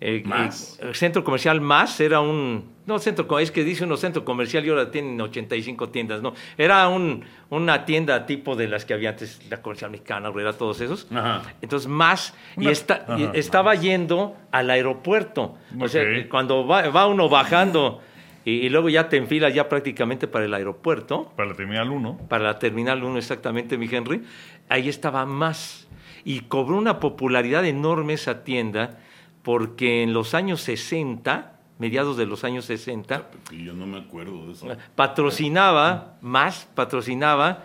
eh, 0.00 0.22
Más. 0.24 0.78
eh, 0.82 0.94
centro 0.94 1.22
comercial 1.22 1.60
más, 1.60 2.00
era 2.00 2.20
un, 2.20 2.64
no 2.86 2.98
centro, 2.98 3.38
es 3.38 3.50
que 3.50 3.64
dice 3.64 3.84
uno 3.84 3.98
centro 3.98 4.24
comercial 4.24 4.64
y 4.64 4.70
ahora 4.70 4.90
tienen 4.90 5.20
85 5.20 5.90
tiendas, 5.90 6.22
no, 6.22 6.32
era 6.56 6.88
un, 6.88 7.22
una 7.50 7.84
tienda 7.84 8.24
tipo 8.24 8.56
de 8.56 8.66
las 8.66 8.86
que 8.86 8.94
había 8.94 9.10
antes, 9.10 9.40
la 9.50 9.60
comercial 9.60 9.90
mexicana, 9.90 10.32
era 10.40 10.54
todos 10.54 10.80
esos. 10.80 11.06
Ajá. 11.12 11.42
Entonces, 11.60 11.86
más, 11.86 12.34
y, 12.56 12.68
Ajá. 12.68 13.32
estaba 13.34 13.74
yendo 13.74 14.36
al 14.50 14.70
aeropuerto. 14.70 15.58
O 15.78 15.88
sea, 15.88 16.02
cuando 16.30 16.66
va, 16.66 16.88
va 16.88 17.06
uno 17.06 17.28
bajando 17.28 18.00
y, 18.46 18.52
y 18.52 18.68
luego 18.70 18.88
ya 18.88 19.06
te 19.10 19.18
enfilas 19.18 19.52
ya 19.52 19.68
prácticamente 19.68 20.26
para 20.26 20.46
el 20.46 20.54
aeropuerto, 20.54 21.30
Para 21.36 21.50
la 21.50 21.54
terminal 21.54 21.90
1. 21.90 22.20
para 22.26 22.44
la 22.44 22.58
Terminal 22.58 23.04
1 23.04 23.18
exactamente, 23.18 23.76
mi 23.76 23.86
Henry, 23.86 24.22
ahí 24.70 24.88
estaba 24.88 25.26
más. 25.26 25.86
Y 26.24 26.40
cobró 26.40 26.76
una 26.76 27.00
popularidad 27.00 27.64
enorme 27.64 28.14
esa 28.14 28.44
tienda 28.44 28.98
porque 29.42 30.02
en 30.02 30.12
los 30.12 30.34
años 30.34 30.60
60, 30.60 31.52
mediados 31.78 32.16
de 32.16 32.26
los 32.26 32.44
años 32.44 32.66
60, 32.66 33.30
Pepillo, 33.30 33.72
no 33.72 33.86
me 33.86 33.98
acuerdo 33.98 34.46
de 34.46 34.52
eso. 34.52 34.66
patrocinaba, 34.94 36.16
más 36.20 36.68
patrocinaba 36.74 37.64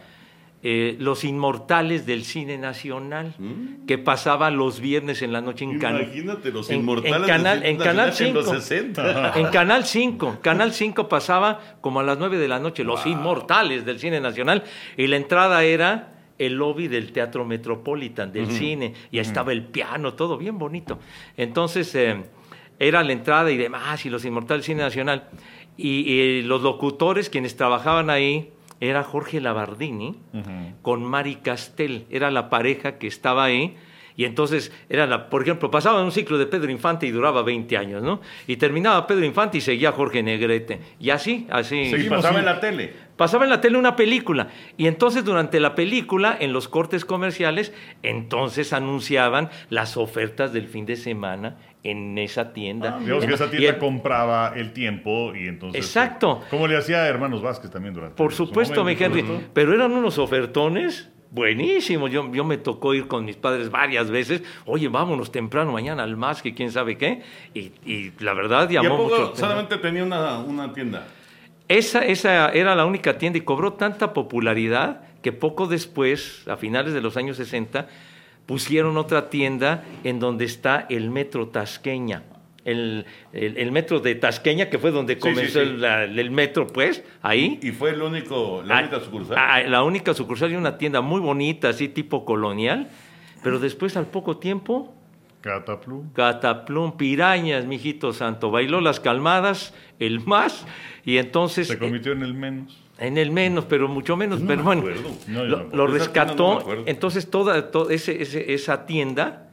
eh, 0.67 0.95
Los 0.99 1.23
Inmortales 1.23 2.07
del 2.07 2.23
Cine 2.23 2.57
Nacional, 2.57 3.35
que 3.85 3.97
pasaba 3.99 4.49
los 4.49 4.79
viernes 4.79 5.21
en 5.21 5.31
la 5.31 5.39
noche 5.41 5.63
en 5.65 5.77
Canal. 5.79 6.03
Imagínate 6.03 6.49
los 6.51 6.69
en- 6.69 6.75
en 6.75 6.79
inmortales 6.81 7.27
Canal- 7.27 7.59
del 7.59 7.69
en 7.69 7.75
cine 7.75 7.85
Canal 7.85 8.07
nacional 8.07 8.29
en 8.29 8.35
los 8.35 8.45
5. 8.45 8.61
60. 8.61 9.33
En 9.35 9.47
Canal 9.49 9.85
5, 9.85 10.37
Canal 10.41 10.73
5 10.73 11.07
pasaba 11.07 11.59
como 11.81 11.99
a 11.99 12.03
las 12.03 12.17
9 12.17 12.37
de 12.39 12.47
la 12.47 12.57
noche, 12.59 12.83
Los 12.83 13.05
Inmortales 13.05 13.85
del 13.85 13.99
Cine 13.99 14.19
Nacional, 14.19 14.63
y 14.97 15.05
la 15.05 15.17
entrada 15.17 15.63
era 15.63 16.14
el 16.37 16.55
lobby 16.55 16.87
del 16.87 17.11
Teatro 17.11 17.45
Metropolitan, 17.45 18.31
del 18.31 18.51
cine, 18.51 18.93
y 19.11 19.17
ahí 19.17 19.21
estaba 19.21 19.51
el 19.51 19.63
piano, 19.63 20.13
todo 20.13 20.37
bien 20.37 20.57
bonito. 20.57 20.99
Entonces, 21.37 21.93
eh, 21.95 22.23
era 22.79 23.03
la 23.03 23.13
entrada 23.13 23.51
y 23.51 23.57
demás, 23.57 24.05
y 24.05 24.09
los 24.09 24.25
Inmortales 24.25 24.65
Cine 24.65 24.81
Nacional. 24.81 25.29
Y, 25.77 26.11
y 26.11 26.41
los 26.41 26.61
locutores, 26.61 27.29
quienes 27.29 27.55
trabajaban 27.55 28.09
ahí, 28.09 28.51
era 28.79 29.03
Jorge 29.03 29.39
Labardini 29.39 30.15
con 30.81 31.03
Mari 31.03 31.35
Castel, 31.35 32.05
era 32.09 32.31
la 32.31 32.49
pareja 32.49 32.97
que 32.97 33.07
estaba 33.07 33.45
ahí. 33.45 33.75
Y 34.17 34.25
entonces, 34.25 34.71
era 34.89 35.05
la, 35.07 35.29
por 35.29 35.41
ejemplo, 35.41 35.69
pasaba 35.69 36.01
un 36.03 36.11
ciclo 36.11 36.37
de 36.37 36.45
Pedro 36.45 36.71
Infante 36.71 37.05
y 37.05 37.11
duraba 37.11 37.43
20 37.43 37.77
años, 37.77 38.01
¿no? 38.01 38.21
Y 38.47 38.55
terminaba 38.57 39.05
Pedro 39.07 39.25
Infante 39.25 39.57
y 39.57 39.61
seguía 39.61 39.91
Jorge 39.91 40.23
Negrete. 40.23 40.79
Y 40.99 41.09
así, 41.09 41.47
así. 41.49 41.89
Seguimos, 41.89 42.17
pasaba 42.17 42.35
sí. 42.35 42.39
en 42.39 42.45
la 42.45 42.59
tele. 42.59 42.93
Pasaba 43.17 43.45
en 43.45 43.49
la 43.49 43.61
tele 43.61 43.77
una 43.77 43.95
película 43.95 44.49
y 44.75 44.87
entonces 44.87 45.23
durante 45.23 45.61
la 45.61 45.73
película, 45.73 46.35
en 46.37 46.51
los 46.51 46.67
cortes 46.67 47.05
comerciales, 47.05 47.73
entonces 48.03 48.73
anunciaban 48.73 49.49
las 49.69 49.95
ofertas 49.95 50.51
del 50.51 50.67
fin 50.67 50.85
de 50.85 50.97
semana 50.97 51.57
en 51.83 52.17
esa 52.17 52.51
tienda. 52.51 52.97
Digamos 52.99 53.25
que 53.25 53.33
esa 53.33 53.49
tienda 53.49 53.69
el- 53.69 53.77
compraba 53.77 54.51
el 54.55 54.73
tiempo 54.73 55.33
y 55.33 55.47
entonces... 55.47 55.85
Exacto. 55.85 56.41
Como 56.49 56.67
le 56.67 56.75
hacía 56.77 57.03
a 57.03 57.07
Hermanos 57.07 57.41
Vázquez 57.41 57.71
también 57.71 57.93
durante 57.93 58.15
Por 58.17 58.33
su 58.33 58.47
supuesto, 58.47 58.83
mi 58.83 58.97
Henry, 58.99 59.23
¿no? 59.23 59.39
pero 59.53 59.73
eran 59.73 59.91
unos 59.93 60.17
ofertones 60.17 61.09
buenísimos. 61.31 62.11
Yo, 62.11 62.31
yo 62.33 62.43
me 62.43 62.57
tocó 62.57 62.93
ir 62.93 63.07
con 63.07 63.25
mis 63.25 63.35
padres 63.35 63.69
varias 63.69 64.09
veces. 64.09 64.43
Oye, 64.65 64.87
vámonos 64.87 65.31
temprano 65.31 65.71
mañana 65.71 66.03
al 66.03 66.17
más 66.17 66.41
que 66.41 66.53
quién 66.53 66.71
sabe 66.71 66.97
qué. 66.97 67.21
Y, 67.53 67.71
y 67.85 68.13
la 68.19 68.33
verdad 68.33 68.69
¿Y 68.69 68.77
a 68.77 68.81
llamó 68.81 68.97
poco 68.97 69.09
mucho. 69.09 69.35
solamente 69.35 69.77
tenía 69.77 70.03
una, 70.03 70.39
una 70.39 70.73
tienda? 70.73 71.07
Esa, 71.67 72.05
esa 72.05 72.49
era 72.49 72.75
la 72.75 72.85
única 72.85 73.17
tienda 73.17 73.39
y 73.39 73.41
cobró 73.41 73.73
tanta 73.73 74.13
popularidad 74.13 75.01
que 75.21 75.31
poco 75.31 75.65
después, 75.65 76.43
a 76.47 76.55
finales 76.57 76.93
de 76.93 77.01
los 77.01 77.17
años 77.17 77.37
60, 77.37 77.87
pusieron 78.45 78.97
otra 78.97 79.29
tienda 79.29 79.83
en 80.03 80.19
donde 80.19 80.45
está 80.45 80.85
el 80.89 81.09
metro 81.09 81.47
Tasqueña. 81.47 82.21
El, 82.65 83.05
el- 83.31 83.57
el 83.57 83.71
metro 83.71 83.99
de 83.99 84.15
Tasqueña, 84.15 84.69
que 84.69 84.79
fue 84.79 84.89
donde 84.91 85.17
comenzó 85.19 85.45
sí, 85.45 85.51
sí. 85.51 85.59
El, 85.59 85.81
la- 85.81 86.03
el 86.03 86.31
metro, 86.31 86.67
pues, 86.67 87.03
ahí. 87.21 87.59
Y 87.61 87.71
fue 87.71 87.91
el 87.91 88.01
único, 88.01 88.63
la 88.65 88.79
Ah, 88.79 88.81
única 88.81 88.99
sucursal. 88.99 89.37
ah, 89.39 89.61
la 89.61 89.83
única 89.83 90.13
sucursal 90.15 90.51
y 90.51 90.55
una 90.55 90.77
tienda 90.77 91.01
muy 91.01 91.21
bonita, 91.21 91.69
así 91.69 91.87
tipo 91.87 92.25
colonial. 92.25 92.89
Pero 93.43 93.59
después, 93.59 93.95
al 93.95 94.07
poco 94.07 94.37
tiempo, 94.37 94.91
Cataplum. 95.41 96.09
Cataplum, 96.13 96.97
pirañas, 96.97 97.65
mijito 97.67 98.11
santo. 98.13 98.49
Bailó 98.49 98.81
las 98.81 98.99
calmadas, 98.99 99.75
el 99.99 100.19
más, 100.21 100.65
y 101.05 101.17
entonces. 101.17 101.67
Se 101.67 101.77
convirtió 101.77 102.13
en 102.13 102.23
el 102.23 102.33
menos. 102.33 102.81
En 102.97 103.19
el 103.19 103.29
menos, 103.29 103.65
pero 103.65 103.87
mucho 103.87 104.17
menos. 104.17 104.41
pero 104.47 104.63
bueno. 104.63 104.83
No, 105.27 105.43
lo, 105.43 105.63
no 105.65 105.85
rescató. 105.85 106.65
entonces, 106.87 107.29
toda, 107.29 107.69
to- 107.69 107.91
ese- 107.91 108.23
ese- 108.23 108.55
esa 108.55 108.87
tienda 108.87 109.49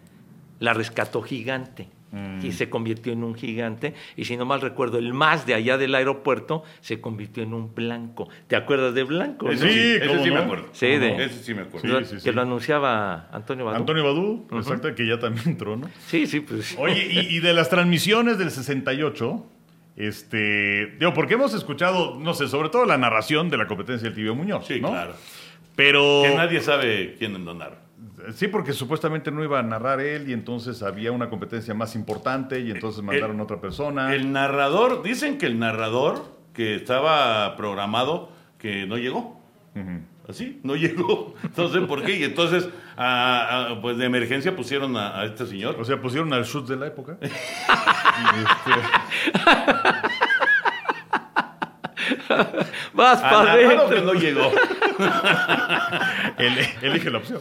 la 0.60 0.72
rescató 0.72 1.20
gigante. 1.20 1.88
Mm. 2.12 2.44
Y 2.44 2.52
se 2.52 2.68
convirtió 2.68 3.12
en 3.12 3.24
un 3.24 3.34
gigante. 3.34 3.94
Y 4.16 4.26
si 4.26 4.36
no 4.36 4.44
mal 4.44 4.60
recuerdo, 4.60 4.98
el 4.98 5.14
más 5.14 5.46
de 5.46 5.54
allá 5.54 5.78
del 5.78 5.94
aeropuerto 5.94 6.62
se 6.82 7.00
convirtió 7.00 7.42
en 7.42 7.54
un 7.54 7.74
blanco. 7.74 8.28
¿Te 8.48 8.54
acuerdas 8.56 8.94
de 8.94 9.02
blanco? 9.02 9.46
No? 9.46 9.52
Sí, 9.52 9.58
sí, 9.68 9.94
ese 10.00 10.22
sí 10.22 10.30
me 10.30 10.36
no. 10.36 10.42
acuerdo. 10.42 10.68
Sí, 10.72 10.86
de- 10.86 11.24
Ese 11.24 11.42
sí 11.42 11.54
me 11.54 11.62
acuerdo. 11.62 12.04
Sí, 12.04 12.18
sí, 12.18 12.22
que 12.22 12.32
lo 12.32 12.42
anunciaba 12.42 13.28
Antonio 13.32 13.64
Badú. 13.64 13.76
Antonio 13.78 14.04
Badú, 14.04 14.46
exacto, 14.52 14.94
que 14.94 15.06
ya 15.06 15.18
también 15.18 15.48
entró, 15.48 15.76
¿no? 15.76 15.88
Sí, 16.06 16.26
sí, 16.26 16.40
pues. 16.40 16.76
Oye, 16.78 17.08
y, 17.10 17.36
y 17.36 17.40
de 17.40 17.54
las 17.54 17.70
transmisiones 17.70 18.36
del 18.38 18.50
68, 18.50 19.46
este, 19.96 20.86
digo, 20.98 21.14
porque 21.14 21.34
hemos 21.34 21.54
escuchado, 21.54 22.18
no 22.18 22.34
sé, 22.34 22.48
sobre 22.48 22.68
todo 22.68 22.84
la 22.86 22.98
narración 22.98 23.48
de 23.50 23.56
la 23.56 23.66
competencia 23.66 24.06
del 24.08 24.14
Tibio 24.14 24.34
Muñoz, 24.34 24.66
Sí, 24.66 24.80
¿no? 24.80 24.90
claro. 24.90 25.14
Pero 25.76 26.22
Que 26.24 26.34
nadie 26.34 26.60
sabe 26.60 27.16
quién 27.18 27.42
donar. 27.44 27.81
Sí, 28.34 28.48
porque 28.48 28.72
supuestamente 28.72 29.30
no 29.30 29.42
iba 29.42 29.58
a 29.58 29.62
narrar 29.62 30.00
él 30.00 30.28
y 30.28 30.32
entonces 30.32 30.82
había 30.82 31.12
una 31.12 31.28
competencia 31.28 31.74
más 31.74 31.94
importante 31.94 32.60
y 32.60 32.70
entonces 32.70 33.02
mandaron 33.02 33.38
a 33.40 33.42
otra 33.42 33.60
persona. 33.60 34.14
El 34.14 34.32
narrador, 34.32 35.02
dicen 35.02 35.38
que 35.38 35.46
el 35.46 35.58
narrador 35.58 36.36
que 36.52 36.74
estaba 36.74 37.56
programado 37.56 38.30
que 38.58 38.86
no 38.86 38.96
llegó. 38.98 39.40
Así, 40.28 40.60
no 40.62 40.76
llegó. 40.76 41.34
Entonces, 41.42 41.82
¿por 41.86 42.02
qué? 42.04 42.16
Y 42.18 42.24
entonces, 42.24 42.68
a- 42.96 43.70
a- 43.72 43.80
pues 43.80 43.96
de 43.98 44.04
emergencia 44.04 44.54
pusieron 44.54 44.96
a, 44.96 45.18
a 45.20 45.24
este 45.24 45.46
señor. 45.46 45.76
O 45.80 45.84
sea, 45.84 46.00
pusieron 46.00 46.32
al 46.32 46.44
shoot 46.44 46.68
de 46.68 46.76
la 46.76 46.86
época. 46.86 47.18
Y, 48.12 48.38
este, 48.40 50.11
Vas 52.94 53.20
para 53.20 53.56
que 53.58 53.64
adentro. 53.66 54.00
no 54.02 54.14
llegó. 54.14 54.50
el- 56.38 56.58
elige 56.82 57.10
la 57.10 57.18
opción. 57.18 57.40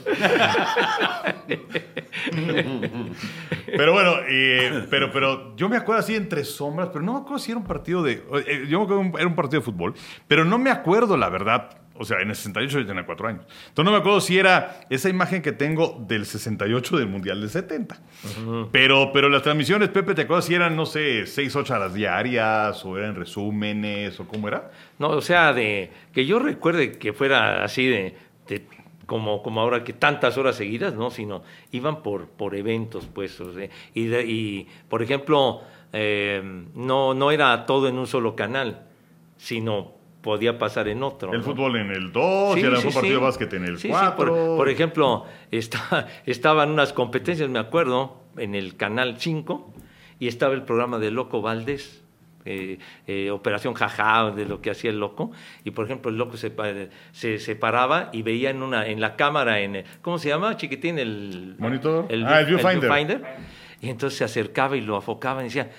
pero 3.78 3.94
bueno, 3.94 4.14
eh, 4.30 4.86
pero, 4.90 5.12
pero 5.12 5.56
yo 5.56 5.70
me 5.70 5.78
acuerdo 5.78 6.00
así 6.02 6.16
entre 6.16 6.44
sombras, 6.44 6.90
pero 6.92 7.04
no 7.04 7.14
me 7.14 7.20
acuerdo 7.20 7.40
si 7.40 7.52
era 7.52 7.60
un 7.60 7.66
partido 7.68 8.04
de. 8.04 8.24
eh, 8.48 8.66
yo 8.68 8.80
me 8.80 8.86
acuerdo 8.86 9.18
era 9.18 9.28
un 9.28 9.36
partido 9.36 9.62
de 9.62 9.66
fútbol, 9.66 9.94
pero 10.28 10.46
no 10.46 10.58
me 10.58 10.70
acuerdo 10.70 11.18
la 11.18 11.30
verdad. 11.30 11.70
O 11.96 12.06
sea, 12.06 12.20
en 12.22 12.30
el 12.30 12.36
68 12.36 12.80
yo 12.80 12.86
tenía 12.88 13.06
cuatro 13.06 13.28
años. 13.28 13.46
Entonces 13.68 13.86
no 13.86 13.92
me 13.92 13.98
acuerdo 13.98 14.22
si 14.22 14.40
era 14.40 14.82
esa 14.90 15.10
imagen 15.10 15.42
que 15.42 15.52
tengo 15.52 16.04
del 16.08 16.26
68 16.26 16.98
del 16.98 17.08
Mundial 17.08 17.42
del 17.42 17.50
70. 17.50 18.00
pero, 18.72 19.12
pero 19.14 19.30
las 19.30 19.44
transmisiones, 19.44 19.90
Pepe, 19.90 20.16
¿te 20.16 20.22
acuerdas 20.24 20.46
si 20.46 20.56
eran, 20.56 20.76
no 20.76 20.86
sé, 20.86 21.28
6, 21.28 21.56
8 21.56 21.74
horas 21.76 21.94
diarias 21.94 22.84
o 22.86 22.98
eran 22.98 23.16
resúmenes 23.16 24.20
o 24.20 24.28
cómo 24.28 24.48
era? 24.48 24.72
No, 25.00 25.10
o 25.10 25.22
sea, 25.22 25.54
de 25.54 25.92
que 26.14 26.26
yo 26.26 26.40
recuerde 26.40 26.94
que 26.94 27.14
fuera 27.14 27.64
así 27.64 27.86
de, 27.86 28.16
de- 28.48 28.66
como, 29.06 29.44
como 29.44 29.60
ahora 29.62 29.84
que 29.84 29.94
tantas 29.94 30.38
horas 30.38 30.56
seguidas, 30.56 30.94
no, 30.96 31.12
sino 31.12 31.44
iban 31.72 32.02
por, 32.02 32.30
por 32.30 32.56
eventos, 32.56 33.08
pues, 33.14 33.40
o 33.42 33.54
sea, 33.54 33.70
y, 33.94 34.06
de- 34.06 34.26
y, 34.26 34.68
por 34.90 35.04
ejemplo, 35.04 35.62
eh, 35.94 36.42
no, 36.74 37.14
no 37.14 37.30
era 37.32 37.66
todo 37.66 37.88
en 37.90 37.98
un 37.98 38.08
solo 38.08 38.36
canal, 38.36 38.84
sino 39.38 40.00
podía 40.22 40.58
pasar 40.58 40.88
en 40.88 41.02
otro. 41.04 41.32
El 41.34 41.40
¿no? 41.40 41.44
fútbol 41.44 41.78
en 41.78 41.90
el 41.92 42.12
2 42.12 42.54
Sí, 42.56 42.62
y 42.62 42.64
a 42.66 42.70
lo 42.70 42.78
sí, 42.78 42.88
mejor 42.88 42.94
partido 43.02 43.02
sí. 43.16 43.20
de 43.20 43.26
básquet 43.26 43.54
en 43.54 43.66
el 43.66 43.78
Sí, 43.78 43.88
sí, 43.88 43.90
4. 43.90 44.16
por, 44.16 44.28
por 44.58 44.70
ejemplo, 44.70 45.26
está- 45.52 46.08
estaban 46.26 46.70
unas 46.72 46.94
competencias, 46.94 47.50
me 47.50 47.60
acuerdo, 47.60 48.22
en 48.38 48.56
el 48.56 48.76
Canal 48.78 49.16
5, 49.20 49.74
y 50.20 50.28
estaba 50.28 50.54
el 50.54 50.62
programa 50.64 51.00
de 51.00 51.12
Loco 51.12 51.42
Valdés, 51.42 52.04
eh, 52.46 52.80
eh, 53.08 53.30
Operación 53.32 53.74
Jajá, 53.76 54.32
de 54.32 54.46
lo 54.46 54.62
que 54.62 54.72
hacía 54.72 54.90
el 54.92 55.00
Loco, 55.00 55.32
y 55.64 55.72
por 55.72 55.86
ejemplo 55.86 56.10
el 56.12 56.18
Loco 56.18 56.38
se, 56.38 56.52
se 57.12 57.38
separaba 57.40 58.10
y 58.14 58.22
veía 58.22 58.50
en, 58.52 58.62
una, 58.64 58.88
en 58.88 59.02
la 59.02 59.16
cámara, 59.16 59.60
en 59.62 59.76
el- 59.78 59.86
¿cómo 60.02 60.18
se 60.20 60.30
llama, 60.30 60.56
chiquitín? 60.58 60.98
El 61.00 61.56
Monitor. 61.60 62.06
Ah, 62.26 62.40
el 62.42 62.46
viewfinder. 62.46 63.22
y 63.82 63.90
entonces 63.90 64.18
se 64.20 64.24
acercaba 64.24 64.78
y 64.78 64.82
lo 64.82 64.96
afocaba 64.96 65.42
y 65.42 65.46
decía, 65.46 65.70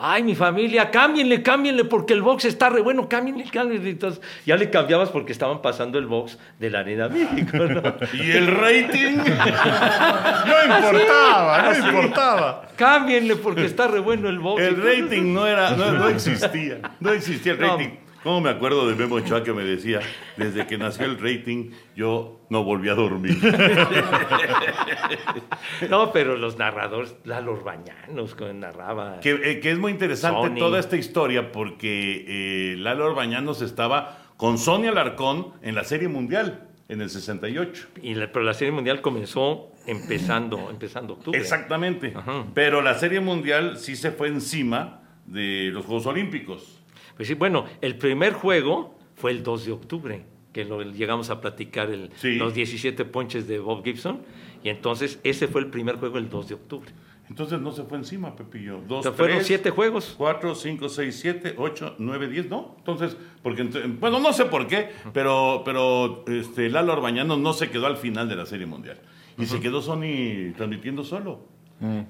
ay, 0.00 0.22
mi 0.22 0.34
familia, 0.34 0.90
cámbienle, 0.90 1.42
cámbienle, 1.42 1.84
porque 1.84 2.14
el 2.14 2.22
box 2.22 2.44
está 2.44 2.68
re 2.68 2.80
bueno, 2.80 3.08
cámbienle, 3.08 3.44
cámbienle. 3.44 3.90
Entonces 3.90 4.22
ya 4.46 4.56
le 4.56 4.70
cambiabas 4.70 5.10
porque 5.10 5.32
estaban 5.32 5.62
pasando 5.62 5.98
el 5.98 6.06
box 6.06 6.38
de 6.58 6.70
la 6.70 6.80
Arena 6.80 7.08
México, 7.08 7.56
¿no? 7.56 7.82
Y 8.14 8.30
el 8.30 8.46
rating. 8.48 9.18
No 10.48 10.76
importaba, 10.76 11.62
no 11.62 11.88
importaba. 11.88 12.62
cámbienle 12.76 13.36
porque 13.36 13.64
está 13.64 13.86
re 13.86 14.00
bueno 14.00 14.28
el 14.28 14.38
box. 14.38 14.62
El 14.62 14.76
rating 14.76 15.32
no 15.32 15.46
era, 15.46 15.70
no, 15.76 15.92
no 15.92 16.08
existía. 16.08 16.80
No 17.00 17.12
existía 17.12 17.52
el 17.52 17.60
No. 17.60 18.07
¿Cómo 18.28 18.42
me 18.42 18.50
acuerdo 18.50 18.86
de 18.86 18.94
Memo 18.94 19.14
Ochoa 19.14 19.42
que 19.42 19.54
me 19.54 19.64
decía, 19.64 20.00
desde 20.36 20.66
que 20.66 20.76
nació 20.76 21.06
el 21.06 21.18
rating, 21.18 21.70
yo 21.96 22.42
no 22.50 22.62
volví 22.62 22.90
a 22.90 22.94
dormir? 22.94 23.38
No, 25.88 26.12
pero 26.12 26.36
los 26.36 26.58
narradores, 26.58 27.16
Lalo 27.24 27.52
Orbañanos, 27.52 28.34
que 28.34 28.52
narraba. 28.52 29.20
Que, 29.20 29.30
eh, 29.42 29.60
que 29.60 29.70
es 29.70 29.78
muy 29.78 29.92
interesante 29.92 30.48
Sony. 30.48 30.56
toda 30.58 30.78
esta 30.78 30.96
historia 30.96 31.52
porque 31.52 32.24
eh, 32.28 32.76
Lalo 32.76 33.06
Orbañanos 33.06 33.62
estaba 33.62 34.18
con 34.36 34.58
Sonia 34.58 34.90
Alarcón 34.90 35.54
en 35.62 35.74
la 35.74 35.84
Serie 35.84 36.08
Mundial 36.08 36.68
en 36.88 37.00
el 37.00 37.08
68. 37.08 37.88
Y 38.02 38.14
la- 38.14 38.30
pero 38.30 38.44
la 38.44 38.52
Serie 38.52 38.72
Mundial 38.72 39.00
comenzó 39.00 39.72
empezando, 39.86 40.68
empezando 40.70 41.14
octubre. 41.14 41.38
Exactamente. 41.38 42.12
Ajá. 42.14 42.44
Pero 42.52 42.82
la 42.82 42.92
Serie 42.94 43.20
Mundial 43.20 43.78
sí 43.78 43.96
se 43.96 44.10
fue 44.10 44.28
encima 44.28 45.00
de 45.24 45.70
los 45.72 45.86
Juegos 45.86 46.04
Olímpicos. 46.06 46.77
Pues 47.18 47.28
sí, 47.28 47.34
bueno, 47.34 47.66
el 47.82 47.96
primer 47.98 48.32
juego 48.32 48.94
fue 49.16 49.32
el 49.32 49.42
2 49.42 49.66
de 49.66 49.72
octubre, 49.72 50.22
que 50.54 50.64
lo 50.64 50.80
llegamos 50.82 51.28
a 51.28 51.40
platicar 51.42 51.90
el- 51.90 52.10
Sí. 52.16 52.36
los 52.36 52.54
17 52.54 53.04
ponches 53.04 53.46
de 53.46 53.58
Bob 53.58 53.84
Gibson, 53.84 54.22
y 54.64 54.70
entonces 54.70 55.20
ese 55.24 55.48
fue 55.48 55.60
el 55.60 55.66
primer 55.66 55.96
juego 55.96 56.16
el 56.16 56.30
2 56.30 56.48
de 56.48 56.54
octubre. 56.54 56.90
Entonces 57.28 57.60
no 57.60 57.72
se 57.72 57.82
fue 57.82 57.98
encima, 57.98 58.34
Pepillo. 58.34 58.80
Dos, 58.88 59.00
O 59.00 59.02
sea, 59.02 59.12
fueron 59.12 59.36
tres, 59.36 59.46
siete 59.48 59.68
juegos. 59.68 60.14
4, 60.16 60.54
5, 60.54 60.88
6, 60.88 61.18
7, 61.20 61.54
8, 61.58 61.96
9, 61.98 62.26
10, 62.28 62.48
¿no? 62.48 62.76
Entonces, 62.78 63.18
porque, 63.42 63.64
bueno, 64.00 64.18
no 64.18 64.32
sé 64.32 64.46
por 64.46 64.66
qué, 64.66 64.88
pero, 65.12 65.60
pero 65.62 66.24
este, 66.26 66.70
Lalo 66.70 66.94
Orbañano 66.94 67.36
no 67.36 67.52
se 67.52 67.68
quedó 67.68 67.86
al 67.86 67.98
final 67.98 68.30
de 68.30 68.36
la 68.36 68.46
Serie 68.46 68.64
Mundial. 68.64 68.98
Y 69.36 69.44
se 69.44 69.60
quedó 69.60 69.82
Sony 69.82 70.54
transmitiendo 70.56 71.04
solo. 71.04 71.40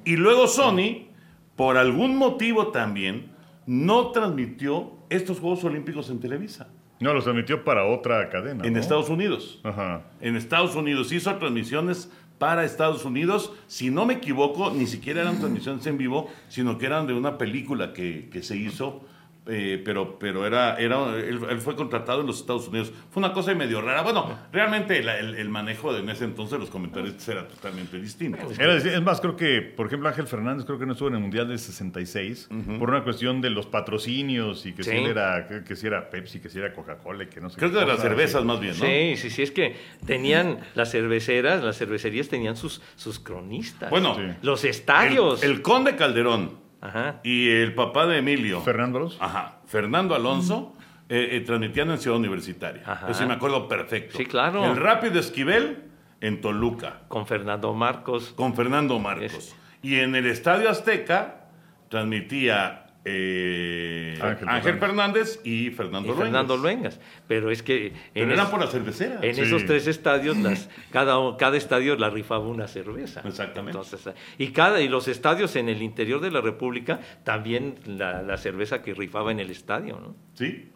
Y 0.04 0.16
luego 0.16 0.46
Sony, 0.46 1.08
por 1.56 1.76
algún 1.78 2.16
motivo 2.16 2.68
también, 2.68 3.32
no 3.68 4.12
transmitió 4.12 4.92
estos 5.10 5.38
Juegos 5.40 5.62
Olímpicos 5.62 6.08
en 6.08 6.18
Televisa, 6.20 6.68
No, 7.00 7.12
los 7.12 7.24
transmitió 7.24 7.64
para 7.64 7.84
otra 7.84 8.28
cadena. 8.30 8.64
en 8.64 8.72
¿no? 8.72 8.78
Estados 8.80 9.10
Unidos. 9.10 9.60
Ajá. 9.62 10.06
En 10.20 10.36
Estados 10.36 10.74
Unidos 10.74 11.12
hizo 11.12 11.32
transmisiones 11.36 12.10
para 12.38 12.64
Estados 12.64 13.04
Unidos. 13.04 13.52
Si 13.66 13.90
no 13.90 14.06
me 14.06 14.14
equivoco, 14.14 14.70
ni 14.70 14.86
siquiera 14.86 15.20
eran 15.20 15.38
transmisiones 15.38 15.86
en 15.86 15.98
vivo, 15.98 16.28
sino 16.48 16.78
que 16.78 16.86
eran 16.86 17.06
de 17.06 17.12
una 17.12 17.36
película 17.36 17.92
que, 17.92 18.30
que 18.32 18.42
se 18.42 18.56
hizo. 18.56 19.04
Eh, 19.48 19.80
pero 19.84 20.18
pero 20.18 20.46
era, 20.46 20.76
era 20.76 21.14
él, 21.16 21.40
él 21.48 21.58
fue 21.60 21.74
contratado 21.74 22.20
en 22.20 22.26
los 22.26 22.40
Estados 22.40 22.68
Unidos. 22.68 22.92
Fue 23.10 23.20
una 23.22 23.32
cosa 23.32 23.54
medio 23.54 23.80
rara. 23.80 24.02
Bueno, 24.02 24.38
realmente 24.52 25.02
la- 25.02 25.18
el, 25.18 25.34
el 25.36 25.48
manejo 25.48 25.92
de 25.92 26.00
en 26.00 26.10
ese 26.10 26.24
entonces 26.24 26.58
los 26.60 26.70
comentaristas 26.70 27.28
era 27.28 27.48
totalmente 27.48 27.98
distinto. 27.98 28.38
Era 28.58 28.76
es 28.76 29.02
más, 29.02 29.20
creo 29.20 29.36
que, 29.36 29.62
por 29.62 29.86
ejemplo, 29.86 30.08
Ángel 30.08 30.26
Fernández 30.26 30.64
creo 30.66 30.78
que 30.78 30.86
no 30.86 30.92
estuvo 30.92 31.08
en 31.08 31.14
el 31.14 31.20
Mundial 31.20 31.48
del 31.48 31.58
66 31.58 32.48
por 32.78 32.90
una 32.90 33.02
cuestión 33.02 33.40
de 33.40 33.50
los 33.50 33.66
patrocinios 33.66 34.66
y 34.66 34.72
que 34.74 34.82
si 34.84 34.90
Sí. 34.90 34.96
era, 34.96 35.46
que, 35.48 35.64
que 35.64 35.76
si 35.76 35.86
era 35.86 36.08
Pepsi, 36.10 36.40
que 36.40 36.48
si 36.48 36.58
era 36.58 36.72
Coca-Cola 36.72 37.24
y 37.24 37.26
que 37.28 37.40
no 37.40 37.50
sé 37.50 37.58
Creo 37.58 37.70
qué 37.70 37.74
que 37.78 37.80
de 37.84 37.86
las 37.86 38.00
cervezas 38.00 38.42
sí. 38.42 38.46
más 38.46 38.60
bien, 38.60 38.74
¿no? 38.78 38.84
Sí, 38.84 39.16
sí, 39.16 39.30
sí, 39.30 39.42
es 39.42 39.50
que 39.50 39.76
tenían 40.06 40.58
las 40.74 40.90
cerveceras, 40.90 41.62
las 41.62 41.76
cervecerías 41.78 42.28
tenían 42.28 42.56
sus, 42.56 42.80
sus 42.96 43.18
cronistas. 43.18 43.90
Bueno, 43.90 44.14
Sí. 44.14 44.22
los 44.42 44.64
estadios. 44.64 45.42
el, 45.42 45.50
el 45.52 45.62
conde 45.62 45.96
Calderón 45.96 46.67
Ajá. 46.80 47.20
y 47.24 47.48
el 47.50 47.74
papá 47.74 48.06
de 48.06 48.18
Emilio. 48.18 48.60
Fernando 48.60 48.98
Alonso. 48.98 49.18
Ajá. 49.20 49.58
Fernando 49.66 50.14
Alonso 50.14 50.74
eh, 51.08 51.28
eh, 51.32 51.40
transmitían 51.40 51.90
en 51.90 51.98
Ciudad 51.98 52.18
Universitaria. 52.18 52.82
Ajá. 52.86 53.10
Eso 53.10 53.20
sí 53.20 53.26
me 53.26 53.34
acuerdo 53.34 53.66
perfecto. 53.68 54.16
Sí, 54.18 54.26
claro. 54.26 54.64
El 54.64 54.76
Rápido 54.76 55.18
Esquivel 55.18 55.84
en 56.20 56.40
Toluca, 56.40 57.00
Con 57.08 57.26
Fernando 57.26 57.72
Marcos. 57.74 58.32
con 58.36 58.54
Fernando 58.54 58.98
Marcos. 58.98 59.32
Es- 59.34 59.56
Y 59.82 59.96
en 60.00 60.14
el 60.16 60.26
Estadio 60.26 60.68
Azteca 60.68 61.44
transmitía 61.88 62.87
eh, 63.10 64.18
Ángel 64.20 64.48
Ángel, 64.48 64.78
Fernández. 64.78 64.80
Fernández 64.80 65.40
y 65.44 65.70
Fernando 65.70 66.08
y 66.08 66.10
Luengas. 66.10 66.24
Fernando 66.24 66.56
Luengas. 66.56 67.00
Pero 67.26 67.50
es 67.50 67.62
que 67.62 67.92
Pero 68.14 68.32
en, 68.32 68.38
es- 68.38 68.46
por 68.46 68.60
la 68.60 68.66
cervecera. 68.66 69.18
en 69.22 69.34
Sí. 69.34 69.40
esos 69.42 69.64
tres 69.66 69.86
estadios, 69.86 70.36
las, 70.36 70.68
cada, 70.90 71.14
cada 71.36 71.56
estadio 71.56 71.96
la 71.96 72.10
rifaba 72.10 72.46
una 72.46 72.68
cerveza. 72.68 73.22
Exactamente. 73.24 73.78
Entonces, 73.78 74.14
y, 74.38 74.48
cada, 74.48 74.80
y 74.80 74.88
los 74.88 75.08
estadios 75.08 75.56
en 75.56 75.68
el 75.68 75.82
interior 75.82 76.20
de 76.20 76.30
la 76.30 76.40
República, 76.40 77.00
también 77.24 77.76
la, 77.86 78.22
la 78.22 78.36
cerveza 78.36 78.82
que 78.82 78.94
rifaba 78.94 79.32
en 79.32 79.40
el 79.40 79.50
estadio. 79.50 79.98
¿no? 80.00 80.14
Sí. 80.34 80.70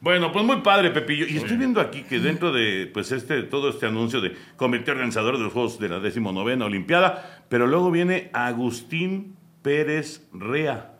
Bueno, 0.00 0.32
pues 0.32 0.44
muy 0.44 0.56
padre, 0.60 0.90
Pepillo. 0.90 1.24
Y 1.26 1.38
estoy 1.38 1.56
viendo 1.56 1.80
aquí 1.80 2.02
que 2.02 2.18
dentro 2.18 2.52
de 2.52 2.90
pues 2.92 3.10
este, 3.10 3.42
todo 3.44 3.70
este 3.70 3.86
anuncio 3.86 4.20
de 4.20 4.36
comité 4.56 4.90
organizador 4.90 5.38
de 5.38 5.44
los 5.44 5.52
Juegos 5.52 5.78
de 5.78 5.88
la 5.88 5.98
19 6.00 6.62
Olimpiada, 6.62 7.44
pero 7.48 7.66
luego 7.66 7.90
viene 7.90 8.28
Agustín 8.34 9.36
Pérez 9.62 10.28
Rea. 10.34 10.93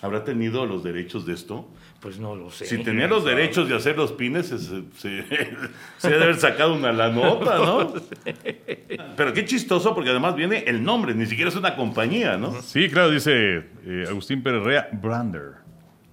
¿Habrá 0.00 0.22
tenido 0.22 0.64
los 0.64 0.84
derechos 0.84 1.26
de 1.26 1.34
esto? 1.34 1.68
Pues 2.00 2.20
no 2.20 2.36
lo 2.36 2.50
sé. 2.50 2.66
Si 2.66 2.78
tenía 2.84 3.08
los 3.08 3.24
derechos 3.24 3.68
de 3.68 3.74
hacer 3.74 3.96
los 3.96 4.12
pines, 4.12 4.46
se, 4.46 4.58
se, 4.58 4.84
se 4.96 6.08
debe 6.08 6.22
haber 6.22 6.36
sacado 6.36 6.74
una 6.74 6.92
la 6.92 7.08
nota, 7.08 7.58
¿no? 7.58 7.92
Pero 9.16 9.32
qué 9.32 9.44
chistoso, 9.44 9.94
porque 9.96 10.10
además 10.10 10.36
viene 10.36 10.62
el 10.68 10.84
nombre, 10.84 11.14
ni 11.14 11.26
siquiera 11.26 11.48
es 11.48 11.56
una 11.56 11.74
compañía, 11.74 12.36
¿no? 12.36 12.62
Sí, 12.62 12.88
claro, 12.88 13.10
dice 13.10 13.66
eh, 13.84 14.04
Agustín 14.08 14.40
Pérez 14.42 14.62
Rea, 14.62 14.88
Brander, 14.92 15.54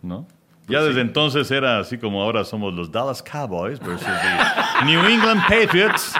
¿no? 0.01 0.27
Ya 0.67 0.79
Pues 0.79 0.87
desde 0.87 1.01
entonces 1.01 1.51
era 1.51 1.77
así 1.77 1.99
como 1.99 2.23
ahora 2.23 2.43
somos 2.43 2.73
los 2.73 2.91
Dallas 2.91 3.21
Cowboys 3.21 3.79
versus 3.79 4.07
the 4.07 4.85
New 4.85 4.99
England 5.05 5.41
Patriots. 5.47 6.15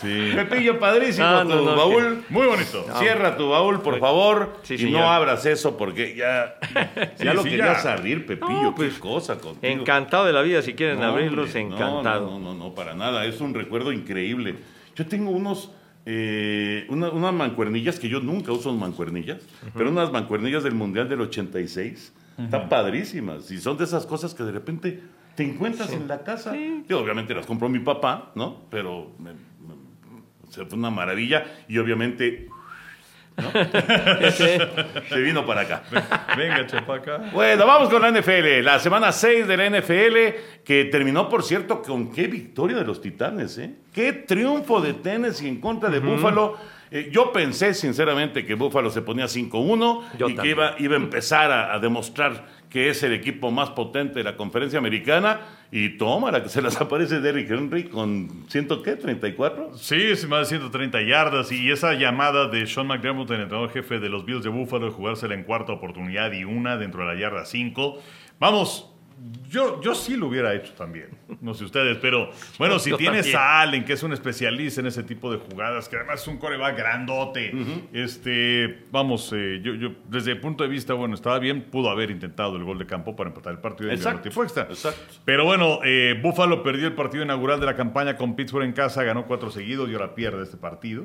Sí. 0.00 0.32
Pepillo, 0.34 0.78
padrísimo, 0.78 1.26
No, 1.26 1.44
no, 1.44 1.58
tu 1.58 1.64
no, 1.64 1.76
baúl. 1.76 2.24
Muy 2.28 2.46
bonito. 2.46 2.84
Cierra 2.98 3.36
tu 3.36 3.48
baúl, 3.50 3.80
por 3.82 3.98
favor, 4.00 4.56
Sí, 4.62 4.76
y 4.78 4.84
no 4.90 4.98
ya. 5.00 5.16
abras 5.16 5.44
eso 5.46 5.76
porque 5.76 6.14
ya, 6.16 6.56
ya 7.18 7.32
Sí, 7.32 7.36
lo 7.36 7.42
querías 7.42 7.84
ya. 7.84 7.92
abrir, 7.94 8.26
Pepillo. 8.26 8.62
No, 8.62 8.74
pues, 8.74 8.94
qué 8.94 9.00
cosa 9.00 9.38
contigo. 9.38 9.72
Encantado 9.72 10.24
de 10.24 10.32
la 10.32 10.42
vida, 10.42 10.62
si 10.62 10.74
quieren 10.74 10.98
No, 11.00 11.06
abrirlos, 11.06 11.54
encantado. 11.54 12.26
No, 12.30 12.38
no, 12.38 12.54
no, 12.54 12.54
no, 12.54 12.74
para 12.74 12.94
nada. 12.94 13.24
Es 13.26 13.40
un 13.40 13.54
recuerdo 13.54 13.92
increíble. 13.92 14.56
Yo 14.96 15.06
tengo 15.06 15.30
unos, 15.30 15.70
eh, 16.06 16.86
una- 16.88 17.10
unas 17.10 17.32
mancuernillas 17.34 17.98
que 18.00 18.08
yo 18.08 18.20
nunca 18.20 18.52
uso 18.52 18.72
mancuernillas, 18.72 19.38
pero 19.76 19.90
unas 19.90 20.10
mancuernillas 20.10 20.62
del 20.64 20.74
Mundial 20.74 21.08
del 21.08 21.20
86. 21.20 22.12
Están 22.38 22.68
padrísimas. 22.68 23.50
Y 23.50 23.58
son 23.58 23.76
de 23.76 23.84
esas 23.84 24.06
cosas 24.06 24.34
que 24.34 24.42
de 24.42 24.52
repente 24.52 25.00
te 25.34 25.44
encuentras 25.44 25.92
en 25.92 26.08
la 26.08 26.22
casa. 26.22 26.54
Yo 26.88 27.00
obviamente 27.00 27.34
las 27.34 27.46
compró 27.46 27.68
mi 27.68 27.78
papá, 27.80 28.32
¿no? 28.34 28.62
Pero 28.70 29.12
me- 29.18 29.32
me- 29.32 29.38
o 30.48 30.52
sea, 30.52 30.66
fue 30.66 30.78
una 30.78 30.90
maravilla. 30.90 31.44
Y 31.68 31.78
obviamente 31.78 32.48
se 35.08 35.20
vino 35.20 35.44
para 35.46 35.62
acá. 35.62 35.82
Venga, 36.36 36.66
chapaca. 36.66 37.30
Bueno, 37.32 37.66
vamos 37.66 37.88
con 37.88 38.02
la 38.02 38.10
NFL. 38.10 38.62
La 38.62 38.78
semana 38.78 39.12
6 39.12 39.46
de 39.46 39.56
la 39.56 39.66
NFL, 39.70 40.62
que 40.64 40.84
terminó, 40.86 41.28
por 41.28 41.42
cierto, 41.42 41.82
con 41.82 42.10
qué 42.12 42.26
victoria 42.26 42.76
de 42.76 42.84
los 42.84 43.00
Titanes, 43.00 43.58
¿eh? 43.58 43.74
Qué 43.92 44.12
triunfo 44.12 44.80
de 44.80 44.94
Tennessee 44.94 45.48
en 45.48 45.60
contra 45.60 45.88
de 45.88 46.00
Buffalo. 46.00 46.56
Eh, 46.90 47.08
yo 47.10 47.32
pensé, 47.32 47.72
sinceramente, 47.72 48.44
que 48.44 48.54
Buffalo 48.54 48.90
se 48.90 49.00
ponía 49.00 49.24
5-1 49.26 50.02
Yo 50.18 50.28
y 50.28 50.34
que 50.36 50.48
iba, 50.48 50.74
iba 50.78 50.94
a 50.94 50.98
empezar 50.98 51.50
a, 51.50 51.72
a 51.72 51.78
demostrar 51.78 52.46
que 52.72 52.88
es 52.88 53.02
el 53.02 53.12
equipo 53.12 53.50
más 53.50 53.68
potente 53.70 54.14
de 54.14 54.24
la 54.24 54.34
conferencia 54.34 54.78
americana. 54.78 55.40
Y 55.70 55.98
toma, 55.98 56.30
la 56.30 56.42
que 56.42 56.48
se 56.48 56.62
las 56.62 56.80
aparece 56.80 57.20
Derrick 57.20 57.50
Henry 57.50 57.84
con, 57.84 58.46
¿ciento 58.48 58.82
qué? 58.82 58.98
¿34? 58.98 59.74
Sí, 59.76 60.26
más 60.26 60.48
de 60.48 60.56
130 60.56 61.02
yardas 61.02 61.52
y 61.52 61.70
esa 61.70 61.92
llamada 61.92 62.48
de 62.48 62.66
Sean 62.66 62.86
McDermott, 62.86 63.30
el 63.30 63.42
entrenador 63.42 63.70
jefe 63.70 64.00
de 64.00 64.08
los 64.08 64.24
Bills 64.24 64.42
de 64.42 64.48
Buffalo, 64.48 64.86
de 64.86 64.92
jugársela 64.92 65.34
en 65.34 65.44
cuarta 65.44 65.72
oportunidad 65.72 66.32
y 66.32 66.44
una 66.44 66.78
dentro 66.78 67.06
de 67.06 67.14
la 67.14 67.20
yarda 67.20 67.44
5. 67.44 67.98
Vamos, 68.40 68.91
yo, 69.48 69.80
yo 69.82 69.94
sí 69.94 70.16
lo 70.16 70.28
hubiera 70.28 70.54
hecho 70.54 70.72
también, 70.72 71.08
no 71.40 71.54
sé 71.54 71.64
ustedes, 71.64 71.98
pero 71.98 72.30
bueno, 72.58 72.78
si 72.78 72.90
Yo 72.90 72.96
tienes 72.96 73.34
a 73.34 73.60
Allen, 73.60 73.84
que 73.84 73.92
es 73.92 74.02
un 74.02 74.12
especialista 74.12 74.80
en 74.80 74.86
ese 74.86 75.02
tipo 75.02 75.30
de 75.30 75.38
jugadas, 75.38 75.88
que 75.88 75.96
además 75.96 76.22
es 76.22 76.28
un 76.28 76.38
coreback 76.38 76.76
grandote, 76.76 77.52
este, 77.92 78.84
vamos, 78.90 79.32
eh, 79.36 79.60
yo, 79.62 79.74
yo 79.74 79.90
desde 80.08 80.32
el 80.32 80.40
punto 80.40 80.64
de 80.64 80.70
vista, 80.70 80.94
bueno, 80.94 81.14
estaba 81.14 81.38
bien, 81.38 81.62
pudo 81.64 81.90
haber 81.90 82.10
intentado 82.10 82.56
el 82.56 82.64
gol 82.64 82.78
de 82.78 82.86
campo 82.86 83.14
para 83.14 83.28
empatar 83.28 83.52
el 83.52 83.58
partido 83.58 83.90
a 83.90 83.94
Exacto, 83.94 84.22
tiempo 84.22 84.42
extra. 84.42 84.64
exacto. 84.64 85.00
Pero 85.24 85.44
bueno, 85.44 85.80
eh, 85.84 86.18
Buffalo 86.22 86.62
perdió 86.62 86.86
el 86.86 86.94
partido 86.94 87.22
inaugural 87.22 87.60
de 87.60 87.66
la 87.66 87.76
campaña 87.76 88.16
con 88.16 88.34
Pittsburgh 88.34 88.64
en 88.64 88.72
casa, 88.72 89.02
ganó 89.02 89.26
cuatro 89.26 89.50
seguidos 89.50 89.88
y 89.90 89.92
ahora 89.92 90.14
pierde 90.14 90.42
este 90.42 90.56
partido. 90.56 91.04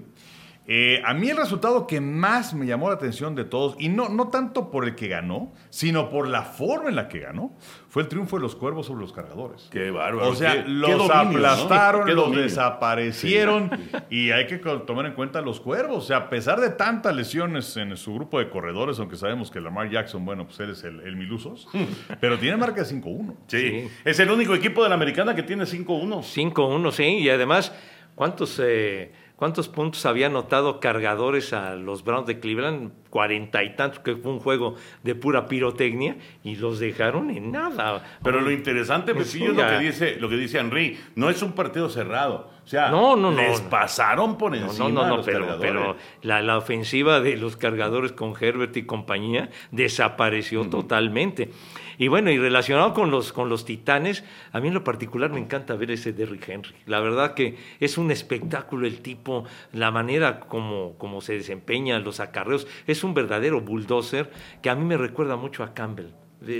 Eh, 0.69 1.01
a 1.05 1.13
mí 1.13 1.29
el 1.29 1.37
resultado 1.37 1.87
que 1.87 2.01
más 2.01 2.53
me 2.53 2.65
llamó 2.65 2.89
la 2.89 2.95
atención 2.95 3.35
de 3.35 3.45
todos, 3.45 3.75
y 3.79 3.87
no, 3.87 4.09
no 4.09 4.27
tanto 4.27 4.69
por 4.69 4.83
el 4.83 4.95
que 4.95 5.07
ganó, 5.07 5.53
sino 5.69 6.09
por 6.09 6.27
la 6.27 6.41
forma 6.43 6.89
en 6.89 6.95
la 6.97 7.07
que 7.07 7.19
ganó, 7.19 7.55
fue 7.87 8.01
el 8.03 8.09
triunfo 8.09 8.35
de 8.35 8.41
los 8.41 8.53
cuervos 8.55 8.85
sobre 8.87 8.99
los 8.99 9.13
cargadores. 9.13 9.69
Qué 9.71 9.91
bárbaro. 9.91 10.27
O 10.29 10.35
sea, 10.35 10.53
qué- 10.55 10.63
qué 10.65 10.69
los 10.69 11.09
aplastaron, 11.09 12.05
los 12.07 12.15
dominio. 12.25 12.43
desaparecieron 12.43 13.71
y 14.09 14.31
hay 14.31 14.45
que 14.47 14.57
tomar 14.57 15.05
en 15.05 15.13
cuenta 15.13 15.41
los 15.41 15.59
cuervos. 15.59 16.03
O 16.03 16.07
sea, 16.07 16.17
a 16.17 16.29
pesar 16.29 16.59
de 16.59 16.69
tantas 16.69 17.15
lesiones 17.15 17.75
en 17.77 17.95
su 17.97 18.13
grupo 18.13 18.39
de 18.39 18.49
corredores, 18.49 18.99
aunque 18.99 19.15
sabemos 19.15 19.49
que 19.51 19.61
Lamar 19.61 19.89
Jackson, 19.89 20.25
bueno, 20.25 20.45
pues 20.45 20.59
él 20.59 20.71
es 20.71 20.83
el, 20.83 20.99
el 21.01 21.15
Milusos, 21.15 21.67
pero 22.19 22.37
tiene 22.37 22.57
marca 22.57 22.83
de 22.83 22.87
5-1. 22.95 23.35
Sí. 23.47 23.57
Sí. 23.57 23.89
es 24.05 24.19
el 24.19 24.29
único 24.29 24.53
equipo 24.53 24.83
de 24.83 24.89
la 24.89 24.95
americana 24.95 25.33
que 25.35 25.43
tiene 25.43 25.63
5-1. 25.63 26.21
5-1, 26.21 26.91
sí, 26.91 27.03
y 27.03 27.29
además, 27.29 27.73
¿cuántos, 28.15 28.59
eh, 28.63 29.11
¿cuántos 29.37 29.69
puntos 29.69 30.05
había 30.05 30.25
anotado 30.27 30.81
cargadores 30.81 31.53
a 31.53 31.75
los 31.75 32.03
Browns 32.03 32.27
de 32.27 32.39
Cleveland? 32.41 32.91
Cuarenta 33.09 33.63
y 33.63 33.73
tantos, 33.75 33.99
que 34.01 34.17
fue 34.17 34.33
un 34.33 34.39
juego 34.41 34.75
de 35.03 35.15
pura 35.15 35.47
pirotecnia, 35.47 36.17
y 36.43 36.57
los 36.57 36.77
dejaron 36.79 37.29
en 37.31 37.53
nada. 37.53 38.03
Pero 38.21 38.41
lo 38.41 38.51
interesante, 38.51 39.15
Pues 39.15 39.31
Pepillo, 39.31 39.45
sí, 39.45 39.51
es 39.51 39.57
lo 39.63 39.69
que 39.69 39.79
dice, 39.85 40.15
lo 40.19 40.29
que 40.29 40.35
dice 40.35 40.59
Henry. 40.59 40.99
No 41.15 41.29
es 41.29 41.41
un 41.41 41.53
partido 41.53 41.89
cerrado. 41.89 42.51
O 42.65 42.67
sea, 42.67 42.89
No, 42.89 43.15
no, 43.15 43.31
no, 43.31 43.41
les 43.41 43.61
pasaron 43.61 44.37
por 44.37 44.53
encima 44.53 44.89
no, 44.89 44.95
no, 44.95 45.01
a 45.03 45.07
no, 45.07 45.17
los 45.17 45.25
pero, 45.25 45.39
cargadores. 45.47 45.71
pero 45.71 45.95
la, 46.21 46.41
la 46.41 46.57
ofensiva 46.57 47.21
de 47.21 47.37
los 47.37 47.55
cargadores 47.55 48.11
con 48.11 48.33
Herbert 48.37 48.75
y 48.75 48.83
compañía 48.85 49.49
desapareció 49.71 50.69
totalmente. 50.69 51.49
Y 51.97 52.09
bueno, 52.09 52.29
y 52.31 52.37
relacionado 52.37 52.93
con 52.93 53.09
los, 53.09 53.33
con 53.33 53.49
los 53.49 53.65
titanes, 53.65 54.23
a 54.51 54.59
mí 54.59 54.67
en 54.67 54.73
lo 54.75 54.83
particular 54.83 55.31
me 55.31 55.39
encanta 55.39 55.75
ver 55.75 55.91
ese 55.91 56.13
Derrick 56.13 56.47
Henry. 56.47 56.75
La 56.85 56.99
verdad 56.99 57.33
que 57.33 57.55
es 57.79 57.97
un 57.97 58.11
espectáculo 58.11 58.85
el 58.85 58.99
tipo, 59.01 59.45
la 59.73 59.89
manera 59.89 60.41
como, 60.41 60.93
como 60.97 61.21
se 61.21 61.33
desempeña, 61.33 61.97
los 61.99 62.19
acarreos. 62.19 62.67
Es 62.85 63.03
un 63.03 63.13
verdadero 63.13 63.61
bulldozer 63.61 64.29
que 64.61 64.69
a 64.69 64.75
mí 64.75 64.85
me 64.85 64.97
recuerda 64.97 65.35
mucho 65.37 65.63
a 65.63 65.73
Campbell. 65.73 66.07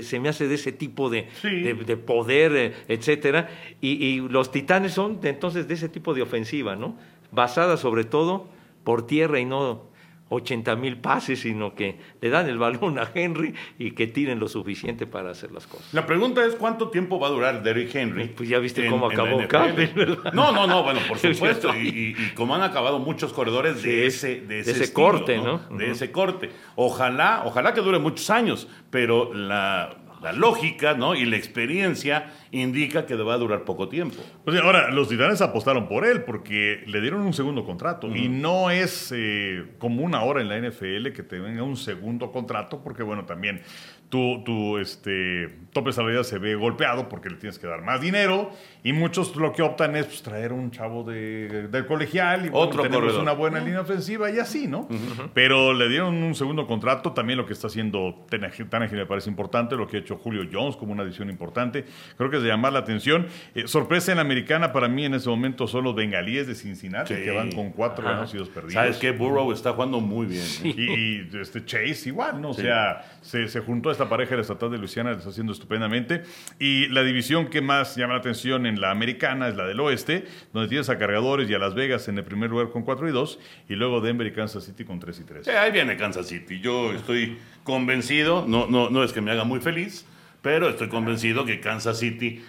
Se 0.02 0.18
me 0.18 0.28
hace 0.28 0.48
de 0.48 0.56
ese 0.56 0.72
tipo 0.72 1.08
de, 1.08 1.28
Sí. 1.40 1.60
de, 1.62 1.74
de 1.74 1.96
poder, 1.96 2.56
eh, 2.56 2.74
etcétera. 2.88 3.48
Y, 3.80 4.04
y 4.04 4.20
los 4.28 4.50
titanes 4.50 4.92
son 4.92 5.20
entonces 5.22 5.68
de 5.68 5.74
ese 5.74 5.88
tipo 5.88 6.14
de 6.14 6.22
ofensiva, 6.22 6.74
¿no? 6.74 6.96
Basada 7.30 7.76
sobre 7.76 8.02
todo 8.02 8.48
por 8.82 9.06
tierra 9.06 9.38
y 9.38 9.44
no 9.44 9.87
80 10.30 10.76
mil 10.76 10.96
pases, 10.98 11.40
sino 11.40 11.74
que 11.74 11.98
le 12.20 12.28
dan 12.30 12.48
el 12.48 12.58
balón 12.58 12.98
a 12.98 13.10
Henry 13.14 13.54
y 13.78 13.92
que 13.92 14.06
tiren 14.06 14.38
lo 14.38 14.48
suficiente 14.48 15.06
para 15.06 15.30
hacer 15.30 15.52
las 15.52 15.66
cosas. 15.66 15.92
La 15.94 16.06
pregunta 16.06 16.44
es 16.44 16.54
cuánto 16.54 16.88
tiempo 16.90 17.18
va 17.18 17.28
a 17.28 17.30
durar 17.30 17.62
Derrick 17.62 17.94
Henry. 17.94 18.28
Pues 18.28 18.48
ya 18.48 18.58
viste 18.58 18.84
en- 18.84 18.90
cómo 18.90 19.06
acabó. 19.06 19.46
Campbell, 19.48 19.88
¿verdad? 19.94 20.32
No, 20.32 20.52
no, 20.52 20.66
no, 20.66 20.82
bueno, 20.82 21.00
por 21.08 21.18
supuesto. 21.34 21.74
Y, 21.74 21.88
y- 21.88 22.16
y 22.22 22.30
como 22.34 22.54
han 22.54 22.62
acabado 22.62 22.98
muchos 22.98 23.32
corredores 23.32 23.82
de 23.82 24.06
ese, 24.06 24.28
de 24.28 24.36
ese, 24.36 24.44
de 24.46 24.60
ese 24.60 24.84
estilo, 24.84 24.94
corte, 24.94 25.38
¿no? 25.38 25.58
De 25.76 25.90
ese 25.90 26.10
corte. 26.12 26.50
Ojalá, 26.76 27.42
ojalá 27.44 27.72
que 27.74 27.80
dure 27.80 27.98
muchos 27.98 28.28
años, 28.30 28.68
pero 28.90 29.32
la 29.34 29.90
la 30.22 30.32
lógica, 30.32 30.94
¿no? 30.94 31.14
Y 31.14 31.24
la 31.24 31.36
experiencia 31.36 32.32
indica 32.50 33.06
que 33.06 33.14
va 33.14 33.34
a 33.34 33.38
durar 33.38 33.64
poco 33.64 33.88
tiempo. 33.88 34.16
Pues 34.44 34.60
ahora, 34.60 34.90
los 34.90 35.08
Titanes 35.08 35.40
apostaron 35.40 35.88
por 35.88 36.04
él 36.04 36.22
porque 36.22 36.82
le 36.86 37.00
dieron 37.00 37.20
un 37.20 37.34
segundo 37.34 37.64
contrato. 37.64 38.14
Y 38.14 38.28
no 38.28 38.70
es 38.70 39.12
eh, 39.14 39.64
común 39.78 40.14
ahora 40.14 40.40
en 40.40 40.48
la 40.48 40.58
NFL 40.58 41.12
que 41.12 41.22
te 41.22 41.38
venga 41.38 41.62
un 41.62 41.76
segundo 41.76 42.32
contrato, 42.32 42.82
porque 42.82 43.02
bueno, 43.02 43.24
también 43.24 43.62
tu, 44.08 44.42
tu 44.44 44.78
este, 44.78 45.48
tope 45.72 45.92
salarial 45.92 46.24
se 46.24 46.38
ve 46.38 46.54
golpeado 46.54 47.08
porque 47.08 47.28
le 47.28 47.36
tienes 47.36 47.58
que 47.58 47.66
dar 47.66 47.82
más 47.82 48.00
dinero. 48.00 48.50
Y 48.82 48.92
muchos 48.92 49.34
lo 49.36 49.52
que 49.52 49.60
optan 49.62 49.96
es 49.96 50.06
pues, 50.06 50.22
traer 50.22 50.52
un 50.52 50.70
chavo 50.70 51.02
de, 51.04 51.68
del 51.68 51.84
colegial 51.84 52.46
y 52.46 52.48
bueno, 52.48 52.66
Otro 52.66 52.82
tenemos 52.82 53.02
corredor. 53.02 53.22
una 53.22 53.32
buena 53.32 53.60
línea 53.60 53.80
ofensiva 53.80 54.30
y 54.30 54.38
así, 54.38 54.66
¿no? 54.66 54.88
Pero 55.34 55.74
le 55.74 55.88
dieron 55.88 56.14
un 56.22 56.34
segundo 56.34 56.66
contrato. 56.66 57.12
También 57.12 57.36
lo 57.36 57.44
que 57.44 57.52
está 57.52 57.66
haciendo 57.66 58.24
Tannehill 58.30 58.66
me 58.92 59.06
parece 59.06 59.28
importante, 59.28 59.76
lo 59.76 59.86
que 59.86 59.98
ha 59.98 60.00
hecho 60.00 60.16
Julio 60.16 60.48
Jones 60.50 60.76
como 60.76 60.92
una 60.92 61.02
adición 61.02 61.28
importante. 61.28 61.84
Creo 62.16 62.30
que 62.30 62.36
es 62.38 62.42
de 62.42 62.48
llamar 62.48 62.72
la 62.72 62.78
atención. 62.78 63.26
Eh, 63.54 63.66
sorpresa 63.66 64.12
en 64.12 64.16
la 64.16 64.22
americana 64.22 64.72
para 64.72 64.88
mí 64.88 65.04
en 65.04 65.14
ese 65.14 65.28
momento 65.28 65.66
son 65.66 65.84
los 65.84 65.94
bengalíes 65.94 66.46
de 66.46 66.54
Cincinnati, 66.54 67.14
Sí. 67.14 67.22
que 67.24 67.30
van 67.32 67.52
con 67.52 67.70
cuatro 67.72 68.04
Ajá. 68.04 68.10
ganados 68.12 68.34
y 68.34 68.38
dos 68.38 68.48
perdidos. 68.48 68.74
¿Sabes 68.74 68.96
qué? 68.96 69.10
Burrow 69.10 69.52
está 69.52 69.72
jugando 69.72 70.00
muy 70.00 70.26
bien. 70.26 70.44
¿eh? 70.64 70.74
Y, 70.78 71.36
y, 71.36 71.40
este 71.40 71.64
Chase 71.64 72.08
igual, 72.08 72.40
¿no? 72.40 72.50
O 72.50 72.54
sea, 72.54 73.04
se, 73.20 73.48
se 73.48 73.60
juntó 73.60 73.90
a 73.90 73.92
esta 73.98 74.08
pareja 74.08 74.30
de 74.30 74.36
la 74.36 74.42
estatal 74.42 74.70
de 74.70 74.78
Luisiana, 74.78 75.10
lo 75.10 75.18
está 75.18 75.30
haciendo 75.30 75.52
estupendamente. 75.52 76.22
Y 76.58 76.86
la 76.88 77.02
división 77.02 77.48
que 77.48 77.60
más 77.60 77.96
llama 77.96 78.14
la 78.14 78.20
atención 78.20 78.64
en 78.66 78.80
la 78.80 78.90
americana 78.90 79.48
es 79.48 79.56
la 79.56 79.66
del 79.66 79.80
oeste, 79.80 80.26
donde 80.52 80.68
tienes 80.68 80.88
a 80.88 80.98
Cargadores 80.98 81.50
y 81.50 81.54
a 81.54 81.58
Las 81.58 81.74
Vegas 81.74 82.08
en 82.08 82.18
el 82.18 82.24
primer 82.24 82.50
lugar 82.50 82.70
con 82.70 82.82
4 82.82 83.08
y 83.08 83.12
2, 83.12 83.38
y 83.68 83.74
luego 83.74 84.00
Denver 84.00 84.26
y 84.26 84.32
Kansas 84.32 84.64
City 84.64 84.84
con 84.84 85.00
3 85.00 85.18
y 85.18 85.24
3. 85.24 85.44
Sí, 85.44 85.50
ahí 85.50 85.72
viene 85.72 85.96
Kansas 85.96 86.28
City. 86.28 86.60
Yo 86.60 86.92
estoy 86.92 87.38
convencido, 87.64 88.44
no, 88.46 88.66
no, 88.68 88.88
no 88.88 89.02
es 89.02 89.12
que 89.12 89.20
me 89.20 89.32
haga 89.32 89.44
muy 89.44 89.60
feliz, 89.60 90.06
pero 90.42 90.68
estoy 90.68 90.88
convencido 90.88 91.44
que 91.44 91.60
Kansas 91.60 91.98
City 91.98 92.42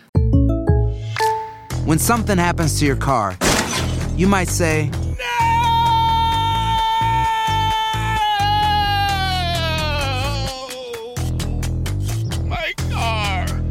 When 1.86 1.98
something 1.98 2.38
happens 2.38 2.78
to 2.80 2.86
your 2.86 2.96
car, 2.96 3.36
you 4.16 4.28
might 4.28 4.48
say, 4.48 4.92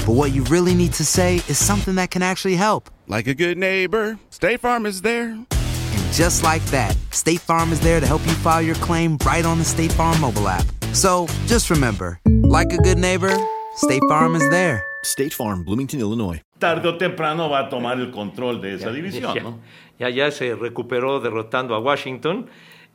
but 0.09 0.15
what 0.17 0.33
you 0.33 0.43
really 0.45 0.75
need 0.75 0.93
to 0.95 1.05
say 1.05 1.37
is 1.49 1.59
something 1.59 1.97
that 1.97 2.11
can 2.11 2.23
actually 2.23 2.57
help. 2.57 2.89
Like 3.09 3.27
a 3.27 3.35
good 3.35 3.59
neighbor, 3.59 4.19
State 4.31 4.61
Farm 4.61 4.87
is 4.87 5.03
there. 5.03 5.29
And 5.33 6.03
just 6.13 6.43
like 6.43 6.65
that, 6.71 6.97
State 7.11 7.41
Farm 7.41 7.73
is 7.73 7.81
there 7.81 8.01
to 8.01 8.07
help 8.07 8.25
you 8.27 8.33
file 8.41 8.63
your 8.63 8.77
claim 8.77 9.19
right 9.27 9.45
on 9.45 9.59
the 9.59 9.65
State 9.67 9.93
Farm 9.93 10.19
mobile 10.19 10.49
app. 10.49 10.65
So 10.95 11.27
just 11.47 11.69
remember, 11.69 12.19
like 12.27 12.73
a 12.73 12.79
good 12.79 12.97
neighbor, 12.99 13.37
State 13.77 14.03
Farm 14.09 14.35
is 14.35 14.49
there. 14.49 14.83
State 15.05 15.35
Farm, 15.35 15.63
Bloomington, 15.63 16.01
Illinois. 16.01 16.41
tarde 16.59 16.87
o 16.89 16.97
temprano 16.99 17.49
va 17.51 17.67
a 17.67 17.69
tomar 17.69 18.01
el 18.01 18.11
control 18.11 18.61
de 18.63 18.75
esa 18.75 18.87
Ya, 18.87 18.93
división, 18.93 19.35
ya, 19.35 19.43
¿no? 19.43 19.59
ya, 20.01 20.09
ya 20.09 20.31
se 20.31 20.55
recuperó 20.57 21.21
derrotando 21.21 21.75
a 21.75 21.81
Washington. 21.81 22.47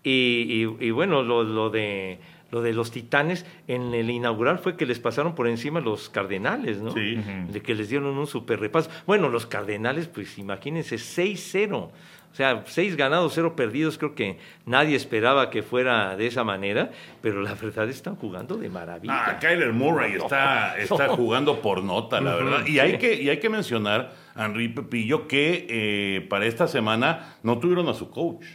Y, 0.03 0.65
y- 0.65 0.87
y 0.87 0.91
bueno, 0.91 1.21
lo, 1.21 1.43
lo 1.43 1.69
de, 1.69 2.19
lo 2.53 2.61
de 2.61 2.71
los 2.71 2.91
Titanes 2.91 3.47
en 3.67 3.95
el 3.95 4.11
inaugural 4.11 4.59
fue 4.59 4.77
que 4.77 4.85
les 4.85 4.99
pasaron 4.99 5.33
por 5.33 5.47
encima 5.47 5.79
los 5.79 6.09
Cardenales, 6.09 6.79
¿no? 6.81 6.91
Sí. 6.93 7.19
De 7.49 7.61
que 7.63 7.73
les 7.73 7.89
dieron 7.89 8.15
un 8.15 8.27
super 8.27 8.59
repaso. 8.59 8.91
Bueno, 9.07 9.27
los 9.27 9.47
Cardenales, 9.47 10.07
pues 10.07 10.37
imagínense, 10.37 10.97
6-0. 10.97 11.73
O 11.75 12.35
sea, 12.35 12.63
seis 12.65 12.95
ganados, 12.95 13.33
cero 13.35 13.55
perdidos. 13.55 13.97
Creo 13.99 14.15
que 14.15 14.39
nadie 14.65 14.95
esperaba 14.95 15.49
que 15.51 15.61
fuera 15.61 16.15
de 16.15 16.25
esa 16.27 16.43
manera, 16.43 16.91
pero 17.21 17.41
la 17.41 17.53
verdad 17.53 17.87
están 17.89 18.15
jugando 18.15 18.57
de 18.57 18.69
maravilla. 18.69 19.23
Ah, 19.27 19.39
Kyler 19.39 19.71
Murray 19.71 20.13
está, 20.13 20.77
está 20.79 21.09
jugando 21.09 21.61
por 21.61 21.83
nota, 21.83 22.21
la 22.21 22.35
verdad. 22.35 22.65
Y 22.67 22.79
hay 22.79 22.97
que, 22.97 23.21
y 23.21 23.29
hay 23.29 23.39
que 23.39 23.49
mencionar, 23.49 24.13
Henry 24.35 24.67
Pepillo, 24.69 25.27
que 25.27 25.67
eh, 25.69 26.21
para 26.27 26.45
esta 26.45 26.67
semana 26.67 27.35
no 27.43 27.59
tuvieron 27.59 27.87
a 27.87 27.93
su 27.93 28.09
coach. 28.09 28.45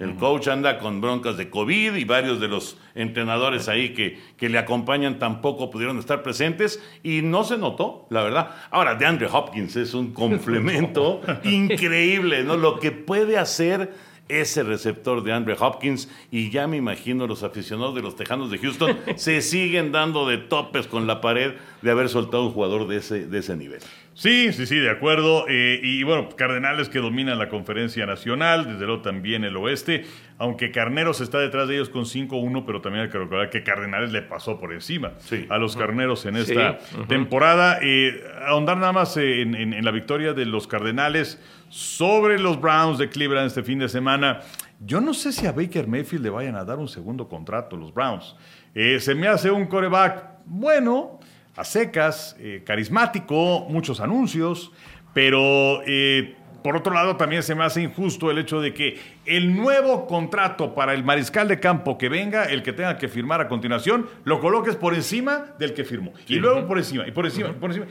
El 0.00 0.14
coach 0.16 0.48
anda 0.48 0.78
con 0.78 1.00
broncas 1.00 1.36
de 1.36 1.50
COVID 1.50 1.94
y 1.94 2.04
varios 2.04 2.40
de 2.40 2.48
los 2.48 2.78
entrenadores 2.94 3.68
ahí 3.68 3.94
que, 3.94 4.18
que 4.36 4.48
le 4.48 4.58
acompañan 4.58 5.18
tampoco 5.18 5.70
pudieron 5.70 5.98
estar 5.98 6.22
presentes 6.22 6.82
y 7.02 7.22
no 7.22 7.44
se 7.44 7.58
notó, 7.58 8.06
la 8.10 8.22
verdad. 8.22 8.50
Ahora, 8.70 8.94
DeAndre 8.94 9.28
Hopkins 9.30 9.76
es 9.76 9.94
un 9.94 10.12
complemento 10.12 11.20
increíble, 11.44 12.44
¿no? 12.44 12.56
Lo 12.56 12.78
que 12.78 12.92
puede 12.92 13.38
hacer 13.38 13.92
ese 14.28 14.62
receptor 14.62 15.22
de 15.22 15.32
Andre 15.32 15.56
Hopkins 15.58 16.08
y 16.30 16.50
ya 16.50 16.66
me 16.66 16.76
imagino 16.76 17.26
los 17.26 17.42
aficionados 17.42 17.94
de 17.94 18.02
los 18.02 18.16
Tejanos 18.16 18.50
de 18.50 18.58
Houston 18.58 18.98
se 19.16 19.40
siguen 19.40 19.92
dando 19.92 20.26
de 20.26 20.38
topes 20.38 20.86
con 20.86 21.06
la 21.06 21.20
pared 21.20 21.54
de 21.82 21.90
haber 21.90 22.08
soltado 22.08 22.46
un 22.46 22.52
jugador 22.52 22.88
de 22.88 22.96
ese, 22.96 23.26
de 23.26 23.38
ese 23.38 23.56
nivel. 23.56 23.80
Sí, 24.18 24.50
sí, 24.54 24.64
sí, 24.64 24.76
de 24.76 24.88
acuerdo. 24.88 25.44
Eh, 25.46 25.78
y 25.82 26.02
bueno, 26.02 26.30
Cardenales 26.34 26.88
que 26.88 27.00
dominan 27.00 27.38
la 27.38 27.50
conferencia 27.50 28.06
nacional, 28.06 28.64
desde 28.66 28.86
luego 28.86 29.02
también 29.02 29.44
el 29.44 29.54
oeste, 29.58 30.06
aunque 30.38 30.70
Carneros 30.70 31.20
está 31.20 31.38
detrás 31.38 31.68
de 31.68 31.74
ellos 31.74 31.90
con 31.90 32.06
5-1, 32.06 32.64
pero 32.64 32.80
también 32.80 33.04
hay 33.04 33.10
que 33.10 33.18
recordar 33.18 33.50
que 33.50 33.62
Cardenales 33.62 34.12
le 34.12 34.22
pasó 34.22 34.58
por 34.58 34.72
encima 34.72 35.12
Sí. 35.18 35.44
a 35.50 35.58
los 35.58 35.76
Carneros 35.76 36.24
en 36.24 36.36
Sí, 36.36 36.52
esta 36.52 36.78
temporada. 37.08 37.78
Eh, 37.82 38.24
ahondar 38.48 38.78
nada 38.78 38.92
más 38.94 39.18
en, 39.18 39.54
en- 39.54 39.74
en 39.74 39.84
la 39.84 39.90
victoria 39.90 40.32
de 40.32 40.46
los 40.46 40.66
Cardenales 40.66 41.38
sobre 41.68 42.38
los 42.38 42.58
Browns 42.58 42.96
de 42.96 43.10
Cleveland 43.10 43.48
este 43.48 43.62
fin 43.62 43.78
de 43.80 43.90
semana. 43.90 44.40
Yo 44.80 45.02
no 45.02 45.12
sé 45.12 45.30
si 45.30 45.46
a 45.46 45.52
Baker 45.52 45.86
Mayfield 45.88 46.24
le 46.24 46.30
vayan 46.30 46.56
a 46.56 46.64
dar 46.64 46.78
un 46.78 46.88
segundo 46.88 47.28
contrato 47.28 47.76
los 47.76 47.92
Browns. 47.92 48.34
Eh, 48.74 48.98
se 48.98 49.14
me 49.14 49.28
hace 49.28 49.50
un 49.50 49.66
coreback 49.66 50.36
bueno, 50.46 51.20
a 51.56 51.64
secas, 51.64 52.36
eh, 52.38 52.62
carismático, 52.64 53.66
muchos 53.68 54.00
anuncios, 54.00 54.72
pero 55.14 55.80
eh, 55.86 56.34
por 56.62 56.76
otro 56.76 56.92
lado 56.92 57.16
también 57.16 57.42
se 57.42 57.54
me 57.54 57.64
hace 57.64 57.80
injusto 57.82 58.30
el 58.30 58.38
hecho 58.38 58.60
de 58.60 58.74
que 58.74 58.98
el 59.24 59.56
nuevo 59.56 60.06
contrato 60.06 60.74
para 60.74 60.92
el 60.94 61.04
mariscal 61.04 61.48
de 61.48 61.60
campo 61.60 61.96
que 61.96 62.08
venga, 62.08 62.44
el 62.44 62.62
que 62.62 62.72
tenga 62.72 62.98
que 62.98 63.08
firmar 63.08 63.40
a 63.40 63.48
continuación, 63.48 64.06
lo 64.24 64.40
coloques 64.40 64.76
por 64.76 64.94
encima 64.94 65.46
del 65.58 65.74
que 65.74 65.84
firmó. 65.84 66.12
Y 66.26 66.36
luego 66.36 66.66
por 66.66 66.78
encima, 66.78 67.06
y 67.06 67.12
por 67.12 67.24
encima, 67.24 67.48
y 67.50 67.52
por 67.52 67.70
encima. 67.70 67.86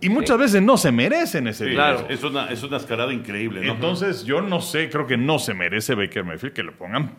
Y 0.00 0.08
muchas 0.08 0.36
veces 0.38 0.62
no 0.62 0.76
se 0.76 0.90
merecen 0.90 1.46
ese 1.46 1.64
Sí, 1.64 1.70
dinero. 1.70 1.98
Claro. 1.98 2.06
es, 2.12 2.18
es 2.18 2.24
una, 2.24 2.46
es 2.50 2.62
una 2.64 2.76
escalada 2.78 3.12
increíble, 3.12 3.64
¿no? 3.64 3.74
Entonces, 3.74 4.24
yo 4.24 4.40
no 4.42 4.60
sé, 4.60 4.88
creo 4.90 5.06
que 5.06 5.16
no 5.16 5.38
se 5.38 5.54
merece 5.54 5.94
Baker 5.94 6.24
Mayfield 6.24 6.54
que 6.54 6.62
lo 6.64 6.72
pongan 6.72 7.12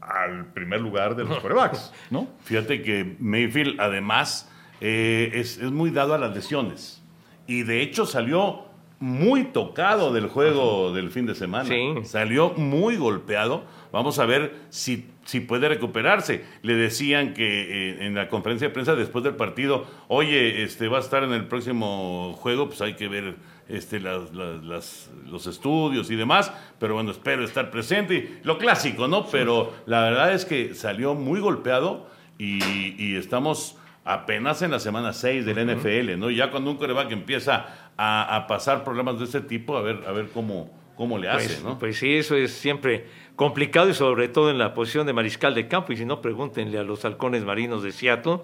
al 0.00 0.46
primer 0.52 0.80
lugar 0.80 1.16
de 1.16 1.24
los 1.24 1.38
corebacks, 1.40 1.92
¿no? 2.10 2.28
Fíjate 2.44 2.82
que 2.82 3.16
Mayfield 3.20 3.80
además 3.80 4.50
eh, 4.80 5.30
es, 5.34 5.58
es 5.58 5.70
muy 5.70 5.90
dado 5.90 6.14
a 6.14 6.18
las 6.18 6.34
lesiones 6.34 7.02
y 7.46 7.62
de 7.62 7.82
hecho 7.82 8.06
salió 8.06 8.64
muy 8.98 9.44
tocado 9.44 10.12
del 10.12 10.26
juego 10.28 10.92
del 10.94 11.10
fin 11.10 11.26
de 11.26 11.34
semana. 11.34 11.68
Sí. 11.68 11.92
Salió 12.04 12.54
muy 12.54 12.96
golpeado. 12.96 13.62
Vamos 13.92 14.18
a 14.18 14.24
ver 14.24 14.54
si, 14.70 15.06
si 15.26 15.40
puede 15.40 15.68
recuperarse. 15.68 16.44
Le 16.62 16.74
decían 16.76 17.34
que 17.34 17.90
eh, 17.90 18.06
en 18.06 18.14
la 18.14 18.28
conferencia 18.30 18.68
de 18.68 18.72
prensa 18.74 18.94
después 18.94 19.22
del 19.22 19.34
partido, 19.36 19.84
oye, 20.08 20.62
este 20.62 20.88
va 20.88 20.96
a 20.96 21.00
estar 21.02 21.22
en 21.24 21.32
el 21.34 21.44
próximo 21.46 22.32
juego, 22.40 22.68
pues 22.68 22.80
hay 22.80 22.94
que 22.94 23.06
ver 23.08 23.36
este, 23.68 24.00
las- 24.00 24.32
las- 24.32 24.64
las- 24.64 25.10
los 25.26 25.46
estudios 25.46 26.10
y 26.10 26.16
demás, 26.16 26.50
pero 26.78 26.94
bueno, 26.94 27.10
espero 27.10 27.44
estar 27.44 27.70
presente. 27.70 28.38
Lo 28.44 28.56
clásico, 28.56 29.08
¿no? 29.08 29.26
Pero 29.26 29.74
la 29.84 30.00
verdad 30.04 30.32
es 30.32 30.46
que 30.46 30.74
salió 30.74 31.14
muy 31.14 31.40
golpeado 31.40 32.08
y, 32.38 32.94
y 32.96 33.16
estamos 33.16 33.76
apenas 34.06 34.62
en 34.62 34.70
la 34.70 34.78
semana 34.78 35.12
6 35.12 35.44
del 35.44 35.58
NFL, 35.76 36.16
¿no? 36.18 36.30
Ya 36.30 36.50
cuando 36.50 36.70
un 36.70 36.76
coreback 36.78 37.10
empieza 37.12 37.90
a, 37.98 38.36
a 38.36 38.46
pasar 38.46 38.84
problemas 38.84 39.18
de 39.18 39.24
ese 39.26 39.40
tipo, 39.42 39.76
a 39.76 39.82
ver, 39.82 40.04
a 40.06 40.12
ver 40.12 40.28
cómo, 40.32 40.70
cómo 40.96 41.18
le 41.18 41.28
hace, 41.28 41.46
Pues, 41.48 41.62
¿no? 41.64 41.78
pues 41.78 41.98
sí, 41.98 42.14
eso 42.14 42.36
es 42.36 42.52
siempre 42.52 43.06
complicado 43.34 43.88
y 43.90 43.94
sobre 43.94 44.28
todo 44.28 44.50
en 44.50 44.58
la 44.58 44.72
posición 44.74 45.06
de 45.06 45.12
mariscal 45.12 45.54
de 45.54 45.68
campo. 45.68 45.92
Y 45.92 45.96
si 45.96 46.04
no, 46.06 46.22
pregúntenle 46.22 46.78
a 46.78 46.82
los 46.84 47.04
halcones 47.04 47.44
marinos 47.44 47.82
de 47.82 47.92
Seattle. 47.92 48.38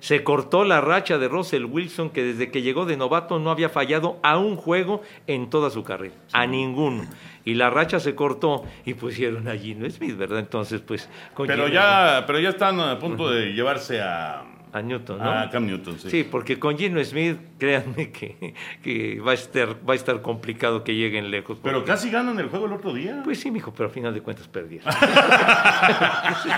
Se 0.00 0.22
cortó 0.22 0.64
la 0.64 0.82
racha 0.82 1.16
de 1.16 1.28
Russell 1.28 1.64
Wilson, 1.64 2.10
que 2.10 2.22
desde 2.22 2.50
que 2.50 2.60
llegó 2.60 2.84
de 2.84 2.94
novato 2.98 3.38
no 3.38 3.50
había 3.50 3.70
fallado 3.70 4.18
a 4.22 4.36
un 4.36 4.56
juego 4.56 5.00
en 5.26 5.48
toda 5.48 5.70
su 5.70 5.82
carrera, 5.82 6.14
a 6.32 6.46
ninguno. 6.46 7.06
Y 7.46 7.54
la 7.54 7.70
racha 7.70 7.98
se 8.00 8.14
cortó 8.14 8.64
y 8.84 8.92
pusieron 8.94 9.48
a 9.48 9.54
Gino 9.56 9.88
Smith, 9.88 10.14
¿verdad? 10.18 10.40
Entonces, 10.40 10.82
pues. 10.82 11.08
con 11.32 11.46
Pero 11.46 11.64
Gino- 11.68 11.74
ya, 11.74 12.24
pero 12.26 12.38
ya 12.38 12.50
están 12.50 12.80
a 12.80 12.98
punto 12.98 13.30
de 13.30 13.54
llevarse 13.54 14.02
a, 14.02 14.42
A 14.74 14.82
Newton, 14.82 15.18
¿no? 15.18 15.30
a 15.30 15.48
Cam 15.50 15.66
Newton, 15.66 15.98
sí. 16.00 16.10
Sí, 16.10 16.24
porque 16.28 16.58
con 16.58 16.76
Gino 16.76 17.02
Smith, 17.04 17.38
créanme 17.58 18.10
que, 18.10 18.54
que 18.82 19.20
va, 19.20 19.30
a 19.30 19.34
estar, 19.34 19.68
va 19.88 19.92
a 19.92 19.96
estar 19.96 20.20
complicado 20.20 20.82
que 20.82 20.94
lleguen 20.96 21.30
lejos. 21.30 21.58
Pero 21.62 21.76
porque- 21.78 21.92
casi 21.92 22.10
ganan 22.10 22.40
el 22.40 22.48
juego 22.48 22.66
el 22.66 22.72
otro 22.72 22.92
día. 22.92 23.20
Pues 23.22 23.38
sí, 23.38 23.52
mijo, 23.52 23.72
pero 23.72 23.88
al 23.88 23.94
final 23.94 24.12
de 24.12 24.20
cuentas 24.20 24.48
perdieron. 24.48 24.92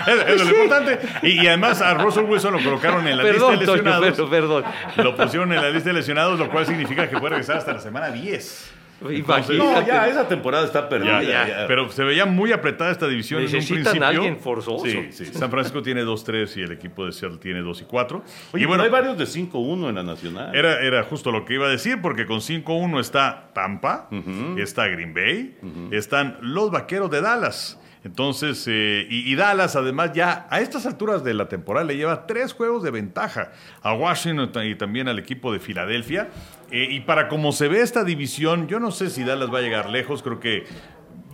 Es, 0.07 0.41
es 0.41 0.45
lo 0.45 0.49
importante. 0.51 0.99
Y, 1.23 1.41
y 1.43 1.47
además 1.47 1.81
a 1.81 1.93
Russell 1.95 2.23
Wilson 2.25 2.53
lo 2.53 2.63
colocaron 2.63 3.07
en 3.07 3.17
la 3.17 3.23
perdón, 3.23 3.51
lista 3.57 3.59
de 3.59 3.65
Toño, 3.65 3.83
lesionados. 3.99 4.15
pero 4.15 4.29
perdón. 4.29 4.63
Lo 4.97 5.15
pusieron 5.15 5.51
en 5.53 5.61
la 5.61 5.69
lista 5.69 5.89
de 5.89 5.93
lesionados, 5.93 6.39
lo 6.39 6.49
cual 6.49 6.65
significa 6.65 7.09
que 7.09 7.17
puede 7.17 7.31
regresar 7.31 7.57
hasta 7.57 7.73
la 7.73 7.79
semana 7.79 8.09
10. 8.09 8.73
Imagínate. 9.01 9.57
No, 9.57 9.85
ya, 9.85 10.07
esa 10.07 10.27
temporada 10.27 10.65
está 10.65 10.89
perdida. 10.89 11.21
Ya, 11.21 11.47
ya. 11.47 11.67
Pero 11.67 11.89
se 11.91 12.03
veía 12.03 12.25
muy 12.25 12.51
apretada 12.51 12.91
esta 12.91 13.07
división 13.07 13.41
en 13.41 13.47
un 13.47 13.53
Necesitan 13.53 13.83
principio. 13.83 14.05
a 14.05 14.09
alguien 14.09 14.39
forzoso. 14.39 14.85
Sí, 14.85 15.07
sí. 15.11 15.25
San 15.25 15.51
Francisco 15.51 15.81
tiene 15.83 16.03
2-3 16.03 16.57
y 16.57 16.61
el 16.63 16.71
equipo 16.71 17.05
de 17.05 17.11
Seattle 17.11 17.37
tiene 17.37 17.59
2 17.61 17.81
y 17.81 17.85
4. 17.85 18.23
Oye, 18.53 18.63
y 18.63 18.65
bueno, 18.65 18.83
hay 18.83 18.89
varios 18.89 19.17
de 19.17 19.25
5-1 19.25 19.89
en 19.89 19.95
la 19.95 20.03
nacional. 20.03 20.55
era, 20.55 20.81
era 20.81 21.03
justo 21.03 21.31
lo 21.31 21.45
que 21.45 21.53
iba 21.55 21.67
a 21.67 21.69
decir, 21.69 22.01
porque 22.01 22.25
con 22.25 22.39
5-1 22.39 22.99
está 22.99 23.51
Tampa, 23.53 24.09
está 24.57 24.87
Green 24.87 25.13
Bay, 25.13 25.57
están 25.91 26.37
los 26.41 26.71
Vaqueros 26.71 27.11
de 27.11 27.21
Dallas. 27.21 27.79
Entonces, 28.03 28.63
eh, 28.69 29.05
y, 29.09 29.29
y 29.31 29.35
Dallas 29.35 29.75
además 29.75 30.13
ya 30.13 30.47
a 30.49 30.61
estas 30.61 30.85
alturas 30.85 31.25
de 31.25 31.33
la 31.33 31.49
temporada 31.49 31.85
le 31.85 31.97
lleva 31.97 32.25
tres 32.25 32.53
juegos 32.53 32.81
de 32.83 32.89
ventaja 32.91 33.51
a 33.81 33.93
Washington 33.93 34.65
y 34.65 34.75
también 34.75 35.09
al 35.09 35.19
equipo 35.19 35.51
de 35.51 35.59
Filadelfia. 35.59 36.29
Eh, 36.71 36.87
y 36.91 36.99
para 37.01 37.27
como 37.29 37.51
se 37.51 37.67
ve 37.67 37.81
esta 37.81 38.03
división, 38.03 38.67
yo 38.67 38.79
no 38.79 38.91
sé 38.91 39.09
si 39.09 39.23
Dallas 39.23 39.53
va 39.53 39.59
a 39.59 39.61
llegar 39.61 39.89
lejos, 39.89 40.21
creo 40.21 40.39
que 40.39 40.65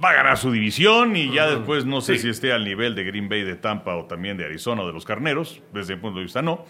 va 0.04 0.10
a 0.12 0.14
ganar 0.14 0.38
su 0.38 0.52
división 0.52 1.16
y 1.16 1.32
ya 1.34 1.48
después 1.48 1.86
no 1.86 2.02
sé 2.02 2.16
Sí. 2.16 2.24
si 2.24 2.30
esté 2.30 2.52
al 2.54 2.64
nivel 2.66 2.94
de 2.94 3.04
Green 3.04 3.30
Bay, 3.30 3.44
de 3.44 3.56
Tampa 3.56 3.96
o 3.96 4.06
también 4.06 4.38
de 4.38 4.46
Arizona 4.46 4.82
o 4.84 4.88
de 4.88 4.94
los 4.94 5.06
Carneros, 5.06 5.62
desde 5.74 5.96
mi 5.96 6.02
punto 6.02 6.18
de 6.20 6.24
vista 6.26 6.42
no. 6.42 6.66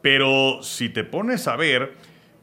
Pero 0.00 0.62
si 0.62 0.88
te 0.88 1.04
pones 1.04 1.48
a 1.48 1.56
ver 1.56 1.94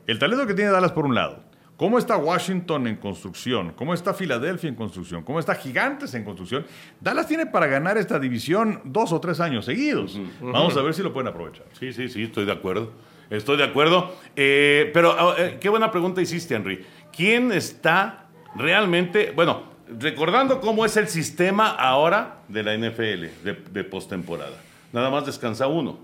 el 0.07 0.20
talento 0.20 0.45
que 0.45 0.53
tiene 0.53 0.72
Dallas 0.72 0.91
por 0.91 1.05
un 1.05 1.16
lado, 1.16 1.43
cómo 1.78 1.97
está 1.97 2.18
Washington 2.18 2.86
en 2.88 2.97
construcción, 2.97 3.72
cómo 3.76 3.93
está 3.93 4.13
Filadelfia 4.13 4.68
en 4.70 4.76
construcción, 4.76 5.24
cómo 5.24 5.39
está 5.39 5.55
Gigantes 5.55 6.13
en 6.13 6.24
construcción, 6.26 6.66
Dallas 6.99 7.28
tiene 7.28 7.45
para 7.45 7.68
ganar 7.68 7.97
esta 7.97 8.20
división 8.20 8.82
dos 8.84 9.13
o 9.13 9.20
tres 9.22 9.39
años 9.39 9.66
seguidos. 9.66 10.20
Vamos 10.41 10.76
a 10.78 10.82
ver 10.82 10.93
si 10.93 11.01
lo 11.01 11.11
pueden 11.13 11.30
aprovechar. 11.30 11.66
Sí, 11.80 11.91
sí, 11.93 12.09
sí, 12.09 12.24
estoy 12.24 12.45
de 12.45 12.51
acuerdo. 12.51 12.91
Estoy 13.30 13.57
de 13.57 13.63
acuerdo. 13.63 14.15
Eh, 14.36 14.91
pero 14.93 15.15
ah, 15.17 15.36
eh, 15.38 15.57
qué 15.59 15.69
buena 15.69 15.91
pregunta 15.91 16.21
hiciste, 16.21 16.55
Henry. 16.55 16.86
¿Quién 17.15 17.51
está 17.51 18.26
realmente, 18.55 19.32
bueno, 19.36 19.63
recordando 19.99 20.59
cómo 20.59 20.86
es 20.86 20.97
el 20.97 21.07
sistema 21.07 21.69
ahora 21.69 22.39
de 22.47 22.63
la 22.63 22.78
NFL 22.78 23.43
de, 23.43 23.63
de 23.71 23.84
postemporada? 23.84 24.57
Nada 24.91 25.09
más 25.09 25.26
descansa 25.26 25.67
uno. 25.67 25.99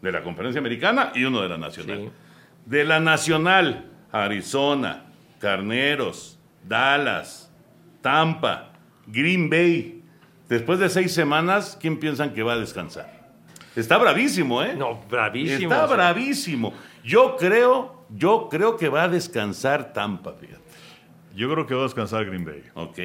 De 0.00 0.10
la 0.10 0.22
conferencia 0.22 0.58
americana 0.58 1.12
y 1.14 1.24
uno 1.24 1.42
de 1.42 1.48
la 1.48 1.58
nacional. 1.58 1.98
Sí. 1.98 2.10
De 2.64 2.84
la 2.84 2.98
nacional, 2.98 3.90
Arizona, 4.10 5.04
Carneros, 5.38 6.38
Dallas, 6.66 7.52
Tampa, 8.00 8.72
Green 9.06 9.50
Bay. 9.50 10.02
Después 10.48 10.78
de 10.78 10.88
seis 10.88 11.12
semanas, 11.12 11.76
¿quién 11.80 11.98
piensan 11.98 12.32
que 12.32 12.42
va 12.42 12.54
a 12.54 12.58
descansar? 12.58 13.21
Está 13.74 13.98
bravísimo, 13.98 14.62
¿eh? 14.62 14.74
No, 14.76 15.00
bravísimo. 15.08 15.72
Está 15.72 15.84
o 15.84 15.88
sea. 15.88 15.96
bravísimo. 15.96 16.74
Yo 17.04 17.36
creo, 17.36 18.04
yo 18.10 18.48
creo 18.50 18.76
que 18.76 18.88
va 18.88 19.04
a 19.04 19.08
descansar 19.08 19.92
Tampa, 19.92 20.34
fíjate. 20.34 20.62
Yo 21.34 21.50
creo 21.50 21.66
que 21.66 21.74
va 21.74 21.80
a 21.80 21.84
descansar 21.84 22.26
Green 22.26 22.44
Bay. 22.44 22.62
Ok, 22.74 22.98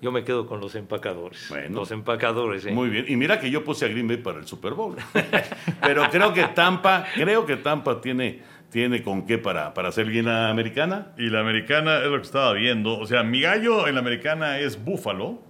Yo 0.00 0.10
me 0.10 0.24
quedo 0.24 0.46
con 0.46 0.60
los 0.60 0.74
empacadores. 0.74 1.46
Bueno. 1.50 1.80
Los 1.80 1.90
empacadores, 1.90 2.64
¿eh? 2.66 2.72
muy 2.72 2.88
bien. 2.88 3.04
Y 3.08 3.16
mira 3.16 3.38
que 3.38 3.50
yo 3.50 3.62
puse 3.62 3.84
a 3.84 3.88
Green 3.88 4.08
Bay 4.08 4.16
para 4.16 4.38
el 4.38 4.46
Super 4.46 4.72
Bowl. 4.72 4.96
Pero 5.82 6.08
creo 6.10 6.32
que 6.32 6.44
Tampa, 6.44 7.04
creo 7.14 7.44
que 7.44 7.56
Tampa 7.56 8.00
tiene, 8.00 8.40
tiene 8.70 9.02
con 9.02 9.26
qué 9.26 9.38
para, 9.38 9.74
para 9.74 9.92
ser 9.92 10.06
bien 10.06 10.24
la 10.24 10.48
americana. 10.48 11.12
Y 11.18 11.28
la 11.28 11.40
americana 11.40 11.98
es 11.98 12.06
lo 12.06 12.16
que 12.16 12.26
estaba 12.26 12.52
viendo. 12.54 12.98
O 12.98 13.06
sea, 13.06 13.22
mi 13.22 13.42
gallo 13.42 13.86
en 13.86 13.94
la 13.94 14.00
americana 14.00 14.58
es 14.58 14.82
Buffalo, 14.82 15.42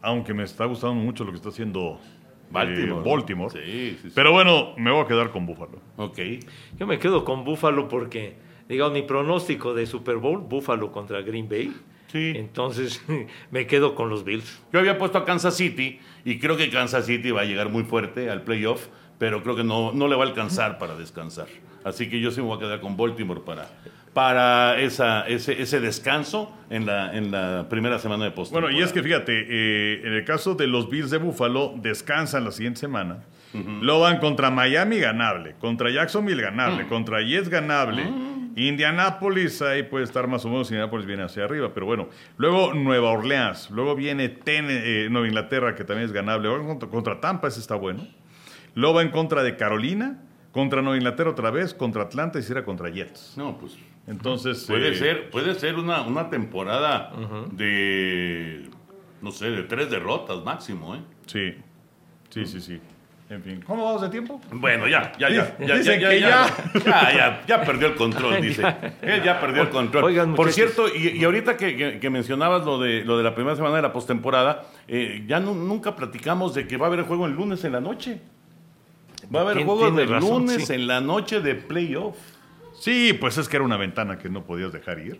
aunque 0.00 0.32
me 0.32 0.44
está 0.44 0.64
gustando 0.64 0.94
mucho 0.94 1.24
lo 1.24 1.30
que 1.30 1.36
está 1.36 1.50
haciendo 1.50 2.00
eh, 2.48 2.52
Baltimore. 2.52 3.10
Baltimore. 3.10 3.50
Sí, 3.50 3.96
sí, 4.00 4.08
sí. 4.08 4.12
Pero 4.14 4.32
bueno, 4.32 4.74
me 4.76 4.90
voy 4.90 5.04
a 5.04 5.06
quedar 5.06 5.30
con 5.30 5.46
Buffalo. 5.46 5.80
Ok. 5.96 6.18
Yo 6.78 6.86
me 6.86 6.98
quedo 6.98 7.24
con 7.24 7.44
Buffalo 7.44 7.88
porque, 7.88 8.36
digamos, 8.68 8.92
mi 8.92 9.02
pronóstico 9.02 9.74
de 9.74 9.86
Super 9.86 10.16
Bowl, 10.16 10.38
Buffalo 10.40 10.90
contra 10.92 11.20
Green 11.22 11.48
Bay. 11.48 11.74
Sí. 12.08 12.32
Entonces, 12.36 13.04
me 13.50 13.66
quedo 13.66 13.94
con 13.94 14.08
los 14.08 14.24
Bills. 14.24 14.62
Yo 14.72 14.80
había 14.80 14.98
puesto 14.98 15.18
a 15.18 15.24
Kansas 15.24 15.56
City 15.56 16.00
y 16.24 16.38
creo 16.38 16.56
que 16.56 16.70
Kansas 16.70 17.06
City 17.06 17.30
va 17.30 17.42
a 17.42 17.44
llegar 17.44 17.68
muy 17.68 17.84
fuerte 17.84 18.30
al 18.30 18.42
playoff, 18.42 18.88
pero 19.18 19.42
creo 19.42 19.56
que 19.56 19.64
no, 19.64 19.92
no 19.92 20.08
le 20.08 20.16
va 20.16 20.24
a 20.24 20.28
alcanzar 20.28 20.78
para 20.78 20.96
descansar. 20.96 21.48
Así 21.84 22.08
que 22.08 22.20
yo 22.20 22.30
sí 22.30 22.40
me 22.40 22.48
voy 22.48 22.56
a 22.56 22.60
quedar 22.60 22.80
con 22.80 22.96
Baltimore 22.96 23.40
para, 23.44 23.70
para 24.14 24.78
esa, 24.80 25.26
ese, 25.28 25.60
ese 25.62 25.80
descanso 25.80 26.52
en 26.70 26.86
la, 26.86 27.14
en 27.16 27.30
la 27.30 27.66
primera 27.68 27.98
semana 27.98 28.24
de 28.24 28.30
post. 28.30 28.52
Bueno, 28.52 28.70
y 28.70 28.80
es 28.82 28.92
que 28.92 29.02
fíjate, 29.02 29.32
eh, 29.48 30.02
en 30.04 30.12
el 30.12 30.24
caso 30.24 30.54
de 30.54 30.66
los 30.66 30.88
Bills 30.90 31.10
de 31.10 31.18
Buffalo, 31.18 31.74
descansan 31.76 32.44
la 32.44 32.50
siguiente 32.50 32.80
semana. 32.80 33.24
Lo 33.80 34.00
van 34.00 34.18
contra 34.18 34.50
Miami 34.50 34.98
ganable, 34.98 35.54
contra 35.58 35.90
Jacksonville 35.90 36.42
ganable, 36.42 36.86
contra 36.86 37.22
Jets 37.22 37.48
ganable. 37.48 38.06
Indianapolis 38.56 39.62
ahí 39.62 39.84
puede 39.84 40.04
estar 40.04 40.26
más 40.26 40.44
o 40.44 40.48
menos, 40.50 40.68
Indianapolis 40.70 41.06
viene 41.06 41.22
hacia 41.22 41.44
arriba, 41.44 41.70
pero 41.72 41.86
bueno. 41.86 42.08
Luego 42.36 42.74
Nueva 42.74 43.10
Orleans, 43.10 43.70
luego 43.70 43.94
viene 43.94 44.28
Ten- 44.28 44.66
eh, 44.68 45.08
Nueva 45.10 45.26
Inglaterra, 45.28 45.74
que 45.74 45.84
también 45.84 46.06
es 46.06 46.12
ganable. 46.12 46.48
Luego 46.48 46.66
contra, 46.66 46.88
contra 46.88 47.20
Tampa, 47.20 47.48
ese 47.48 47.60
está 47.60 47.74
bueno. 47.74 48.06
Luego 48.74 48.96
va 48.96 49.02
en 49.02 49.10
contra 49.10 49.42
de 49.42 49.56
Carolina, 49.56 50.22
contra 50.52 50.82
Nueva 50.82 50.96
Inglaterra 50.98 51.30
otra 51.30 51.50
vez, 51.50 51.72
contra 51.72 52.02
Atlanta 52.02 52.38
y 52.38 52.42
cierra 52.42 52.64
contra 52.64 52.90
Jets. 52.90 53.34
No, 53.38 53.56
pues 53.58 53.78
Entonces. 54.08 54.64
puede 54.66 54.90
eh, 54.90 54.94
ser, 54.94 55.30
puede 55.30 55.54
ser 55.54 55.76
una, 55.76 56.02
una 56.02 56.30
temporada 56.30 57.12
de, 57.52 58.68
no 59.20 59.30
sé, 59.30 59.50
de 59.50 59.62
tres 59.64 59.90
derrotas 59.90 60.42
máximo, 60.44 60.94
¿eh? 60.96 61.00
Sí, 61.26 61.54
sí, 62.30 62.46
sí, 62.46 62.60
sí. 62.60 62.80
En 63.30 63.42
fin, 63.42 63.60
¿cómo 63.66 63.84
vamos 63.84 64.00
de 64.00 64.08
tiempo? 64.08 64.40
Bueno, 64.50 64.88
ya, 64.88 65.12
ya, 65.18 65.28
ya. 65.28 65.54
ya, 65.58 65.76
Dicen 65.76 66.00
ya, 66.00 66.08
que 66.08 66.20
ya, 66.20 66.46
ya, 66.82 67.12
ya, 67.12 67.42
ya 67.46 67.62
perdió 67.62 67.88
el 67.88 67.94
control, 67.94 68.40
dice. 68.40 68.62
Él 69.02 69.22
ya 69.22 69.38
perdió 69.38 69.60
el 69.60 69.68
control. 69.68 70.04
Oigan, 70.04 70.34
Por 70.34 70.50
cierto, 70.50 70.86
y, 70.88 71.08
y 71.08 71.24
ahorita 71.24 71.58
que, 71.58 71.76
que- 71.76 72.00
que 72.00 72.08
mencionabas 72.08 72.64
lo 72.64 72.78
de, 72.78 73.04
lo 73.04 73.18
de 73.18 73.24
la 73.24 73.34
primera 73.34 73.54
semana 73.54 73.76
de 73.76 73.82
la 73.82 73.92
postemporada, 73.92 74.64
eh, 74.86 75.24
ya 75.26 75.40
nu- 75.40 75.54
nunca 75.54 75.94
platicamos 75.94 76.54
de 76.54 76.66
que 76.66 76.78
va 76.78 76.86
a 76.86 76.88
haber 76.88 77.02
juego 77.04 77.26
el 77.26 77.32
lunes 77.34 77.62
en 77.64 77.72
la 77.72 77.82
noche. 77.82 78.18
Va 79.34 79.40
a 79.40 79.42
haber 79.42 79.62
juego 79.62 79.90
de 79.90 80.06
razón, 80.06 80.46
lunes 80.46 80.66
sí. 80.66 80.72
en 80.72 80.86
la 80.86 81.02
noche 81.02 81.40
de 81.42 81.54
playoff. 81.54 82.16
Sí, 82.80 83.16
pues 83.18 83.38
es 83.38 83.48
que 83.48 83.56
era 83.56 83.64
una 83.64 83.76
ventana 83.76 84.18
que 84.18 84.28
no 84.28 84.44
podías 84.44 84.72
dejar 84.72 84.98
ir. 85.00 85.18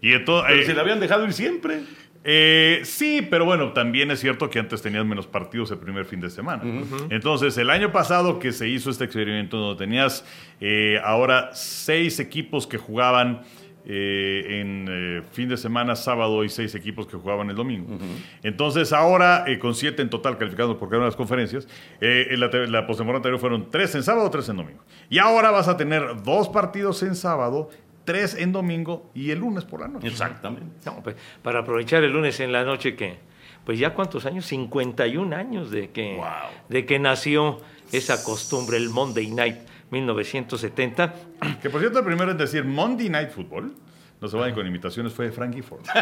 Y 0.00 0.12
entonces, 0.12 0.46
Pero 0.50 0.62
eh, 0.62 0.66
se 0.66 0.74
la 0.74 0.82
habían 0.82 1.00
dejado 1.00 1.24
ir 1.24 1.32
siempre. 1.32 1.80
eh, 2.24 2.80
sí, 2.84 3.26
pero 3.30 3.44
bueno, 3.44 3.72
también 3.72 4.10
es 4.10 4.20
cierto 4.20 4.50
que 4.50 4.58
antes 4.58 4.82
tenías 4.82 5.04
menos 5.06 5.26
partidos 5.26 5.70
el 5.70 5.78
primer 5.78 6.04
fin 6.04 6.20
de 6.20 6.28
semana. 6.30 6.62
Entonces, 7.10 7.56
el 7.58 7.70
año 7.70 7.92
pasado 7.92 8.38
que 8.38 8.52
se 8.52 8.68
hizo 8.68 8.90
este 8.90 9.04
experimento 9.04 9.56
donde 9.58 9.84
tenías 9.84 10.24
eh, 10.60 11.00
ahora 11.04 11.50
seis 11.54 12.18
equipos 12.20 12.66
que 12.66 12.78
jugaban 12.78 13.42
eh, 13.88 14.60
en 14.60 14.86
eh, 14.90 15.22
fin 15.32 15.48
de 15.48 15.56
semana 15.56 15.94
sábado 15.94 16.42
y 16.44 16.48
seis 16.48 16.74
equipos 16.74 17.06
que 17.06 17.16
jugaban 17.16 17.48
el 17.50 17.56
domingo. 17.56 17.96
Entonces, 18.42 18.92
ahora 18.92 19.44
eh, 19.46 19.58
con 19.58 19.74
siete 19.74 20.02
en 20.02 20.10
total 20.10 20.38
calificados 20.38 20.76
por 20.76 20.88
cada 20.88 20.98
una 20.98 21.04
de 21.06 21.10
las 21.10 21.16
conferencias, 21.16 21.68
eh, 22.00 22.26
en 22.30 22.40
la, 22.40 22.48
la 22.48 22.86
postemporada 22.86 23.18
anterior 23.18 23.38
fueron 23.40 23.70
tres 23.70 23.94
en 23.94 24.02
sábado, 24.02 24.28
tres 24.30 24.48
en 24.48 24.56
domingo. 24.56 24.82
Y 25.08 25.18
ahora 25.18 25.50
vas 25.50 25.68
a 25.68 25.76
tener 25.76 26.22
dos 26.24 26.48
partidos 26.48 27.02
en 27.04 27.14
sábado, 27.14 27.70
tres 28.04 28.34
en 28.34 28.52
domingo 28.52 29.10
y 29.14 29.30
el 29.30 29.38
lunes 29.38 29.64
por 29.64 29.80
la 29.80 29.88
noche. 29.88 30.08
Exactamente. 30.08 30.66
No, 30.84 31.02
pues, 31.02 31.16
para 31.42 31.60
aprovechar 31.60 32.02
el 32.04 32.12
lunes 32.12 32.38
en 32.40 32.52
la 32.52 32.64
noche 32.64 32.96
que, 32.96 33.18
pues 33.64 33.78
ya 33.78 33.94
cuántos 33.94 34.26
años, 34.26 34.46
51 34.46 35.32
años 35.34 35.70
de 35.70 35.90
que, 35.90 36.16
Wow. 36.16 36.26
de 36.68 36.86
que 36.86 36.98
nació 36.98 37.58
esa 37.92 38.22
costumbre, 38.24 38.76
el 38.76 38.90
Monday 38.90 39.30
Night 39.30 39.56
1970. 39.90 41.14
Que 41.62 41.70
por 41.70 41.80
cierto, 41.80 41.98
el 42.00 42.04
primero 42.04 42.30
en 42.30 42.38
decir 42.38 42.64
Monday 42.64 43.08
Night 43.08 43.30
Football, 43.30 43.74
no 44.20 44.28
se 44.28 44.36
vayan 44.36 44.54
con 44.54 44.66
imitaciones, 44.66 45.12
fue 45.12 45.30
Frankie 45.30 45.62
Ford. 45.62 45.82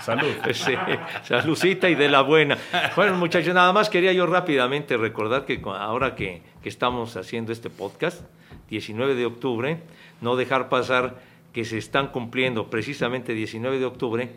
Salud. 0.00 0.32
Sí, 0.52 0.72
saludcita 1.24 1.90
y 1.90 1.94
de 1.94 2.08
la 2.08 2.22
buena. 2.22 2.56
Bueno, 2.96 3.16
muchachos, 3.16 3.52
nada 3.52 3.72
más 3.72 3.90
quería 3.90 4.12
yo 4.14 4.26
rápidamente 4.26 4.96
recordar 4.96 5.44
que 5.44 5.60
ahora 5.64 6.14
que, 6.14 6.42
que 6.62 6.70
estamos 6.70 7.16
haciendo 7.16 7.52
este 7.52 7.68
podcast, 7.68 8.22
19 8.70 9.14
de 9.14 9.26
octubre, 9.26 9.82
no 10.22 10.36
dejar 10.36 10.70
pasar 10.70 11.16
que 11.52 11.64
se 11.64 11.76
están 11.76 12.08
cumpliendo 12.08 12.70
precisamente 12.70 13.34
19 13.34 13.78
de 13.78 13.84
octubre 13.84 14.30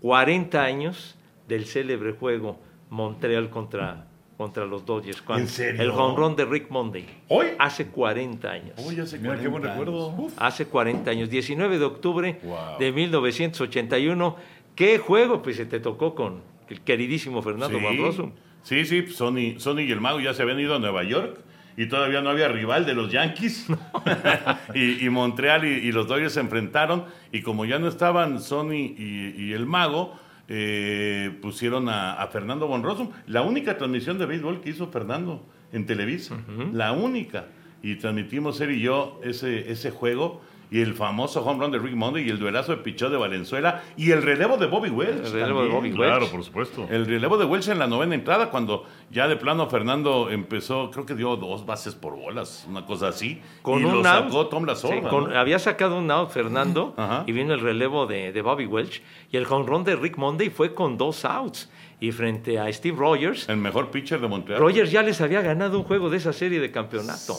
40 0.00 0.62
años 0.62 1.16
del 1.48 1.66
célebre 1.66 2.12
juego 2.12 2.58
Montreal 2.90 3.50
contra, 3.50 4.06
contra 4.44 4.66
los 4.66 4.84
Dodgers. 4.84 5.22
Cuando- 5.22 5.44
¿En 5.44 5.48
serio? 5.48 5.80
El 5.82 5.90
home 5.90 6.16
run 6.18 6.36
de 6.36 6.44
Rick 6.44 6.68
Monday. 6.70 7.06
¿Hoy? 7.28 7.46
Hace 7.58 7.86
40 7.86 8.50
años. 8.50 8.74
Uy, 8.76 9.00
hace 9.00 9.18
Mira 9.18 9.38
qué 9.40 9.48
buen 9.48 9.62
40 9.62 9.72
años. 9.72 9.86
recuerdo. 9.86 10.08
Uf. 10.22 10.32
Hace 10.36 10.66
40 10.66 11.10
años, 11.10 11.30
19 11.30 11.78
de 11.78 11.84
octubre 11.86 12.38
Wow. 12.42 12.78
de 12.78 12.92
1981. 12.92 14.36
¿Qué 14.74 14.98
juego? 14.98 15.40
Pues 15.40 15.56
se 15.56 15.64
te 15.66 15.80
tocó 15.80 16.14
con 16.14 16.42
el 16.68 16.80
queridísimo 16.82 17.40
Fernando 17.42 17.78
Sí. 17.78 17.96
Rossum. 17.96 18.32
Sí, 18.62 18.84
sí, 18.84 19.06
Sony, 19.08 19.58
Sony 19.58 19.80
y 19.80 19.92
el 19.92 20.00
Mago 20.00 20.20
ya 20.20 20.34
se 20.34 20.42
habían 20.42 20.60
ido 20.60 20.74
a 20.74 20.78
Nueva 20.78 21.04
York 21.04 21.38
y 21.76 21.86
todavía 21.88 22.20
no 22.22 22.28
había 22.30 22.48
rival 22.48 22.84
de 22.86 22.94
los 22.94 23.10
Yankees. 23.12 23.66
y, 24.74 25.04
y 25.04 25.08
Montreal 25.10 25.64
y, 25.64 25.68
y 25.88 25.92
los 25.92 26.06
Dodgers 26.06 26.34
se 26.34 26.40
enfrentaron 26.40 27.04
y 27.32 27.40
como 27.42 27.64
ya 27.64 27.78
no 27.78 27.88
estaban 27.88 28.40
Sony 28.40 28.72
y, 28.98 29.34
y 29.38 29.52
el 29.52 29.64
Mago, 29.66 30.18
eh, 30.48 31.36
pusieron 31.40 31.88
a, 31.88 32.14
a 32.14 32.26
Fernando 32.28 32.66
Von 32.66 32.82
Rossum. 32.82 33.10
La 33.26 33.42
única 33.42 33.78
transmisión 33.78 34.18
de 34.18 34.26
béisbol 34.26 34.60
que 34.60 34.70
hizo 34.70 34.88
Fernando 34.88 35.46
en 35.72 35.86
Televisa. 35.86 36.36
La 36.72 36.92
única. 36.92 37.46
Y 37.82 37.96
transmitimos 37.96 38.60
él 38.60 38.72
y 38.72 38.80
yo 38.80 39.20
ese, 39.22 39.70
ese 39.70 39.90
juego. 39.90 40.40
Y 40.70 40.80
el 40.80 40.94
famoso 40.94 41.44
home 41.44 41.60
run 41.62 41.72
de 41.72 41.78
Rick 41.78 41.94
Monday 41.94 42.26
y 42.26 42.30
el 42.30 42.38
duelazo 42.38 42.72
de 42.72 42.78
pichó 42.82 43.10
de 43.10 43.16
Valenzuela 43.16 43.82
y 43.96 44.10
el 44.10 44.22
relevo 44.22 44.56
de 44.56 44.66
Bobby 44.66 44.90
Welch. 44.90 45.26
El 45.26 45.32
relevo 45.32 45.62
de. 45.62 45.68
Bobby 45.68 45.88
Welch. 45.92 45.96
Claro, 45.96 46.26
por 46.28 46.42
supuesto. 46.44 46.86
El 46.90 47.06
relevo 47.06 47.36
de 47.38 47.44
Welch 47.44 47.68
en 47.68 47.78
la 47.78 47.86
novena 47.86 48.14
entrada, 48.14 48.50
cuando 48.50 48.84
ya 49.10 49.28
de 49.28 49.36
plano 49.36 49.68
Fernando 49.68 50.30
empezó, 50.30 50.90
creo 50.90 51.06
que 51.06 51.14
dio 51.14 51.36
dos 51.36 51.64
bases 51.66 51.94
por 51.94 52.16
bolas, 52.16 52.66
una 52.68 52.84
cosa 52.86 53.08
así. 53.08 53.40
Con 53.62 53.80
y 53.80 53.84
un 53.84 54.02
lo 54.02 54.08
out. 54.08 54.26
sacó 54.26 54.46
Tom 54.48 54.64
La 54.64 54.74
Sí, 54.74 54.88
Sorda, 54.88 55.08
con- 55.08 55.30
¿no? 55.30 55.38
Había 55.38 55.58
sacado 55.58 55.96
un 55.98 56.10
out 56.10 56.30
Fernando 56.30 56.94
Ajá. 56.96 57.24
y 57.26 57.32
vino 57.32 57.54
el 57.54 57.60
relevo 57.60 58.06
de, 58.06 58.32
de 58.32 58.42
Bobby 58.42 58.66
Welch. 58.66 59.02
Y 59.30 59.36
el 59.36 59.44
jonrón 59.44 59.84
de 59.84 59.96
Rick 59.96 60.16
Monday 60.16 60.50
fue 60.50 60.74
con 60.74 60.96
dos 60.98 61.24
outs. 61.24 61.70
Y 62.00 62.10
frente 62.12 62.58
a 62.58 62.70
Steve 62.72 62.96
Rogers, 62.98 63.48
El 63.48 63.56
mejor 63.56 63.90
pitcher 63.90 64.20
de 64.20 64.28
Montreal. 64.28 64.60
Rogers 64.60 64.90
ya 64.90 65.02
les 65.02 65.20
había 65.20 65.40
ganado 65.40 65.78
un 65.78 65.84
juego 65.84 66.10
de 66.10 66.16
esa 66.18 66.32
serie 66.32 66.60
de 66.60 66.70
campeonato. 66.70 67.34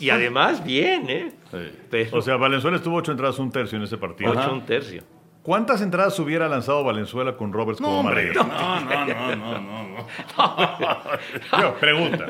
Y 0.00 0.10
además, 0.10 0.64
bien, 0.64 1.08
¿eh? 1.10 1.32
Sí. 1.50 2.08
O 2.12 2.22
sea, 2.22 2.36
Valenzuela 2.36 2.78
estuvo 2.78 2.96
ocho 2.96 3.12
entradas, 3.12 3.38
un 3.38 3.50
tercio 3.52 3.76
en 3.76 3.84
ese 3.84 3.98
partido. 3.98 4.30
ocho 4.30 4.52
un 4.52 4.64
tercio. 4.64 5.02
¿Cuántas 5.42 5.80
entradas 5.80 6.18
hubiera 6.18 6.48
lanzado 6.48 6.84
Valenzuela 6.84 7.34
con 7.36 7.52
Roberts 7.52 7.80
No, 7.80 7.86
como 7.88 8.00
hombre, 8.00 8.30
no, 8.34 8.44
no, 8.44 8.80
no, 8.84 9.36
no, 9.36 9.58
no, 9.88 10.06
Yo, 11.60 11.74
pregunta. 11.76 12.26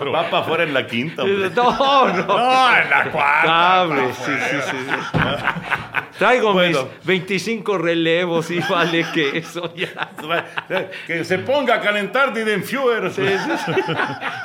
no. 0.00 0.12
Va 0.12 0.30
para 0.30 0.42
afuera 0.44 0.62
en 0.64 0.72
la 0.74 0.86
quinta. 0.86 1.22
hombre. 1.22 1.50
No, 1.50 2.08
no. 2.08 2.26
No, 2.26 2.76
en 2.76 2.90
la 2.90 3.04
cuarta. 3.10 4.12
Sí, 4.12 4.30
sí, 4.32 4.56
sí. 4.70 4.76
sí. 4.86 5.18
Traigo 6.18 6.52
Bueno. 6.52 6.84
mis 6.98 7.06
25 7.06 7.78
relevos 7.78 8.50
y 8.50 8.60
vale 8.60 9.06
que 9.14 9.38
eso 9.38 9.72
ya. 9.74 10.10
Que 11.06 11.24
se 11.24 11.38
ponga 11.38 11.76
a 11.76 11.80
calentar 11.80 12.32
Nidenfuer. 12.34 13.10
Sí, 13.10 13.22
sí, 13.26 13.50
sí. 13.66 13.72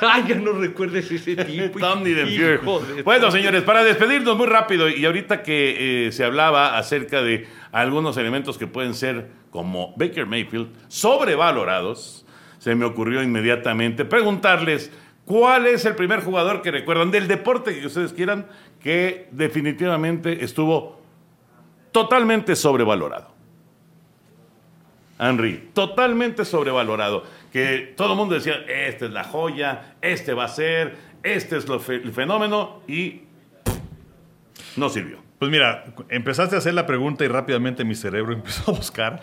Ay, 0.00 0.24
ya 0.26 0.34
no 0.36 0.52
recuerdes 0.52 1.10
ese 1.10 1.36
tipo. 1.36 1.78
Tom 1.78 2.02
de- 2.02 2.58
Bueno, 3.04 3.30
señores, 3.30 3.62
para 3.62 3.84
despedirnos 3.84 4.36
muy 4.38 4.46
rápido, 4.46 4.88
y 4.88 5.04
ahorita 5.04 5.42
que 5.42 6.06
eh, 6.06 6.12
se 6.12 6.24
hablaba 6.24 6.78
acerca 6.78 7.20
de 7.22 7.35
algunos 7.72 8.16
elementos 8.16 8.58
que 8.58 8.66
pueden 8.66 8.94
ser, 8.94 9.30
como 9.50 9.94
Baker 9.96 10.26
Mayfield, 10.26 10.68
sobrevalorados, 10.88 12.26
se 12.58 12.74
me 12.74 12.84
ocurrió 12.84 13.22
inmediatamente 13.22 14.04
preguntarles 14.04 14.90
cuál 15.24 15.66
es 15.66 15.84
el 15.84 15.94
primer 15.94 16.20
jugador 16.20 16.62
que 16.62 16.70
recuerdan 16.70 17.10
del 17.10 17.28
deporte 17.28 17.78
que 17.78 17.86
ustedes 17.86 18.12
quieran 18.12 18.46
que 18.80 19.28
definitivamente 19.32 20.44
estuvo 20.44 21.00
totalmente 21.92 22.56
sobrevalorado. 22.56 23.34
Henry, 25.18 25.70
totalmente 25.72 26.44
sobrevalorado. 26.44 27.24
Que 27.52 27.94
todo 27.96 28.12
el 28.12 28.18
mundo 28.18 28.34
decía, 28.34 28.64
esta 28.68 29.06
es 29.06 29.10
la 29.10 29.24
joya, 29.24 29.96
este 30.02 30.34
va 30.34 30.44
a 30.44 30.48
ser, 30.48 30.96
este 31.22 31.56
es 31.56 31.66
el 31.88 32.12
fenómeno 32.12 32.82
y 32.86 33.22
no 34.76 34.88
sirvió. 34.88 35.25
Pues 35.38 35.50
mira, 35.50 35.84
empezaste 36.08 36.54
a 36.54 36.58
hacer 36.58 36.72
la 36.74 36.86
pregunta 36.86 37.24
y 37.24 37.28
rápidamente 37.28 37.84
mi 37.84 37.94
cerebro 37.94 38.32
empezó 38.34 38.70
a 38.72 38.74
buscar 38.74 39.20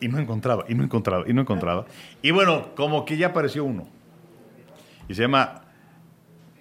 y 0.00 0.08
no 0.08 0.18
encontraba, 0.18 0.64
y 0.68 0.74
no 0.74 0.84
encontraba, 0.84 1.24
y 1.26 1.32
no 1.32 1.40
encontraba. 1.42 1.86
Y 2.22 2.30
bueno, 2.30 2.74
como 2.76 3.04
que 3.04 3.16
ya 3.16 3.28
apareció 3.28 3.64
uno. 3.64 3.88
Y 5.08 5.14
se 5.14 5.22
llama, 5.22 5.62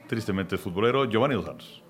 tristemente, 0.08 0.56
el 0.56 0.60
futbolero 0.62 1.06
Giovanni 1.06 1.36
Dos 1.36 1.46
Santos. 1.46 1.82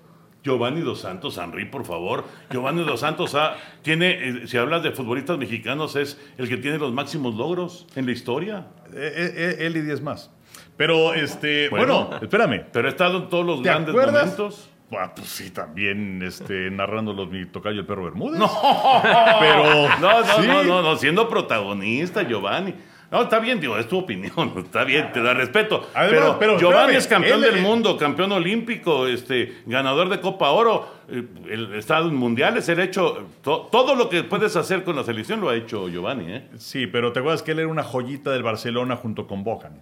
Giovanni 0.42 0.80
Dos 0.82 1.00
Santos, 1.00 1.38
Henry, 1.38 1.64
por 1.64 1.84
favor. 1.84 2.24
Giovanni 2.50 2.84
Dos 2.84 3.00
Santos 3.00 3.34
ah, 3.34 3.56
tiene, 3.82 4.28
eh, 4.28 4.46
si 4.46 4.56
hablas 4.56 4.82
de 4.82 4.92
futbolistas 4.92 5.36
mexicanos, 5.38 5.96
es 5.96 6.20
el 6.38 6.48
que 6.48 6.56
tiene 6.58 6.78
los 6.78 6.92
máximos 6.92 7.34
logros 7.34 7.86
en 7.96 8.06
la 8.06 8.12
historia. 8.12 8.66
Eh, 8.94 9.32
eh, 9.34 9.56
él 9.66 9.76
y 9.76 9.80
diez 9.80 10.00
más. 10.02 10.30
Pero, 10.76 11.14
este, 11.14 11.68
bueno, 11.70 12.04
Bueno. 12.06 12.18
espérame. 12.22 12.64
Pero 12.72 12.86
ha 12.86 12.90
estado 12.90 13.18
en 13.24 13.28
todos 13.28 13.44
los 13.44 13.62
¿Te 13.62 13.68
grandes 13.70 13.90
acuerdas? 13.90 14.22
momentos. 14.24 14.70
Ah, 14.92 15.12
pues 15.14 15.28
sí, 15.28 15.50
también 15.50 16.22
este, 16.22 16.70
narrándolos 16.70 17.28
mi 17.28 17.44
tocayo 17.46 17.80
el 17.80 17.86
perro 17.86 18.04
Bermúdez. 18.04 18.38
No, 18.38 18.48
Pero, 19.40 19.88
no, 20.00 20.20
no, 20.20 20.24
sí. 20.40 20.46
no, 20.46 20.62
no, 20.64 20.82
no, 20.82 20.96
siendo 20.96 21.28
protagonista, 21.28 22.22
Giovanni. 22.22 22.72
No, 23.10 23.22
está 23.22 23.38
bien, 23.38 23.60
digo, 23.60 23.78
es 23.78 23.86
tu 23.88 23.98
opinión, 23.98 24.52
está 24.58 24.82
bien, 24.84 25.12
te 25.12 25.22
da 25.22 25.32
respeto. 25.34 25.88
Además, 25.94 26.10
pero, 26.20 26.38
pero 26.38 26.58
Giovanni 26.58 26.96
espérame, 26.96 26.98
es 26.98 27.06
campeón 27.06 27.44
él- 27.44 27.52
del 27.54 27.62
mundo, 27.62 27.96
campeón 27.96 28.32
olímpico, 28.32 29.06
este, 29.06 29.58
ganador 29.66 30.08
de 30.08 30.20
Copa 30.20 30.50
Oro, 30.50 30.88
eh, 31.08 31.22
el 31.48 31.74
estado 31.74 32.08
en 32.08 32.16
mundiales, 32.16 32.68
él 32.68 32.80
ha 32.80 32.84
hecho 32.84 33.28
to- 33.42 33.68
todo 33.70 33.94
lo 33.94 34.08
que 34.08 34.24
puedes 34.24 34.56
hacer 34.56 34.82
con 34.82 34.96
la 34.96 35.04
selección 35.04 35.40
lo 35.40 35.48
ha 35.50 35.54
hecho 35.56 35.88
Giovanni, 35.88 36.32
¿eh? 36.32 36.48
Sí, 36.58 36.86
pero 36.88 37.12
te 37.12 37.20
acuerdas 37.20 37.42
que 37.44 37.52
él 37.52 37.60
era 37.60 37.68
una 37.68 37.84
joyita 37.84 38.30
del 38.32 38.42
Barcelona 38.42 38.96
junto 38.96 39.26
con 39.28 39.44
Bojan. 39.44 39.80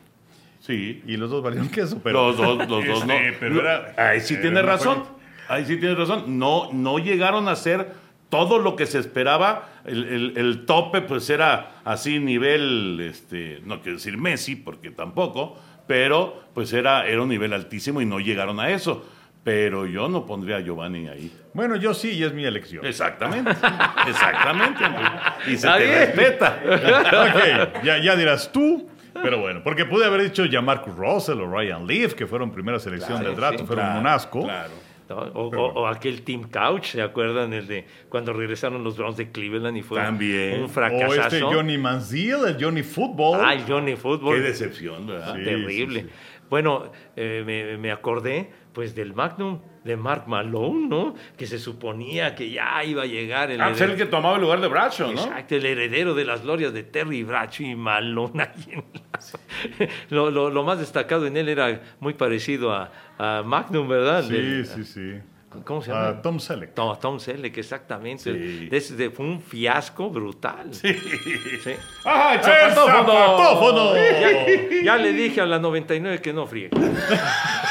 Sí. 0.64 1.02
Y 1.06 1.16
los 1.18 1.30
dos 1.30 1.42
valieron 1.42 1.68
queso, 1.68 2.00
pero... 2.02 2.28
los 2.28 2.36
dos, 2.38 2.56
los 2.68 2.86
dos, 2.86 3.06
no. 3.06 3.14
Pero 3.40 3.60
era- 3.60 3.94
Ahí 3.98 4.20
sí 4.20 4.34
era 4.34 4.42
tiene 4.42 4.62
razón. 4.62 5.04
Ahí 5.48 5.66
sí 5.66 5.76
tiene 5.76 5.94
razón. 5.94 6.38
No, 6.38 6.70
no 6.72 6.98
llegaron 6.98 7.48
a 7.48 7.56
ser 7.56 7.92
todo 8.30 8.58
lo 8.58 8.74
que 8.74 8.86
se 8.86 8.98
esperaba. 8.98 9.68
El, 9.84 10.04
el- 10.04 10.32
el 10.38 10.64
tope, 10.64 11.02
pues 11.02 11.28
era 11.28 11.82
así, 11.84 12.18
nivel, 12.18 12.98
este, 13.00 13.60
no 13.64 13.80
quiero 13.82 13.98
decir 13.98 14.16
Messi, 14.16 14.56
porque 14.56 14.90
tampoco, 14.90 15.58
pero 15.86 16.42
pues 16.54 16.72
era, 16.72 17.06
era 17.06 17.20
un 17.20 17.28
nivel 17.28 17.52
altísimo 17.52 18.00
y 18.00 18.06
no 18.06 18.18
llegaron 18.20 18.58
a 18.58 18.70
eso. 18.70 19.06
Pero 19.44 19.84
yo 19.84 20.08
no 20.08 20.24
pondría 20.24 20.56
a 20.56 20.60
Giovanni 20.60 21.06
ahí. 21.08 21.30
Bueno, 21.52 21.76
yo 21.76 21.92
sí, 21.92 22.12
y 22.12 22.22
es 22.24 22.32
mi 22.32 22.46
elección. 22.46 22.86
Exactamente. 22.86 23.50
Exactamente. 24.08 24.82
Y 25.46 25.56
se 25.58 25.68
te 25.68 25.78
bien. 25.84 25.92
respeta. 25.92 26.58
ok, 26.64 27.84
ya, 27.84 27.98
ya 28.02 28.16
dirás 28.16 28.50
tú. 28.50 28.88
Pero 29.25 29.39
bueno, 29.41 29.61
porque 29.64 29.85
pude 29.85 30.05
haber 30.05 30.22
dicho 30.22 30.45
ya 30.45 30.61
Marcus 30.61 30.95
Russell 30.97 31.41
o 31.41 31.51
Ryan 31.51 31.87
Leaf, 31.87 32.14
que 32.14 32.27
fueron 32.27 32.51
primera 32.53 32.79
selección 32.79 33.18
Claro, 33.18 33.27
del 33.29 33.37
draft, 33.37 33.59
sí, 33.61 33.66
fueron 33.66 33.85
Claro, 33.87 34.01
un 34.01 34.07
asco. 34.07 34.43
Claro. 34.45 34.70
¿no? 35.09 35.16
O, 35.16 35.49
o- 35.49 35.72
o 35.83 35.87
aquel 35.87 36.22
Team 36.22 36.49
Couch, 36.51 36.87
¿se 36.93 37.03
acuerdan? 37.03 37.53
El 37.53 37.66
de 37.66 37.85
cuando 38.09 38.33
regresaron 38.33 38.83
los 38.83 38.97
Browns 38.97 39.16
de 39.18 39.31
Cleveland 39.31 39.77
y 39.77 39.83
fue 39.83 40.01
También. 40.01 40.61
un 40.61 40.64
O 40.64 40.68
fracasazo. 40.68 41.14
este 41.37 41.41
Johnny 41.43 41.77
Manziel, 41.77 42.41
el 42.47 42.57
Johnny 42.64 42.83
Football. 42.83 43.41
Ah, 43.45 43.53
el 43.53 43.64
Johnny 43.66 43.97
Football. 43.97 44.37
Qué 44.37 44.41
decepción, 44.43 45.07
¿verdad? 45.07 45.35
Sí, 45.37 45.45
terrible. 45.45 46.01
sí, 46.01 46.07
sí. 46.07 46.12
Bueno, 46.49 46.91
eh, 47.16 47.43
me, 47.45 47.77
me 47.79 47.91
acordé 47.93 48.51
pues 48.75 48.95
del 48.95 49.14
Magnum 49.14 49.61
de 49.85 49.97
Mark 49.97 50.25
Malone, 50.27 50.89
¿no? 50.89 51.14
Que 51.37 51.47
se 51.47 51.59
suponía 51.59 52.35
que 52.35 52.51
ya 52.51 52.83
iba 52.85 53.03
a 53.03 53.07
llegar 53.07 53.51
el 53.51 53.61
Ah, 53.61 53.68
pues 53.68 53.81
el 53.83 53.97
que 53.97 54.07
tomaba 54.07 54.35
el 54.37 54.43
lugar 54.43 54.61
de 54.61 54.68
Bradshaw, 54.68 55.12
¿no? 55.12 55.20
Exacto, 55.25 55.55
el 55.57 55.64
heredero 55.64 56.14
de 56.14 56.25
las 56.25 56.43
glorias 56.43 56.72
de 56.72 56.83
Terry 56.83 57.22
Bradshaw 57.22 57.66
y 57.66 57.75
Malone. 57.77 58.43
ahí 58.43 58.72
en 58.72 58.85
la- 58.93 59.89
lo, 60.11 60.31
lo- 60.31 60.51
lo 60.51 60.64
más 60.64 60.79
destacado 60.79 61.27
en 61.27 61.37
él 61.37 61.49
era 61.49 61.81
muy 62.01 62.14
parecido 62.14 62.72
a, 62.72 62.91
a 63.18 63.43
Magnum, 63.45 63.87
¿verdad? 63.89 64.25
Sí, 64.29 64.64
sí, 64.64 64.85
sí. 64.85 65.14
¿Cómo 65.64 65.81
se 65.83 65.93
Ah, 65.93 66.09
llama? 66.09 66.22
Tom 66.22 66.41
Selleck. 66.41 66.75
Tom, 66.75 66.99
Tom 67.01 67.20
Selleck, 67.20 67.57
exactamente. 67.59 68.25
Sí. 68.25 68.66
De 68.66 68.77
ese- 68.77 68.97
de- 68.97 69.11
fue 69.11 69.25
un 69.25 69.41
fiasco 69.41 70.11
brutal. 70.11 70.75
Sí. 70.75 70.89
¡Ah, 72.05 72.35
¡El 72.35 72.43
zapatófono! 72.43 73.12
zapatófono! 73.12 73.93
Ya, 74.20 74.83
ya 74.83 74.97
le 74.97 75.12
dije 75.12 75.41
a 75.41 75.47
la 75.47 75.61
99 75.61 76.20
que 76.20 76.33
no 76.33 76.47
friegue. 76.49 76.70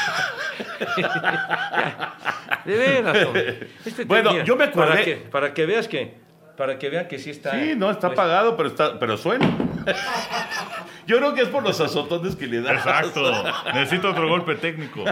De 2.64 2.76
veras. 2.76 3.26
hombre. 3.26 3.68
Este 3.84 4.04
Bueno, 4.04 4.32
mira, 4.32 4.44
yo 4.44 4.56
me 4.56 4.64
acordé- 4.64 4.88
Para 4.88 5.04
que, 5.04 5.16
para 5.16 5.54
que 5.54 5.66
veas 5.66 5.88
que. 5.88 6.14
Para 6.56 6.78
que 6.78 6.88
vean 6.88 7.08
que 7.08 7.18
sí 7.18 7.30
está. 7.30 7.50
Sí, 7.52 7.74
no, 7.76 7.90
está 7.90 8.08
pues, 8.08 8.18
apagado, 8.18 8.56
pero, 8.56 8.68
está, 8.68 8.98
pero 8.98 9.16
suena. 9.16 9.50
Yo 11.06 11.18
creo 11.18 11.34
que 11.34 11.42
es 11.42 11.48
por 11.48 11.62
los 11.62 11.78
azotones 11.80 12.34
que 12.36 12.46
le 12.46 12.62
da. 12.62 12.72
Exacto. 12.72 13.30
Necesito 13.74 14.10
otro 14.10 14.26
golpe 14.28 14.54
técnico. 14.54 15.04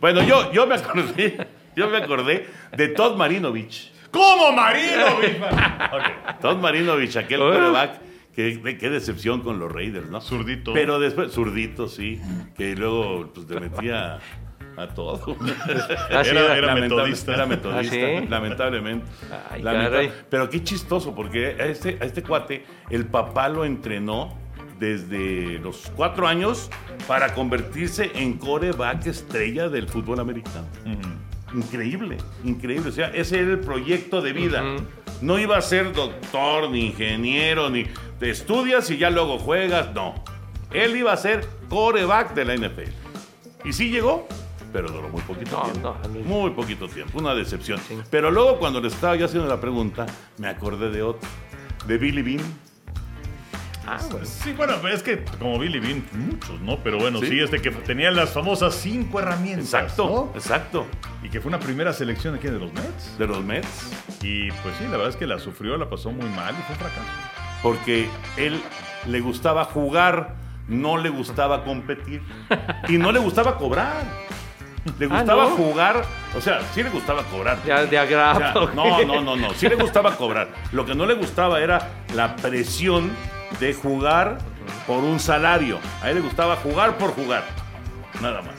Bueno, 0.00 0.22
yo, 0.22 0.52
yo 0.52 0.66
me 0.66 0.74
acordé, 0.74 1.46
yo 1.74 1.88
me 1.88 1.96
acordé 1.98 2.46
de 2.76 2.88
Todd 2.88 3.16
Marinovich. 3.16 3.90
¿Cómo 4.10 4.52
Marino? 4.52 5.06
Todd 6.42 6.58
Marinovich, 6.58 7.16
aquel 7.16 7.40
quarterback. 7.40 8.07
De- 8.44 8.78
qué 8.78 8.90
decepción 8.90 9.40
con 9.42 9.58
los 9.58 9.70
Raiders, 9.72 10.08
¿no? 10.10 10.20
Zurdito. 10.20 10.72
Pero 10.72 10.98
después, 10.98 11.32
zurdito, 11.32 11.88
sí. 11.88 12.20
Que 12.56 12.74
luego 12.76 13.30
pues, 13.34 13.48
le 13.50 13.60
metía 13.60 14.18
a 14.76 14.86
todo. 14.94 15.20
Ah, 16.10 16.22
sí, 16.22 16.30
Era- 16.30 16.30
era- 16.30 16.56
era 16.56 16.66
Lamentable- 16.68 16.80
metodista. 16.80 17.34
Era 17.34 17.46
metodista, 17.46 17.96
¿Ah, 17.96 18.20
sí? 18.20 18.26
lamentablemente. 18.28 19.06
Ay, 19.50 19.62
Lamentable-. 19.62 20.12
Pero 20.30 20.48
qué 20.48 20.62
chistoso, 20.62 21.14
porque 21.14 21.56
a 21.58 21.66
este, 21.66 21.98
a 22.00 22.04
este 22.04 22.22
cuate, 22.22 22.64
el 22.90 23.06
papá 23.06 23.48
lo 23.48 23.64
entrenó 23.64 24.36
desde 24.78 25.58
los 25.58 25.90
cuatro 25.96 26.28
años 26.28 26.70
para 27.08 27.34
convertirse 27.34 28.12
en 28.14 28.34
coreback 28.38 29.06
estrella 29.06 29.68
del 29.68 29.88
fútbol 29.88 30.20
americano. 30.20 30.68
Increíble, 31.54 32.18
increíble. 32.44 32.88
O 32.90 32.92
sea, 32.92 33.08
ese 33.08 33.40
era 33.40 33.50
el 33.52 33.60
proyecto 33.60 34.20
de 34.20 34.32
vida. 34.32 34.62
No 35.20 35.38
iba 35.38 35.56
a 35.56 35.62
ser 35.62 35.92
doctor, 35.92 36.70
ni 36.70 36.86
ingeniero, 36.86 37.70
ni 37.70 37.86
te 38.20 38.30
estudias 38.30 38.90
y 38.90 38.98
ya 38.98 39.10
luego 39.10 39.38
juegas. 39.38 39.92
No. 39.94 40.14
Él 40.72 40.96
iba 40.96 41.12
a 41.12 41.16
ser 41.16 41.46
coreback 41.68 42.34
de 42.34 42.44
la 42.44 42.54
NFL. 42.56 42.90
Y 43.64 43.72
sí 43.72 43.90
llegó, 43.90 44.28
pero 44.72 44.88
duró 44.88 45.08
muy 45.08 45.22
poquito 45.22 45.56
No, 45.56 45.62
tiempo. 45.70 45.96
no. 46.04 46.20
Muy 46.20 46.50
poquito 46.50 46.86
tiempo, 46.88 47.18
una 47.18 47.34
decepción. 47.34 47.80
Pero 48.10 48.30
luego 48.30 48.58
cuando 48.58 48.80
le 48.80 48.88
estaba 48.88 49.16
yo 49.16 49.24
haciendo 49.26 49.48
la 49.48 49.60
pregunta, 49.60 50.06
me 50.36 50.48
acordé 50.48 50.90
de 50.90 51.02
otro, 51.02 51.28
de 51.86 51.98
Billy 51.98 52.22
Bean. 52.22 52.42
Ah, 53.90 53.98
bueno. 54.10 54.26
Sí, 54.26 54.52
bueno, 54.52 54.74
es 54.88 55.02
que 55.02 55.24
como 55.38 55.58
Billy 55.58 55.78
Bean, 55.78 56.04
muchos, 56.12 56.60
¿no? 56.60 56.76
Pero 56.84 56.98
bueno, 56.98 57.20
sí, 57.20 57.28
Sí. 57.28 57.40
este 57.40 57.60
que 57.62 57.70
tenía 57.70 58.10
las 58.10 58.30
famosas 58.30 58.74
cinco 58.74 59.18
herramientas. 59.20 59.64
Exacto, 59.66 60.30
¿no? 60.32 60.38
exacto. 60.38 60.86
Y 61.22 61.30
que 61.30 61.40
fue 61.40 61.48
una 61.48 61.58
primera 61.58 61.92
selección 61.94 62.34
aquí 62.34 62.48
de 62.48 62.58
los 62.58 62.72
Mets. 62.74 63.16
De 63.18 63.26
los 63.26 63.42
Mets. 63.42 63.90
Y 64.22 64.50
pues 64.50 64.74
sí, 64.76 64.84
la 64.84 64.90
verdad 64.92 65.08
es 65.08 65.16
que 65.16 65.26
la 65.26 65.38
sufrió, 65.38 65.76
la 65.78 65.88
pasó 65.88 66.10
muy 66.10 66.28
mal 66.30 66.54
y 66.58 66.62
fue 66.64 66.74
un 66.74 66.80
fracaso. 66.80 67.02
Porque 67.62 68.08
él 68.36 68.60
le 69.06 69.20
gustaba 69.20 69.64
jugar, 69.64 70.34
no 70.68 70.98
le 70.98 71.08
gustaba 71.08 71.64
competir. 71.64 72.20
Y 72.88 72.98
no 72.98 73.10
le 73.10 73.18
gustaba 73.20 73.56
cobrar. 73.56 74.04
Le 74.98 75.06
Ah, 75.06 75.18
gustaba 75.18 75.44
¿no? 75.44 75.50
jugar, 75.50 76.04
o 76.36 76.40
sea, 76.40 76.60
sí 76.74 76.82
le 76.82 76.88
gustaba 76.90 77.22
cobrar. 77.24 77.58
Ya 77.66 77.80
de 77.80 77.86
O 77.86 77.90
sea, 77.90 78.02
agrado. 78.02 78.70
no, 78.74 79.02
no, 79.04 79.20
no, 79.22 79.36
no. 79.36 79.52
Sí 79.54 79.68
le 79.68 79.74
gustaba 79.76 80.14
cobrar. 80.16 80.48
Lo 80.72 80.86
que 80.86 80.94
no 80.94 81.04
le 81.06 81.14
gustaba 81.14 81.60
era 81.60 81.90
la 82.14 82.36
presión 82.36 83.10
de 83.60 83.74
jugar 83.74 84.38
por 84.86 85.04
un 85.04 85.18
salario. 85.20 85.78
A 86.02 86.10
él 86.10 86.16
le 86.16 86.22
gustaba 86.22 86.56
jugar 86.56 86.96
por 86.98 87.10
jugar. 87.14 87.44
Nada 88.20 88.42
más. 88.42 88.54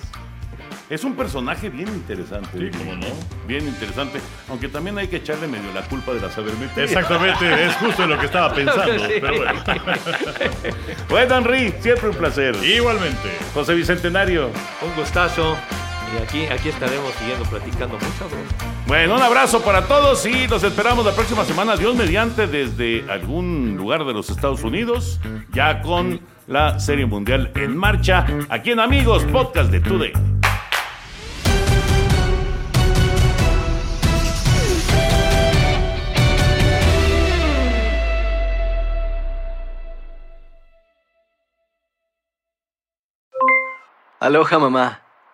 Es 0.90 1.04
un 1.04 1.16
personaje 1.16 1.70
bien 1.70 1.88
interesante. 1.90 2.50
Sí, 2.58 2.76
cómo 2.76 2.96
no. 2.96 3.06
Bien 3.46 3.68
interesante. 3.68 4.20
Aunque 4.50 4.68
también 4.70 4.98
hay 4.98 5.08
que 5.08 5.18
echarle 5.18 5.48
medio 5.48 5.72
la 5.72 5.84
culpa 5.84 6.14
de 6.14 6.20
la 6.20 6.32
sabermetría. 6.32 6.84
Exactamente, 6.84 7.66
es 7.66 7.76
justo 7.76 8.08
lo 8.08 8.18
que 8.20 8.26
estaba 8.26 8.52
pensando. 8.54 9.06
Sí. 9.08 9.14
Pero 9.22 9.38
bueno. 9.38 9.62
Bueno, 11.10 11.38
Henry, 11.38 11.74
siempre 11.80 12.10
un 12.10 12.16
placer. 12.16 12.56
Igualmente. 12.64 13.38
José 13.54 13.76
Bicentenario. 13.76 14.48
Un 14.48 14.96
gustazo. 14.96 15.58
Y 16.12 16.24
aquí, 16.24 16.46
aquí 16.46 16.70
estaremos 16.70 17.14
siguiendo 17.14 17.46
platicando 17.46 17.96
mucho. 17.96 18.28
Bueno, 18.88 19.16
un 19.16 19.22
abrazo 19.22 19.62
para 19.62 19.86
todos 19.86 20.26
y 20.26 20.48
los 20.48 20.64
esperamos 20.64 21.06
la 21.06 21.12
próxima 21.12 21.46
semana, 21.46 21.76
Dios 21.76 21.96
mediante, 21.96 22.48
desde 22.48 23.10
algún 23.12 23.76
lugar 23.78 24.06
de 24.06 24.14
los 24.14 24.30
Estados 24.30 24.64
Unidos, 24.64 25.20
ya 25.54 25.82
con 25.82 26.22
la 26.48 26.80
Serie 26.80 27.06
Mundial 27.06 27.52
en 27.56 27.78
marcha, 27.78 28.26
aquí 28.50 28.72
en 28.72 28.80
Amigos, 28.80 29.24
podcast 29.26 29.70
de 29.70 29.80
Today. 29.82 30.14
Aloha 44.22 44.60
mamá, 44.60 45.02